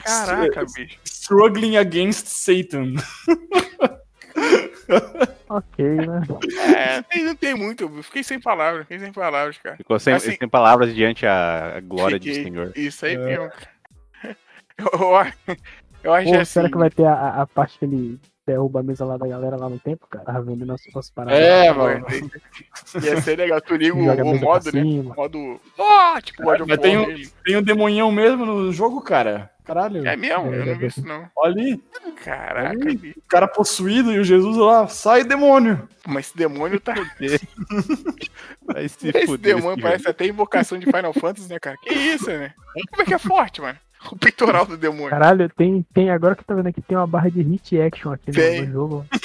[0.04, 0.98] Caraca, bicho.
[1.04, 2.94] struggling against Satan.
[5.48, 6.22] Ok, né?
[7.12, 9.76] É, não tem muito, eu fiquei sem palavras, fiquei sem palavras, cara.
[9.76, 12.72] Ficou sem, Assim- sem palavras diante a, a glória do Fiquei- Senhor.
[12.76, 13.18] Isso aí É.
[13.18, 13.50] mesmo.
[14.78, 15.38] Eu, acho-
[16.02, 16.44] eu acho Pô, assim.
[16.44, 19.56] será que vai ter a- a, parte que ele derruba a mesa lá da galera
[19.56, 20.24] lá no tempo, cara?
[20.24, 20.66] Tava vendo
[21.14, 21.38] paradas.
[21.38, 22.06] É, mano.
[23.02, 24.82] Ia ser legal, tu liga o, a o modo, né?
[24.82, 25.60] O modo.
[25.78, 27.28] Ah, tipo, of Mas tem um-.
[27.44, 29.50] Tem o demonhão mesmo no jogo, cara.
[29.64, 30.06] Caralho.
[30.06, 30.52] É mesmo?
[30.52, 31.28] Eu não vi isso não.
[31.36, 31.82] Olha ali,
[32.24, 35.88] Caraca, o cara possuído e o Jesus lá, sai demônio.
[36.06, 36.94] Mas esse demônio tá.
[38.62, 41.76] Vai se Esse fuder demônio esse parece até invocação de Final Fantasy, né, cara?
[41.76, 42.52] Que isso, né?
[42.90, 43.78] Como é que é forte, mano?
[44.10, 45.10] O peitoral do demônio.
[45.10, 48.12] Caralho, tem, tem agora que eu tô vendo aqui, tem uma barra de hit action
[48.12, 48.66] aqui no, Tem.
[48.66, 49.06] no jogo.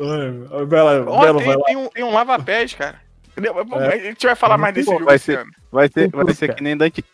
[0.00, 3.00] Ai, Bela, Ó, Bela, tem, vai tem um, tem um lava-pés, cara.
[3.30, 3.54] Entendeu?
[3.80, 3.86] É.
[3.94, 5.44] A gente vai falar mais desse Pô, jogo vai ser-.
[5.70, 6.56] Vai, Tem vai ser cara.
[6.56, 7.04] que nem Dante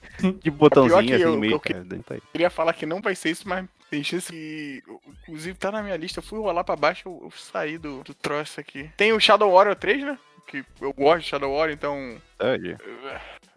[0.43, 1.61] de botãozinho eu- assim, eu meio.
[1.61, 2.21] que- cara, dentro aí.
[2.33, 4.83] queria falar que não vai ser isso, mas tem chance que.
[5.23, 6.19] Inclusive tá na minha lista.
[6.19, 8.91] Eu fui rolar pra baixo, eu, eu saí do, do troço aqui.
[8.97, 10.19] Tem o Shadow Warrior 3, né?
[10.47, 12.17] Que eu gosto de Shadow Warrior, então.
[12.41, 12.77] Sabe?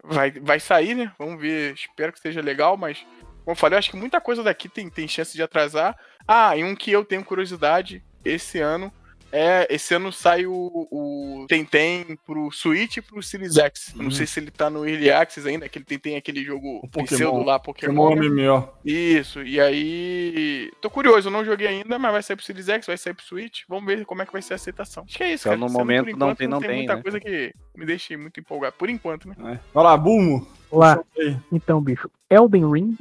[0.02, 1.12] Vai, vai sair, né?
[1.18, 1.74] Vamos ver.
[1.74, 3.04] Espero que seja legal, mas.
[3.44, 5.96] Como eu falei, eu acho que muita coisa daqui tem, tem chance de atrasar.
[6.26, 8.92] Ah, e um que eu tenho curiosidade esse ano.
[9.32, 10.52] É, esse ano sai o,
[10.90, 13.92] o Tentem pro Switch e pro Series X.
[13.96, 14.10] Não Uhum.
[14.10, 16.88] sei se ele tá no Early Access ainda, que ele tem, tem aquele jogo O
[16.88, 17.04] Pokémon.
[17.06, 18.10] pseudo lá, Pokémon.
[18.10, 18.68] Pokémon MMO.
[18.84, 20.70] Isso, e aí.
[20.80, 23.24] Tô curioso, eu não joguei ainda, mas vai sair pro Series X, vai sair pro
[23.24, 23.62] Switch.
[23.68, 25.04] Vamos ver como é que vai ser a aceitação.
[25.08, 25.60] Acho que é isso, Então, cara.
[25.60, 27.02] no ano, momento, por não enquanto, tem, não tem, muita né?
[27.02, 28.74] coisa que me deixa muito empolgado.
[28.78, 29.34] Por enquanto, né?
[29.38, 29.58] É.
[29.72, 30.46] Vai lá, Bulmo.
[30.70, 30.98] Lá,
[31.52, 32.96] então, bicho, Elden Ring,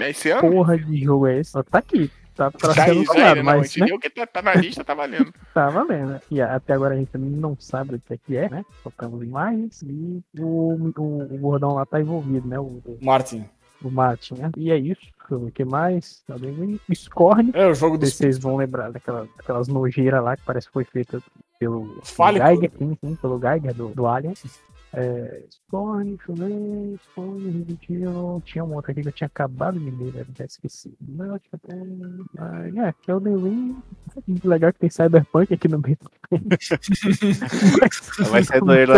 [0.00, 0.40] É esse ano?
[0.50, 1.56] porra de jogo é esse?
[1.56, 2.10] Ó, Tá aqui,
[2.40, 4.82] tá pra Tá ser anunciado, não, a mas, gente né, que tá, tá na lista,
[4.82, 5.32] tá valendo.
[5.52, 6.20] tá valendo.
[6.30, 8.64] E até agora a gente também não sabe o que é que é, né?
[8.82, 12.58] Só temos imagens e o, o, o gordão lá tá envolvido, né?
[12.58, 13.44] O, Martin.
[13.82, 14.50] o Martin, né?
[14.56, 15.02] E é isso.
[15.30, 16.24] O que mais.
[16.28, 17.52] Elden Ring, Scorn.
[17.54, 18.12] É o jogo Não sei dos.
[18.14, 21.22] se vocês vão lembrar daquela, daquelas nojeiras lá que parece que foi feita
[21.58, 24.34] pelo Fale, Geiger, sim, sim, pelo Geiger do, do Alien.
[24.92, 27.78] É, Spawn, ver, Spawn, Resident
[28.44, 30.92] tinha um outro aqui que eu tinha acabado de ler, né, até esqueci.
[31.00, 31.72] Não, que até-
[32.38, 33.76] ah, é, que é o The Ring,
[34.42, 35.96] legal que tem Cyberpunk aqui no meio.
[38.30, 38.92] Vai sair do Early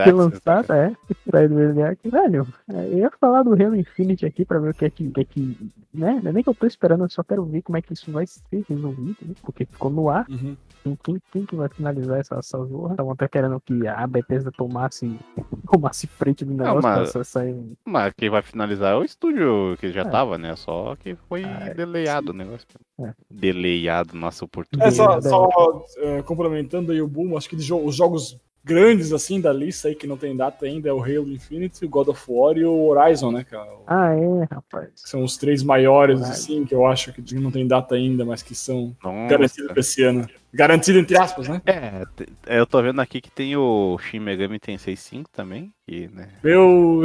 [0.00, 0.96] Access, lançado, é.
[1.34, 2.10] Sai do Access.
[2.10, 5.20] Velho, eu ia falar do Halo Infinite aqui pra ver o que é que, que,
[5.20, 6.20] é que né?
[6.22, 8.10] Não é nem que eu tô esperando, eu só quero ver como é que isso
[8.12, 9.34] vai ser resolvido, né?
[9.42, 10.26] Porque ficou no ar.
[10.30, 10.56] Uhum.
[10.82, 12.92] Quem, quem, quem que vai finalizar essa, essa zorra?
[12.92, 15.18] Estavam até querendo que a Bethesda tomasse,
[15.70, 17.56] tomasse frente do negócio mas- pra sair.
[17.84, 20.04] Mas quem vai finalizar é o estúdio que já É.
[20.04, 20.54] tava, né?
[20.56, 21.74] Só que foi Ah, é.
[21.74, 22.66] deleiado o negócio.
[23.00, 23.12] É.
[23.30, 24.92] Deleiado, nossa oportunidade.
[24.94, 29.12] É, só, só é, complementando aí o Boom, acho que de jo- os jogos grandes
[29.12, 32.08] assim da lista aí que não tem data ainda é o Halo Infinite, o God
[32.08, 33.70] of War e o Horizon, né, cara?
[33.86, 34.88] Ah, é, rapaz.
[34.96, 36.32] São os três maiores, Horizon.
[36.32, 39.28] assim, que eu acho que não tem data ainda, mas que são Nossa.
[39.28, 40.26] garantidos pra esse ano.
[40.52, 41.60] Garantido entre aspas, né?
[41.66, 46.08] É, te- eu tô vendo aqui que tem o Shin Megami Tensei 5 também, que,
[46.08, 46.28] né?
[46.42, 47.02] Meu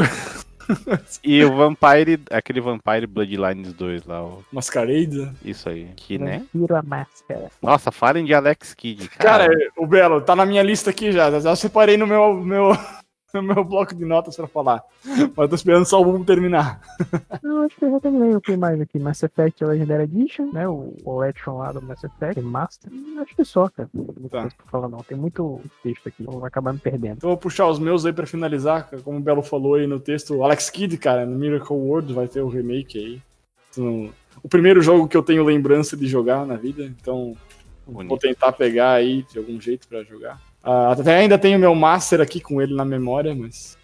[1.24, 5.32] E o Vampire, aquele Vampire Bloodlines 2 lá, ó, Masquerade.
[5.44, 6.44] isso aí, que, né?
[6.52, 7.50] Tira a máscara.
[7.62, 9.72] Nossa, falem de Alex Kidd, Cara, cara.
[9.78, 11.40] o Belo, tá na minha lista aqui já.
[11.40, 12.72] Já separei no meu, meu,
[13.34, 14.84] no meu bloco de notas pra falar.
[15.36, 16.82] Mas tô esperando só o Boom terminar.
[17.44, 18.98] Não, acho que eu já terminei o que mais aqui.
[19.00, 20.68] Mass Effect Legendary Edition, né?
[20.68, 22.92] O Collection lá do Mass Effect, Master.
[23.22, 23.90] Acho que só, cara.
[23.94, 24.42] Não tem Tá.
[24.42, 25.00] coisa pra falar, não.
[25.00, 26.24] Tem muito texto aqui.
[26.24, 27.18] Vou acabar me perdendo.
[27.18, 28.90] Então eu vou puxar os meus aí pra finalizar.
[29.04, 30.44] como o Belo falou aí no texto.
[30.44, 33.22] Alex Kidd, cara, no Miracle World vai ter o remake aí.
[33.72, 34.10] Então,
[34.42, 36.84] o primeiro jogo que eu tenho lembrança de jogar na vida.
[36.84, 37.36] Então
[37.86, 38.18] vou Bonito.
[38.20, 40.40] tentar pegar aí de algum jeito pra jogar.
[40.64, 43.78] Ah, até ainda tenho meu Master aqui com ele na memória, mas.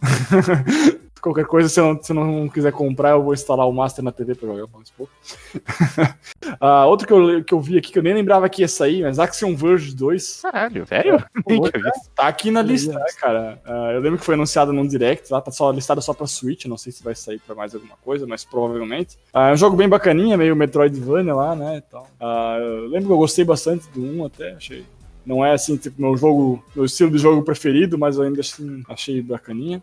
[1.24, 4.12] Qualquer coisa, se eu, não, se não quiser comprar, eu vou instalar o Master na
[4.12, 5.10] TV pra jogar mais pouco.
[6.60, 9.02] Ah, outro que eu, que eu vi aqui que eu nem lembrava que ia sair,
[9.02, 10.40] mas Axiom Verge 2.
[10.42, 11.72] Caralho, visto.
[12.14, 13.58] Tá aqui na lista, né, cara?
[13.64, 16.66] Ah, eu lembro que foi anunciado num direct, lá tá só listado só pra Switch,
[16.66, 19.18] não sei se vai sair pra mais alguma coisa, mas provavelmente.
[19.32, 22.06] Ah, é um jogo bem bacaninha, meio Metroidvania lá, né, e tal.
[22.20, 24.84] Ah, eu lembro que eu gostei bastante do 1 até, achei.
[25.26, 28.82] Não é assim, tipo, meu jogo, meu estilo de jogo preferido, mas eu ainda assim,
[28.88, 29.82] achei bacaninha.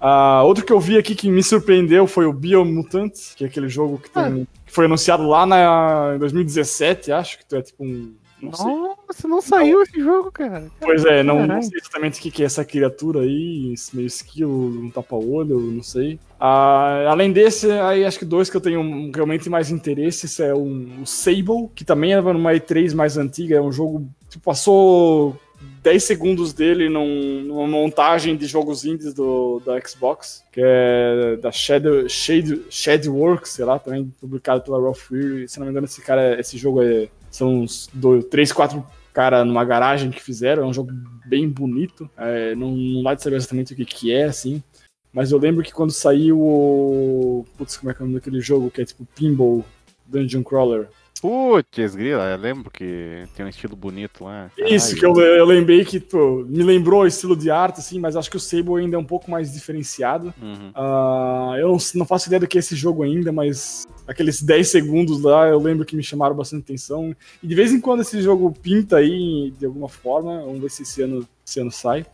[0.00, 3.68] Ah, outro que eu vi aqui que me surpreendeu foi o Biomutant, que é aquele
[3.68, 8.14] jogo que, tem- que foi anunciado lá na, em 2017, acho, que é tipo um.
[8.40, 8.66] Não sei.
[8.66, 10.70] Nossa, não saiu esse jogo, cara.
[10.80, 14.06] Pois é, não, não sei exatamente o que que é essa criatura aí, esse meio
[14.06, 16.20] esquilo, um tapa-olho, não sei.
[16.38, 20.54] Ah, além desse, aí acho que dois que eu tenho realmente mais interesse esse é
[20.54, 25.36] um, o Sable, que também é numa E3 mais antiga, é um jogo que passou
[25.82, 31.50] 10 segundos dele num- numa montagem de jogos indies do, da Xbox, que é da
[31.50, 35.48] Shadow, Shade, Shadeworks, sei lá, também publicado pela Raw Fury.
[35.48, 37.88] Se não me engano, esse cara, esse jogo é, são uns
[38.30, 40.92] 3, 4 cara numa garagem que fizeram, é um jogo
[41.26, 44.62] bem bonito, é, não, não dá de saber exatamente o que, que é, assim,
[45.12, 47.44] mas eu lembro que quando saiu o...
[47.56, 49.64] Putz, como é que é o nome daquele jogo que é tipo Pinball
[50.06, 50.86] Dungeon Crawler?
[51.20, 54.50] Putz, grila, eu lembro que tem um estilo bonito lá.
[54.56, 55.14] Isso, Caralho.
[55.14, 58.30] que eu, eu lembrei que pô, me lembrou o estilo de arte, assim, mas acho
[58.30, 60.32] que o Sable ainda é um pouco mais diferenciado.
[60.40, 60.70] Uhum.
[60.74, 64.68] Ah, eu não, não faço ideia do que é esse jogo ainda, mas aqueles 10
[64.68, 67.14] segundos lá eu lembro que me chamaram bastante atenção.
[67.42, 70.40] E de vez em quando esse jogo pinta aí de alguma forma.
[70.40, 72.06] Vamos ver se esse ano, esse ano sai.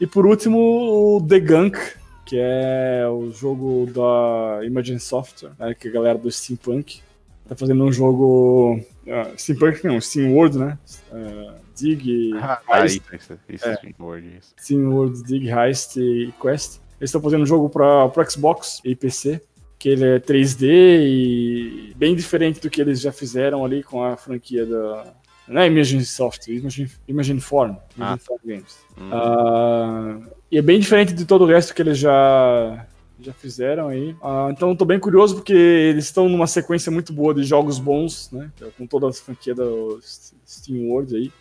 [0.00, 1.78] E por último, o The Gunk,
[2.24, 7.00] que é o jogo da Imagine Software, né, que é a galera do Steampunk.
[7.48, 8.78] Tá fazendo um jogo.
[9.06, 10.78] Uh, Steampunk não, Steam World, né?
[11.10, 12.32] Uh, Dig.
[12.36, 13.76] Ah, Heist, isso, isso, isso, É.
[13.76, 14.54] Steam World, isso.
[14.60, 16.80] Steam World Dig Heist e Quest.
[17.00, 19.40] Eles estão fazendo um jogo para Xbox e PC,
[19.78, 24.16] que ele é 3D e bem diferente do que eles já fizeram ali com a
[24.16, 25.14] franquia da.
[25.46, 28.18] Não é Imagine Software, Imagine, Imagine Form, Imagine Ah.
[28.18, 28.78] Form Games.
[29.00, 29.10] Hum.
[29.10, 30.18] Ah,
[30.50, 32.86] e é bem diferente de todo o resto que eles já,
[33.20, 34.14] já fizeram aí.
[34.22, 38.30] Ah, então tô bem curioso porque eles estão numa sequência muito boa de jogos bons,
[38.32, 38.50] né?
[38.76, 40.00] Com toda a franquia do
[40.46, 41.32] Steam World aí.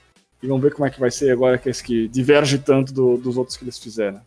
[0.42, 3.18] E vamos ver como é que vai ser agora que esse que diverge tanto do-
[3.18, 4.20] dos outros que eles fizeram.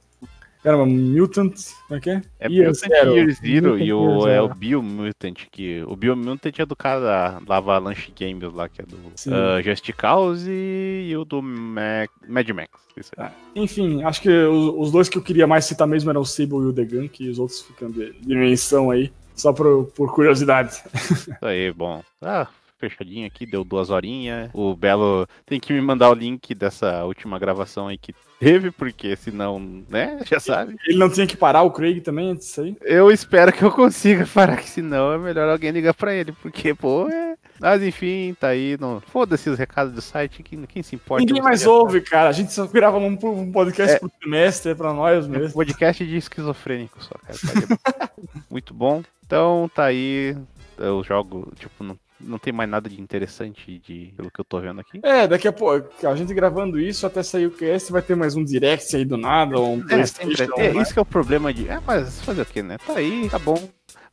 [0.63, 1.55] Caramba, Mutant,
[1.89, 2.23] como é que é?
[2.39, 3.17] É Year Mutant Zero.
[3.17, 4.45] Year Zero Mutant e o, Year é Zero.
[4.45, 8.97] o Biomutant, que o Biomutant é do cara da, Avalanche Games lá, que é do
[8.97, 12.71] uh, Just Cause e, o do Mac, Mad Max.
[13.17, 13.31] Aí.
[13.57, 16.59] Enfim, acho que os, os dois que eu queria mais citar mesmo eram o Sable
[16.59, 20.15] e o The Gun, que os outros ficam de, de menção aí, só por, por
[20.15, 20.83] curiosidade.
[20.95, 22.03] Isso aí, bom.
[22.21, 22.47] Ah,
[22.81, 24.51] fechadinho aqui, deu duas horinhas.
[24.55, 29.15] O Belo tem que me mandar o link dessa última gravação aí que teve, porque
[29.17, 30.77] senão, né, já sabe.
[30.89, 32.77] Ele não tinha que parar o Craig também antes disso aí?
[32.81, 36.75] Eu espero que eu consiga parar, que senão é melhor alguém ligar pra ele, porque,
[36.75, 37.37] pô, é.
[37.61, 38.79] Mas enfim, tá aí.
[38.81, 39.01] Não...
[39.01, 41.23] Foda-se os recados do site, quem, quem se importa.
[41.23, 42.31] Ninguém mais ouve, cara.
[42.31, 43.99] A gente só grava um, um podcast É.
[43.99, 45.37] por semestre, é pra nós sabe.
[45.37, 45.55] É mesmo.
[45.55, 47.39] podcast de esquizofrênico só, cara.
[47.85, 48.11] tá
[48.49, 49.03] Muito bom.
[49.27, 50.35] Então tá aí.
[50.79, 54.61] Eu jogo, tipo, não, não tem mais nada de interessante de, pelo que eu tô
[54.61, 55.01] vendo aqui.
[55.03, 58.37] É, daqui a pouco, a gente gravando isso, até sair o cast, vai ter mais
[58.37, 60.83] um direct aí do nada, ou um É, sempre, é, né?
[60.83, 61.69] isso que é o problema de.
[61.69, 62.77] É, mas fazer o que, né?
[62.87, 63.69] Tá aí, tá bom.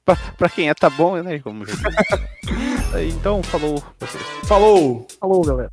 [0.05, 1.39] Pra, pra quem é, tá bom, né?
[1.39, 1.65] Como
[3.09, 4.23] então, falou vocês.
[4.45, 5.05] Falou!
[5.19, 5.71] Falou, galera.